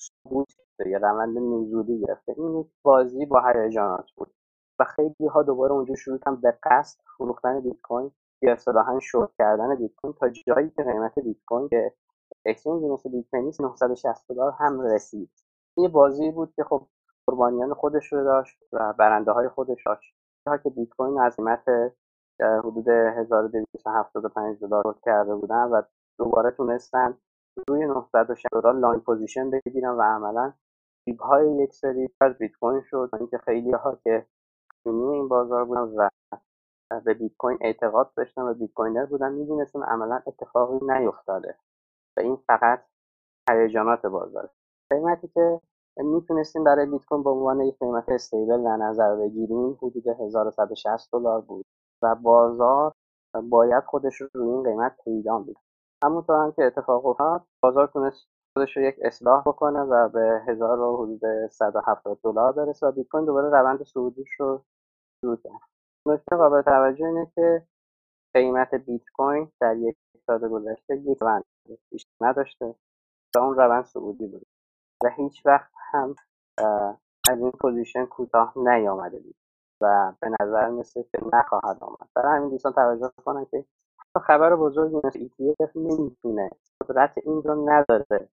سقوط 0.07 0.49
یا 0.87 0.99
روند 0.99 1.39
نزولی 1.39 2.01
گرفته. 2.01 2.35
این 2.37 2.61
یک 2.61 2.67
بازی 2.83 3.27
با 3.27 3.43
هیجانات 3.47 4.11
بود. 4.17 4.35
و 4.79 4.85
خیلی 4.85 5.27
ها 5.35 5.43
دوباره 5.43 5.73
اونجا 5.73 5.95
شروع 5.95 6.19
کردن 6.19 6.41
به 6.41 6.59
قصد 6.63 7.01
فروختن 7.17 7.61
بیت 7.61 7.81
کوین 7.83 8.11
یا 8.43 8.53
اصطلاحا 8.53 8.99
شورت 9.01 9.31
کردن 9.39 9.75
بیت 9.75 9.95
کوین 9.95 10.15
تا 10.21 10.29
جایی 10.29 10.71
که 10.71 10.83
قیمت 10.83 11.19
بیت 11.19 11.37
کوین 11.47 11.69
که 11.69 11.93
اکسچنج 12.47 12.83
مثل 12.83 13.11
بیت 13.11 13.25
کوین 13.31 13.53
960 13.61 14.29
دلار 14.29 14.53
هم 14.53 14.81
رسید. 14.81 15.31
این 15.77 15.89
بازی 15.89 16.31
بود 16.31 16.53
که 16.57 16.65
خب 16.65 16.87
قربانیان 17.27 17.75
خودش 17.75 18.13
رو 18.13 18.25
داشت 18.25 18.59
و 18.73 18.93
برنده 18.93 19.33
های 19.33 19.49
خودش 19.49 19.83
داشت. 19.87 20.15
تا 20.45 20.57
که 20.57 20.71
بیت 20.71 20.89
کوین 20.89 21.21
از 21.21 21.37
قیمت 21.37 21.65
حدود 22.41 22.89
1275 22.89 24.59
دلار 24.61 24.99
کرده 25.05 25.35
بودن 25.35 25.65
و 25.65 25.83
دوباره 26.19 26.51
تونستن 26.51 27.19
روی 27.69 27.87
960 27.87 28.47
دلار 28.53 28.75
long 28.75 29.01
position 29.01 29.51
بگیرن 29.51 29.89
و 29.91 30.03
عملا 30.03 30.53
dip 31.07 31.23
های 31.23 31.57
یک 31.57 31.75
سری 31.75 32.09
از 32.21 32.39
بیت 32.39 32.53
کوین 32.61 32.83
شد 32.91 33.11
اینکه 33.19 33.39
خیلی 33.39 33.73
ها 33.73 33.99
که 34.05 34.27
این 34.87 35.29
بازار 35.29 35.65
بودن 35.65 35.81
و 35.81 36.11
به 37.05 37.15
بیت 37.15 37.33
کوین 37.39 37.59
اعتقاد 37.61 38.13
داشتن 38.17 38.43
و 38.43 38.55
bitcoiner 38.55 39.07
بودن 39.07 39.33
می‌دونستن 39.33 39.83
عملا 39.83 40.23
اتفاقی 40.27 40.87
نیفتاده 40.87 41.57
و 42.17 42.21
این 42.21 42.37
فقط 42.37 42.85
هیجانات 43.51 44.07
بازار 44.07 44.51
قیمتی 44.91 45.29
که 45.29 45.61
می‌تونستیم 45.97 46.65
برای 46.65 46.87
بیت 46.87 47.05
کوین 47.05 47.23
به 47.23 47.31
عنوان 47.31 47.61
یک 47.61 47.79
قیمت 47.79 48.09
استیبل 48.09 48.65
در 48.65 48.77
نظر 48.77 49.17
بگیریم 49.17 49.79
حدود 49.83 50.07
1160 50.09 51.13
دلار 51.13 51.41
بود 51.41 51.67
و 52.03 52.15
بازار 52.15 52.93
باید 53.43 53.85
خودش 53.85 54.21
رو 54.21 54.29
روی 54.35 54.49
این 54.49 54.63
قیمت 54.63 54.97
پیدا 55.05 55.39
میده 55.39 55.61
همونطور 56.05 56.37
هم 56.37 56.53
که 56.53 56.65
اتفاق 56.65 57.07
افتاد 57.07 57.47
بازار 57.63 57.87
تونست 57.87 58.29
خودش 58.55 58.77
رو 58.77 58.83
یک 58.83 58.97
اصلاح 59.03 59.43
بکنه 59.47 59.81
و 59.81 60.09
به 60.09 60.43
هزار 60.49 60.81
و 60.81 60.97
حدود 60.97 61.47
170 61.51 62.19
دلار 62.25 62.53
برسه 62.53 62.87
و 62.87 62.93
بیت 62.93 63.09
کوین 63.09 63.25
دوباره 63.25 63.49
روند 63.49 63.83
صعودیش 63.83 64.29
رو 64.39 64.65
شروع 65.21 65.37
کرد. 65.37 65.61
نکته 66.07 66.37
قابل 66.37 66.63
توجه 66.63 67.07
اینه 67.07 67.33
که 67.35 67.63
قیمت 68.35 68.75
بیت 68.75 69.03
کوین 69.15 69.53
در 69.61 69.77
یک 69.77 69.97
سال 70.27 70.49
گذشته 70.49 70.97
یک 70.97 71.19
روند 71.21 71.45
بیشتر 71.91 72.11
نداشته 72.21 72.75
و 73.37 73.39
اون 73.39 73.57
روند 73.57 73.85
صعودی 73.85 74.27
بود. 74.27 74.47
و 75.05 75.09
هیچ 75.09 75.47
وقت 75.47 75.71
هم 75.93 76.15
از 77.31 77.39
این 77.39 77.51
position 77.51 78.07
کوتاه 78.07 78.53
نیامده 78.57 79.19
بود 79.19 79.37
و 79.81 80.13
به 80.21 80.31
نظر 80.41 80.71
مثل 80.71 81.03
که 81.03 81.19
نخواهد 81.33 81.79
آمد. 81.81 82.09
برای 82.15 82.37
همین 82.37 82.51
دوستان 82.51 82.73
توجه 82.73 83.13
کنن 83.25 83.45
که 83.45 83.65
خبر 84.21 84.57
بزرگی 84.57 84.97
مثل 85.05 85.29
ETF 85.29 85.77
نمی‌تونه. 85.77 86.51
قدرت 86.81 87.13
این 87.25 87.43
رو 87.43 87.71
نداره. 87.71 88.29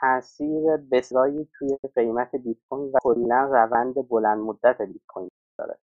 تاثیر 0.00 0.76
بسیاری 0.76 1.48
توی 1.58 1.78
قیمت 1.94 2.36
بیت 2.36 2.56
کوین 2.70 2.92
و 2.94 2.98
کلا 3.02 3.48
روند 3.52 4.08
بلند 4.08 4.38
مدت 4.38 4.82
بیت 4.82 5.06
کوین 5.08 5.30
داره. 5.58 5.78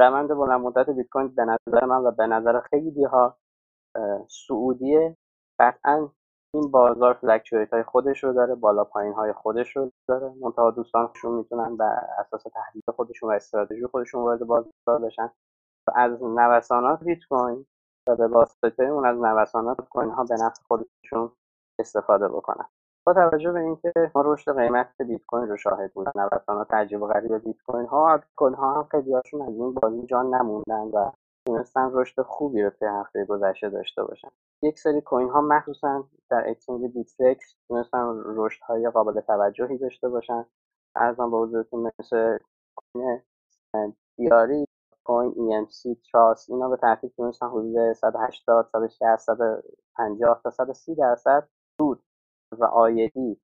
روند 0.00 0.28
بلند 0.28 0.60
مدت 0.60 0.90
بیت 0.90 1.06
کوین 1.08 1.28
به 1.28 1.44
نظر 1.44 1.84
من 1.84 2.04
و 2.04 2.10
به 2.10 2.26
نظر 2.26 2.60
خیلی 2.60 3.04
ها 3.04 3.36
سعودیه. 4.28 5.16
قطعا 5.60 6.08
این 6.54 6.70
بازار 6.70 7.14
فلکچویت 7.14 7.72
های 7.72 7.82
خودش 7.82 8.24
رو 8.24 8.32
داره 8.32 8.54
بالا 8.54 8.84
پایین 8.84 9.12
های 9.12 9.32
خودش 9.32 9.76
رو 9.76 9.92
داره. 10.08 10.32
منتها 10.40 10.70
دوستانشون 10.70 11.34
می‌تونن 11.34 11.76
بر 11.76 12.06
اساس 12.18 12.42
تحلیل 12.42 12.82
خودشون 12.96 13.30
و 13.30 13.32
استراتژی 13.32 13.86
خودشون 13.86 14.22
وارد 14.22 14.40
بازار 14.40 14.98
بشن. 15.02 15.30
و 15.86 15.92
از 15.96 16.22
نوسانات 16.22 17.04
بیت 17.04 17.18
کوین 17.30 17.66
و 18.08 18.16
به 18.16 18.26
واسطه 18.26 18.84
اون 18.84 19.06
از 19.06 19.16
نوسانات 19.18 19.88
کوین 19.90 20.10
ها 20.10 20.24
به 20.24 20.34
نفع 20.34 20.62
خودشون 20.68 21.32
استفاده 21.78 22.28
بکنن. 22.28 22.66
با 23.06 23.12
توجه 23.12 23.52
به 23.52 23.60
اینکه 23.60 23.92
ما 24.14 24.22
رشد 24.22 24.58
قیمت 24.58 25.02
بیت 25.02 25.26
کوین 25.26 25.48
رو 25.48 25.56
شاهد 25.56 25.92
بودن 25.92 26.10
نوسانات 26.16 26.74
عجیب 26.74 27.02
و 27.02 27.06
غریب 27.06 27.34
بیت 27.44 27.56
کوین 27.66 27.86
ها 27.86 28.20
کوین 28.36 28.54
ها 28.54 28.74
هم 28.74 28.88
خیلی 28.90 29.12
هاشون 29.12 29.42
از 29.42 29.48
این 29.48 29.74
بازی 29.74 30.06
جان 30.06 30.34
نموندن 30.34 30.98
و 30.98 31.10
تونستن 31.46 31.90
رشد 31.92 32.22
خوبی 32.22 32.62
رو 32.62 32.70
طی 32.70 32.86
هفته 32.86 33.24
گذشته 33.24 33.68
داشته 33.68 34.04
باشن. 34.04 34.28
یک 34.62 34.78
سری 34.78 35.00
coin 35.00 35.28
ها 35.28 35.40
مخصوصا 35.40 36.04
در 36.30 36.50
exchange 36.50 36.84
Bittrex 36.94 37.54
تونستن 37.68 38.22
رشد 38.24 38.62
های 38.62 38.90
قابل 38.90 39.20
توجهی 39.20 39.78
داشته 39.78 40.08
باشن. 40.08 40.44
عرضم 40.96 41.30
به 41.30 41.36
حضورتون 41.36 41.92
مثل 41.98 42.38
کوین 42.76 43.22
دیاری 44.16 44.66
کوین 45.06 45.32
EMC 45.32 45.96
تراست 46.12 46.50
اینا 46.50 46.68
به 46.68 46.76
ترتیب 46.76 47.12
تونستن 47.16 47.48
حدود 47.48 47.92
180 47.92 48.68
160 48.72 49.16
150 49.16 50.40
تا 50.44 50.50
130 50.50 50.94
درصد 50.94 51.48
سود 51.76 52.02
عایدی 52.52 53.40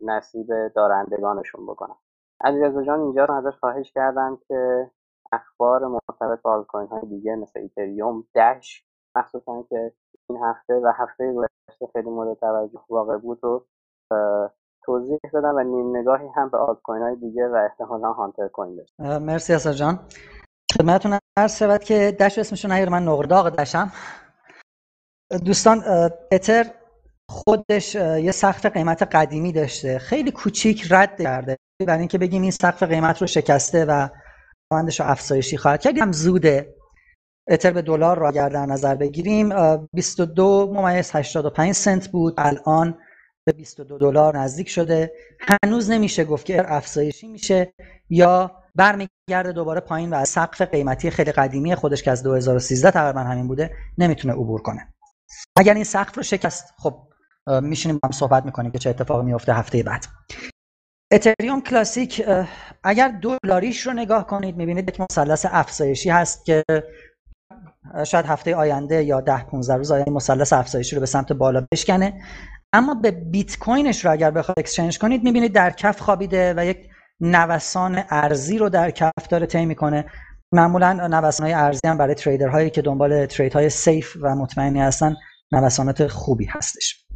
نصیب 0.00 0.68
دارندگانشون 0.74 1.66
بکنن. 1.66 1.96
علیرضا 2.40 2.82
جان 2.82 3.00
اینجا 3.00 3.24
رو 3.24 3.34
ازش 3.34 3.58
خواهش 3.60 3.92
کردم 3.92 4.38
که 4.48 4.90
اخبار 5.32 5.86
مرتبط 5.86 6.42
با 6.42 6.66
کوین 6.68 6.86
های 6.88 7.06
دیگه 7.08 7.36
مثل 7.36 7.60
ایتریوم 7.60 8.24
دش 8.34 8.84
مخصوصا 9.16 9.62
که 9.68 9.92
این 10.28 10.38
هفته 10.42 10.74
و 10.74 10.92
هفته 10.96 11.32
گذشته 11.32 11.86
خیلی 11.92 12.10
مورد 12.10 12.38
توجه 12.38 12.80
واقع 12.88 13.18
بود 13.18 13.38
رو 13.42 13.66
توضیح 14.84 15.18
بدم 15.34 15.54
و 15.54 15.62
نیم 15.62 15.96
نگاهی 15.96 16.28
هم 16.36 16.48
به 16.48 16.58
آلت 16.58 16.82
کوین 16.82 17.02
های 17.02 17.16
دیگه 17.16 17.48
و 17.48 17.54
احتمالا 17.54 18.12
هانتر 18.12 18.48
کوین 18.48 18.76
داشت 18.76 19.00
مرسی 19.00 19.54
اسا 19.54 19.72
جان. 19.72 19.98
خدمتتون 20.72 21.18
عرض 21.38 21.58
شود 21.58 21.84
که 21.84 22.16
دش 22.20 22.38
اسمشون 22.38 22.72
نگیر 22.72 22.88
من 22.88 23.02
نقرداغ 23.02 23.48
دشم 23.48 23.92
دوستان 25.44 25.84
اتر 26.32 26.66
خودش 27.30 27.94
یه 27.94 28.32
سقف 28.32 28.66
قیمت 28.66 29.02
قدیمی 29.02 29.52
داشته 29.52 29.98
خیلی 29.98 30.30
کوچیک 30.30 30.86
رد 30.90 31.22
کرده. 31.22 31.56
برای 31.86 31.98
اینکه 31.98 32.18
بگیم 32.18 32.42
این 32.42 32.50
سقف 32.50 32.82
قیمت 32.82 33.20
رو 33.20 33.26
شکسته 33.26 33.84
و 33.84 34.08
روندش 34.72 35.00
رو 35.00 35.06
افزایشی 35.06 35.56
خواهد 35.56 35.80
کرد 35.80 35.98
هم 35.98 36.12
زوده. 36.12 36.74
اتر 37.50 37.70
به 37.70 37.82
دلار 37.82 38.18
رو 38.18 38.26
اگر 38.26 38.48
در 38.48 38.66
نظر 38.66 38.94
بگیریم 38.94 39.50
22 39.92 40.72
ممیز 40.74 41.10
85 41.14 41.72
سنت 41.72 42.08
بود. 42.08 42.34
الان 42.38 42.98
به 43.46 43.52
22 43.52 43.98
دلار 43.98 44.38
نزدیک 44.38 44.68
شده. 44.68 45.12
هنوز 45.64 45.90
نمیشه 45.90 46.24
گفت 46.24 46.46
که 46.46 46.72
افزایشی 46.72 47.28
میشه 47.28 47.72
یا 48.10 48.50
برمیگرده 48.74 49.52
دوباره 49.54 49.80
پایین 49.80 50.10
و 50.10 50.14
از 50.14 50.28
سقف 50.28 50.62
قیمتی 50.62 51.10
خیلی 51.10 51.32
قدیمی 51.32 51.74
خودش 51.74 52.02
که 52.02 52.10
از 52.10 52.22
2013 52.22 52.90
تقریبا 52.90 53.20
همین 53.20 53.48
بوده 53.48 53.76
نمی‌تونه 53.98 54.34
عبور 54.34 54.62
کنه. 54.62 54.94
اگر 55.56 55.74
این 55.74 55.84
سقف 55.84 56.16
رو 56.16 56.22
شکست 56.22 56.74
خب 56.78 56.98
میشینیم 57.62 57.98
با 58.02 58.06
هم 58.06 58.12
صحبت 58.12 58.44
می‌کنیم 58.44 58.70
که 58.70 58.78
چه 58.78 58.90
اتفاقی 58.90 59.24
میفته 59.24 59.54
هفته 59.54 59.82
بعد. 59.82 60.06
اتریوم 61.12 61.60
کلاسیک 61.60 62.24
اگر 62.84 63.20
دلاریش 63.22 63.86
رو 63.86 63.92
نگاه 63.92 64.26
کنید 64.26 64.56
می‌بینید 64.56 64.88
یک 64.88 65.00
مثلث 65.00 65.46
افزایشی 65.50 66.10
هست 66.10 66.44
که 66.44 66.64
شاید 68.06 68.26
هفته 68.26 68.56
آینده 68.56 69.04
یا 69.04 69.20
ده 69.20 69.44
15 69.44 69.74
روز 69.74 69.90
آینده 69.90 70.10
مثلث 70.10 70.52
افزایشی 70.52 70.96
رو 70.96 71.00
به 71.00 71.06
سمت 71.06 71.32
بالا 71.32 71.66
بشکنه. 71.72 72.22
اما 72.72 72.94
به 72.94 73.10
بیت 73.10 73.58
کوینش 73.58 74.04
رو 74.04 74.10
اگر 74.10 74.30
بخواید 74.30 74.58
اکسچنج 74.58 74.98
کنید 74.98 75.24
می‌بینید 75.24 75.52
در 75.52 75.70
کف 75.70 76.00
خوابیده 76.00 76.54
و 76.56 76.66
یک 76.66 76.90
نوسان 77.20 78.04
ارزی 78.10 78.58
رو 78.58 78.68
در 78.68 78.90
کف 78.90 79.28
داره 79.30 79.46
طی 79.46 79.66
می‌کنه. 79.66 80.04
معمولا 80.52 80.92
نوسان 80.92 81.46
های 81.46 81.54
ارزی 81.54 81.80
هم 81.84 81.98
برای 81.98 82.14
تریدر 82.14 82.48
هایی 82.48 82.70
که 82.70 82.82
دنبال 82.82 83.26
ترید 83.26 83.52
های 83.52 83.70
سیف 83.70 84.16
و 84.20 84.34
مطمئنی 84.34 84.80
هستن 84.80 85.16
نوسانات 85.52 86.06
خوبی 86.06 86.44
هستش. 86.44 87.06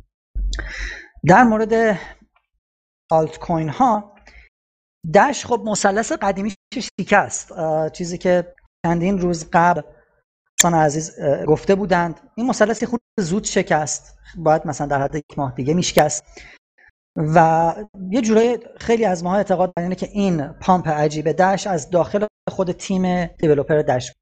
در 1.27 1.43
مورد 1.43 1.99
آلت 3.11 3.39
کوین 3.39 3.69
ها 3.69 4.15
دش 5.15 5.47
خب 5.47 5.63
مثلث 5.67 6.13
قدیمیش 6.13 6.55
شکست. 7.01 7.53
چیزی 7.93 8.19
که 8.19 8.55
چندین 8.87 9.19
روز 9.19 9.51
قبل 9.53 9.83
دوستان 10.65 10.81
عزیز 10.81 11.21
گفته 11.47 11.75
بودند 11.75 12.21
این 12.35 12.47
مثلث 12.47 12.85
خود 12.85 13.01
زود 13.21 13.45
شکست 13.45 14.19
باید 14.37 14.67
مثلا 14.67 14.87
در 14.87 15.03
حد 15.03 15.15
یک 15.15 15.39
ماه 15.39 15.55
دیگه 15.55 15.75
میشکست. 15.75 16.25
و 17.17 17.75
یه 18.11 18.21
جورایی 18.21 18.59
خیلی 18.81 19.05
از 19.05 19.25
ماها 19.25 19.37
اعتقاد 19.37 19.73
بر 19.77 19.83
اینه 19.83 19.95
که 19.95 20.09
این 20.13 20.49
پامپ 20.49 20.89
عجیب 20.89 21.33
دش 21.33 21.67
از 21.67 21.91
داخل 21.91 22.27
خود 22.51 22.73
تیم 22.73 23.27
دیولپر 23.27 23.83
دش 23.83 24.13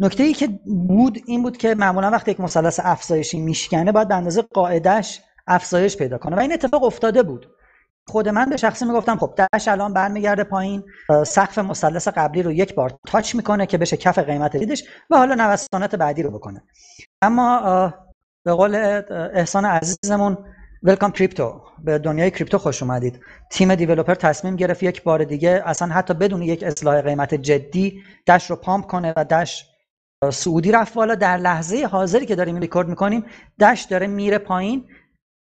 نکته 0.00 0.22
ای 0.22 0.34
که 0.34 0.48
بود 0.88 1.18
این 1.26 1.42
بود 1.42 1.56
که 1.56 1.74
معمولا 1.74 2.10
وقتی 2.10 2.30
یک 2.30 2.40
مثلث 2.40 2.80
افزایشی 2.82 3.40
میشکنه 3.40 3.92
باید 3.92 4.08
به 4.08 4.14
اندازه 4.14 4.42
قاعدش 4.42 5.20
افزایش 5.46 5.96
پیدا 5.96 6.18
کنه. 6.18 6.36
و 6.36 6.40
این 6.40 6.52
اتفاق 6.52 6.84
افتاده 6.84 7.22
بود. 7.22 7.46
خود 8.08 8.28
من 8.28 8.50
به 8.50 8.56
شخصی 8.56 8.84
می‌گفتم 8.84 9.16
خب 9.16 9.40
دش 9.54 9.68
الان 9.68 9.92
برمیگرده 9.92 10.44
پایین 10.44 10.84
سقف 11.26 11.58
مثلث 11.58 12.08
قبلی 12.08 12.42
رو 12.42 12.52
یک 12.52 12.74
بار 12.74 12.98
تاچ 13.06 13.34
می‌کنه 13.34 13.66
که 13.66 13.78
بشه 13.78 13.96
کف 13.96 14.18
قیمت 14.18 14.56
دیدش 14.56 14.84
و 15.10 15.16
حالا 15.16 15.34
نوسانات 15.34 15.94
بعدی 15.94 16.22
رو 16.22 16.30
بکنه. 16.30 16.62
اما 17.22 17.94
به 18.44 18.52
قول 18.52 19.02
احسان 19.34 19.64
عزیزمون 19.64 20.38
ولکام 20.82 21.10
کریپتو 21.12 21.62
به 21.84 21.98
دنیای 21.98 22.30
کریپتو 22.30 22.58
خوش 22.58 22.82
اومدید. 22.82 23.20
تیم 23.50 23.74
دیولپر 23.74 24.14
تصمیم 24.14 24.56
گرفت 24.56 24.82
یک 24.82 25.02
بار 25.02 25.24
دیگه 25.24 25.62
اصلا 25.66 25.88
حتی 25.88 26.14
بدون 26.14 26.42
یک 26.42 26.62
اصلاح 26.62 27.00
قیمت 27.00 27.34
جدی 27.34 28.02
دش 28.26 28.50
رو 28.50 28.56
پامپ 28.56 28.86
کنه 28.86 29.14
و 29.16 29.24
دش 29.24 29.68
صعودی 30.32 30.72
رفت 30.72 30.94
بالا. 30.94 31.14
در 31.14 31.36
لحظه 31.36 31.84
حاضری 31.84 32.26
که 32.26 32.34
داریم 32.34 32.56
ریکورد 32.56 32.88
می‌کنیم 32.88 33.24
دش 33.60 33.82
داره 33.82 34.06
میره 34.06 34.38
پایین. 34.38 34.88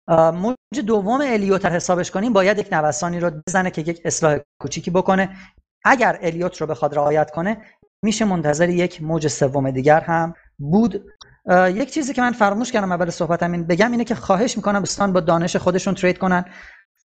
موج 0.08 0.56
دوم 0.86 1.20
الیوت 1.20 1.66
حسابش 1.66 2.10
کنیم 2.10 2.32
باید 2.32 2.58
یک 2.58 2.68
نوسانی 2.72 3.20
رو 3.20 3.30
بزنه 3.46 3.70
که 3.70 3.80
یک 3.80 4.02
اصلاح 4.04 4.38
کوچیکی 4.60 4.90
بکنه. 4.90 5.36
اگر 5.84 6.18
الیوت 6.22 6.60
رو 6.60 6.66
بخواد 6.66 6.94
رعایت 6.94 7.30
کنه 7.30 7.56
میشه 8.04 8.24
منتظر 8.24 8.68
یک 8.68 9.02
موج 9.02 9.28
سوم 9.28 9.70
دیگر 9.70 10.00
هم 10.00 10.34
بود. 10.58 11.04
یک 11.50 11.92
چیزی 11.92 12.12
که 12.12 12.22
من 12.22 12.32
فراموش 12.32 12.72
کردم 12.72 12.92
اول 12.92 13.10
صحبتم 13.10 13.52
این 13.52 13.66
بگم 13.66 13.90
اینه 13.90 14.04
که 14.04 14.14
خواهش 14.14 14.56
می‌کنم 14.56 14.78
دوستان 14.78 15.12
با 15.12 15.20
دانش 15.20 15.56
خودشون 15.56 15.94
trade 15.94 16.18
کنن. 16.18 16.44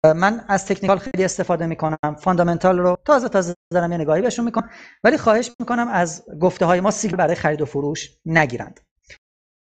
من 0.04 0.46
از 0.48 0.66
technical 0.66 0.98
خیلی 0.98 1.24
استفاده 1.24 1.66
می‌کنم. 1.66 2.16
fundamental 2.20 2.80
رو 2.80 2.98
تازه 3.06 3.30
تازه 3.30 3.56
دارم 3.74 3.92
یه 3.92 3.98
نگاهی 3.98 4.22
بهشون 4.22 4.46
می‌کنم. 4.46 4.70
ولی 5.04 5.18
خواهش 5.18 5.52
می‌کنم 5.60 5.88
از 5.88 6.26
گفته 6.42 6.66
های 6.66 6.80
ما 6.80 6.92
سیگل 6.92 7.18
برای 7.18 7.36
خرید 7.36 7.62
و 7.62 7.66
فروش 7.66 8.10
نگیرند. 8.26 8.80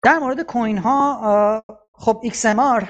در 0.03 0.19
مورد 0.19 0.41
کوین 0.41 0.77
ها 0.77 1.63
خب 1.93 2.21
XMR 2.25 2.85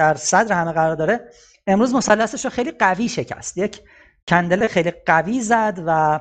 در 0.00 0.14
صدر 0.14 0.52
همه 0.56 0.72
قرار 0.72 0.96
داره. 0.96 1.30
امروز 1.66 1.94
مثلثش 1.94 2.44
رو 2.44 2.50
خیلی 2.50 2.70
قوی 2.70 3.08
شکست. 3.08 3.58
یک 3.58 3.80
کندل 4.28 4.66
خیلی 4.66 4.90
قوی 4.90 5.40
زد 5.40 5.82
و 5.86 6.20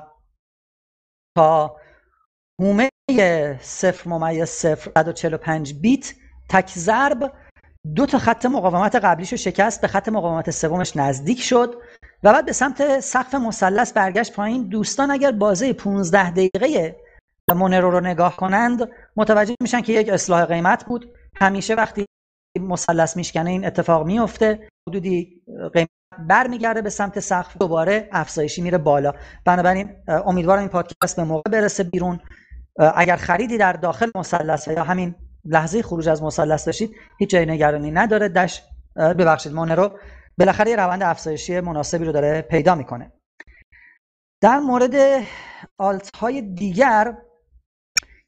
تا 1.37 1.75
هومه 2.61 2.89
صفر 3.61 4.09
ممیز 4.09 4.49
صفر 4.49 5.37
پنج 5.37 5.73
بیت 5.73 6.13
تک 6.49 6.69
ضرب 6.69 7.33
دو 7.95 8.05
تا 8.05 8.19
خط 8.19 8.45
مقاومت 8.45 8.95
قبلیش 8.95 9.31
رو 9.31 9.37
شکست 9.37 9.81
به 9.81 9.87
خط 9.87 10.09
مقاومت 10.09 10.51
سومش 10.51 10.97
نزدیک 10.97 11.41
شد 11.41 11.81
و 12.23 12.33
بعد 12.33 12.45
به 12.45 12.53
سمت 12.53 12.99
سقف 12.99 13.35
مثلث 13.35 13.93
برگشت 13.93 14.33
پایین. 14.33 14.69
دوستان 14.69 15.11
اگر 15.11 15.31
بازه 15.31 15.73
15 15.73 16.31
دقیقه 16.31 16.95
مونرو 17.55 17.91
رو 17.91 17.99
نگاه 17.99 18.37
کنند 18.37 18.89
متوجه 19.15 19.55
میشن 19.61 19.81
که 19.81 19.93
یک 19.93 20.09
اصلاح 20.09 20.45
قیمت 20.45 20.85
بود. 20.85 21.11
همیشه 21.41 21.75
وقتی 21.75 22.05
مثلث 22.59 23.17
میشکنه 23.17 23.49
این 23.49 23.65
اتفاق 23.65 24.05
میفته. 24.05 24.69
حدودی 24.89 25.43
قیمت 25.73 25.89
برمیگرده 26.27 26.81
به 26.81 26.89
سمت 26.89 27.19
سقف 27.19 27.57
دوباره 27.57 28.09
افزایشی 28.11 28.61
میره 28.61 28.77
بالا. 28.77 29.13
بنابراین 29.45 29.95
امیدوارم 30.07 30.59
این 30.59 30.69
پادکست 30.69 31.15
به 31.15 31.23
موقع 31.23 31.51
برسه 31.51 31.83
بیرون. 31.83 32.19
اگر 32.95 33.15
خریدی 33.15 33.57
در 33.57 33.73
داخل 33.73 34.11
مثلث 34.15 34.67
یا 34.67 34.83
همین 34.83 35.15
لحظه 35.45 35.81
خروج 35.81 36.09
از 36.09 36.23
مثلث 36.23 36.65
داشتید 36.65 36.95
هیچ 37.19 37.29
جای 37.29 37.45
نگرانی 37.45 37.91
نداره. 37.91 38.29
دش 38.29 38.63
ببخشید 38.95 39.53
مونرو 39.53 39.99
بالاخره 40.37 40.75
روند 40.75 41.03
افزایشی 41.03 41.59
مناسبی 41.59 42.05
رو 42.05 42.11
داره 42.11 42.41
پیدا 42.41 42.75
می‌کنه. 42.75 43.11
در 44.41 44.59
مورد 44.59 45.23
alt 45.77 46.15
های 46.15 46.41
دیگر 46.41 47.17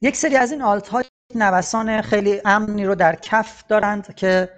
یک 0.01 0.15
سری 0.15 0.36
از 0.36 0.51
این 0.51 0.61
alt 0.61 0.88
های 0.88 1.03
نوسان 1.36 2.01
خیلی 2.01 2.41
امنی 2.45 2.86
رو 2.86 2.95
در 2.95 3.15
کف 3.15 3.63
دارند 3.67 4.15
که 4.15 4.49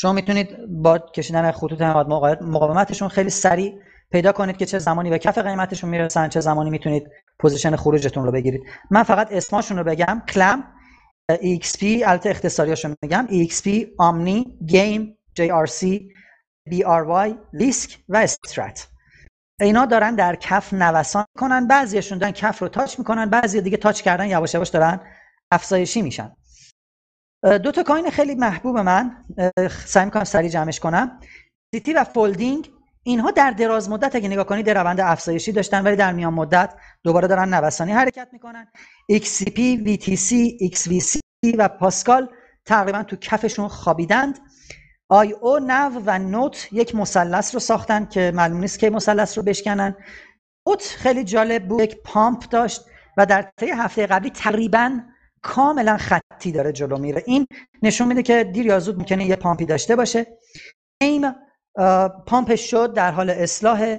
شما 0.00 0.12
می‌تونید 0.12 0.48
با 0.68 0.98
کشیدن 0.98 1.50
خطوط 1.50 1.82
مقاومتشون 1.82 3.08
خیلی 3.08 3.30
سریع 3.30 3.78
پیدا 4.10 4.32
کنید 4.32 4.56
که 4.56 4.66
چه 4.66 4.78
زمانی 4.78 5.10
به 5.10 5.18
کف 5.18 5.38
قیمتشون 5.38 5.90
می‌رسن 5.90 6.28
چه 6.28 6.40
زمانی 6.40 6.70
می‌تونید 6.70 7.10
position 7.38 7.76
خروجتون 7.76 8.24
رو 8.24 8.32
بگیرید. 8.32 8.62
من 8.90 9.02
فقط 9.02 9.32
اسماشون 9.32 9.78
رو 9.78 9.84
بگم 9.84 10.22
کلم 10.28 10.64
EXP 11.32 11.82
البته 11.82 12.30
اختصاریاشون 12.30 12.96
میگم 13.02 13.26
EXP 13.30 13.68
آمنی 13.98 14.58
گیم 14.66 15.18
JRC 15.40 15.86
BRY 16.70 17.34
لیسک 17.52 17.98
و 18.08 18.16
استرات. 18.16 18.88
اینا 19.60 19.86
دارن 19.86 20.14
در 20.14 20.36
کف 20.36 20.72
نوسان 20.72 21.24
کنن 21.38 21.66
بعضیشون 21.66 22.18
دارن 22.18 22.32
کف 22.32 22.58
رو 22.58 22.68
touch 22.68 22.98
می‌کنن 22.98 23.30
بعضی 23.30 23.60
دیگه 23.60 23.76
touch 23.76 24.00
کردن 24.00 24.28
یواش 24.28 24.54
یواش 24.54 24.68
دارن 24.68 25.00
افزایشی 25.52 26.02
میشن. 26.02 26.32
دو 27.42 27.72
تا 27.72 27.82
coin 27.82 28.10
خیلی 28.10 28.34
محبوب 28.34 28.78
من 28.78 29.24
سعی 29.70 30.04
می‌کنم 30.04 30.24
سریع 30.24 30.50
جمعش 30.50 30.80
کنم. 30.80 31.20
سیتی 31.74 31.92
و 31.92 32.04
فولدینگ 32.04 32.70
اینها 33.02 33.30
در 33.30 33.50
دراز 33.50 33.90
مدت 33.90 34.16
اگه 34.16 34.28
نگاه 34.28 34.44
کنید 34.44 34.70
روند 34.70 35.00
افزایشی 35.00 35.52
داشتن 35.52 35.84
ولی 35.84 35.96
در 35.96 36.12
میان 36.12 36.34
مدت 36.34 36.74
دوباره 37.02 37.28
دارن 37.28 37.54
نوسانی 37.54 37.92
حرکت 37.92 38.28
می‌کنن. 38.32 38.68
XCP, 39.12 39.58
VTC, 39.86 40.34
XVC 40.74 41.20
و 41.58 41.68
پاسکال 41.68 42.28
تقریبا 42.64 43.02
تو 43.02 43.16
کفشون 43.16 43.68
خوابیدند. 43.68 44.38
آی 45.08 45.32
او 45.32 45.58
نو 45.58 46.00
و 46.06 46.18
نوت 46.18 46.68
یک 46.72 46.94
مثلث 46.94 47.54
رو 47.54 47.60
ساختن 47.60 48.06
که 48.06 48.32
معلوم 48.34 48.60
نیست 48.60 48.78
که 48.78 48.90
مثلث 48.90 49.38
رو 49.38 49.44
بشکنن. 49.44 49.96
نوت 50.68 50.82
خیلی 50.82 51.24
جالب 51.24 51.68
بود 51.68 51.80
یک 51.80 51.96
pump 52.04 52.48
داشت 52.48 52.80
و 53.16 53.26
در 53.26 53.50
طی 53.56 53.70
هفته 53.70 54.06
قبلی 54.06 54.30
تقریبا 54.30 55.00
کاملا 55.46 55.96
خطی 55.96 56.52
داره 56.52 56.72
جلو 56.72 56.98
میره. 56.98 57.22
این 57.26 57.46
نشون 57.82 58.08
میده 58.08 58.22
که 58.22 58.44
دیر 58.44 58.66
یا 58.66 58.78
زود 58.78 58.98
ممکنه 58.98 59.24
یه 59.26 59.36
pump 59.36 59.60
ی 59.60 59.66
داشته 59.66 59.96
باشه. 59.96 60.26
ایم 61.00 61.22
پامپش 62.26 62.70
شد 62.70 62.94
در 62.94 63.10
حال 63.10 63.30
اصلاح 63.30 63.98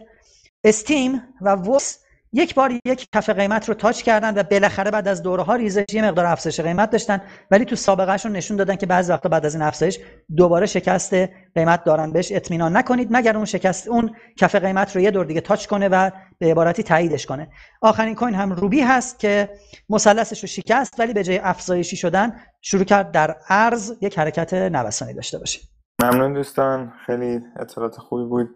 استیم 0.64 1.22
و 1.42 1.56
وس 1.56 2.00
یک 2.38 2.56
بار 2.56 2.72
یک 2.86 3.08
کف 3.16 3.30
قیمت 3.30 3.70
رو 3.70 3.76
تاچ 3.76 4.02
کردن 4.02 4.40
و 4.40 4.44
بالاخره 4.44 4.92
بعد 4.92 5.08
از 5.08 5.24
دوره 5.24 5.44
ها 5.44 5.56
ریزش 5.56 5.86
یه 5.94 6.06
مقدار 6.06 6.26
افزایش 6.26 6.60
قیمت 6.60 6.90
داشتن. 6.90 7.22
ولی 7.52 7.66
تو 7.66 7.76
سابقهشون 7.76 8.32
نشون 8.32 8.58
دادن 8.58 8.76
که 8.76 8.86
بعضی 8.86 9.12
وقتا 9.12 9.30
بعد 9.30 9.46
از 9.46 9.56
این 9.56 9.64
افزایش 9.64 10.00
دوباره 10.36 10.66
شکست 10.66 11.14
قیمت 11.56 11.84
دارن. 11.84 12.12
بهش 12.12 12.32
اطمینان 12.32 12.78
نکنید 12.78 13.08
مگر 13.12 13.36
اون 13.36 13.46
شکست 13.46 13.88
اون 13.88 14.16
کف 14.38 14.56
قیمت 14.56 14.96
رو 14.96 15.02
یه 15.02 15.12
دور 15.12 15.26
دیگه 15.26 15.42
تاچ 15.42 15.66
کنه 15.66 15.88
و 15.88 16.12
به 16.40 16.52
عبارتی 16.52 16.84
تاییدش 16.84 17.26
کنه. 17.26 17.48
آخرین 17.82 18.16
کوین 18.16 18.36
هم 18.36 18.54
روبی 18.54 18.82
هست 18.82 19.20
که 19.20 19.50
مثلثش 19.90 20.42
رو 20.42 20.48
شکست 20.48 21.00
ولی 21.00 21.14
به 21.14 21.24
جای 21.24 21.40
افزایشی 21.40 21.96
شدن 21.96 22.40
شروع 22.62 22.84
کرد 22.84 23.12
در 23.12 23.36
ارز 23.50 23.94
یک 24.02 24.20
حرکت 24.20 24.54
نوسانی 24.54 25.14
داشته 25.14 25.40
باشه. 25.40 25.60
ممنون 26.04 26.34
دوستان. 26.34 26.94
خیلی 27.06 27.42
اطلاعات 27.60 27.98
خوبی 27.98 28.30
بود. 28.30 28.56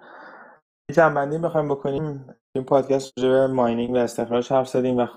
جنبندی 0.91 1.37
بخوایم 1.37 1.69
بکنیم. 1.69 2.25
این 2.55 2.63
پادکست 2.63 3.13
راجع 3.17 3.29
به 3.29 3.47
ماینینگ 3.47 3.93
و 3.93 3.97
استخراج 3.97 4.53
حرف 4.53 4.67
زدیم 4.67 4.97
و 4.97 5.07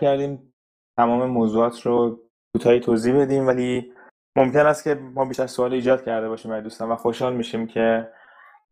کردیم 0.00 0.54
تمام 0.98 1.26
موضوعات 1.26 1.82
رو 1.82 2.20
کوتاهی 2.56 2.80
توضیح 2.80 3.20
بدیم 3.20 3.46
ولی 3.46 3.92
ممکن 4.36 4.58
است 4.58 4.84
که 4.84 4.94
ما 4.94 5.24
بیشتر 5.24 5.46
سوال 5.46 5.72
ایجاد 5.72 6.04
کرده 6.04 6.28
باشیم 6.28 6.50
برای 6.50 6.62
دوستان 6.62 6.90
و 6.90 6.96
خوشحال 6.96 7.36
میشیم 7.36 7.66
که 7.66 8.12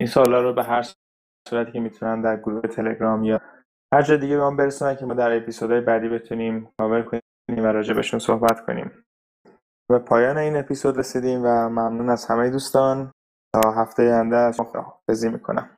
این 0.01 0.09
سوالا 0.09 0.43
رو 0.43 0.53
به 0.53 0.65
هر 0.65 0.87
صورتی 1.49 1.73
که 1.73 1.81
می‌تونن 1.81 2.23
در 2.23 2.37
گروه 2.37 2.61
تلگرام 2.61 3.25
یا 3.25 3.41
هر 3.95 4.03
جا 4.03 4.17
دیگه 4.17 4.37
به 4.37 4.43
ما 4.43 4.57
برسونن 4.57 4.97
که 4.97 5.07
ما 5.07 5.15
در 5.15 5.37
اپیزودهای 5.37 5.81
بعدی 5.81 6.09
بتونیم 6.09 6.69
کاور 6.79 7.03
کنیم 7.03 7.23
و 7.65 7.67
راجع 7.67 7.95
بهشون 7.95 8.21
صحبت 8.21 8.67
کنیم. 8.67 9.05
به 9.91 9.99
پایان 9.99 10.39
این 10.39 10.57
اپیزود 10.57 10.99
رسیدیم 10.99 11.41
و 11.45 11.69
ممنون 11.69 12.11
از 12.11 12.27
همه 12.27 12.51
دوستان. 12.51 13.13
تا 13.55 13.71
هفته 13.71 14.03
آینده 14.03 14.37
از 14.37 14.61
می‌کنم. 15.25 15.77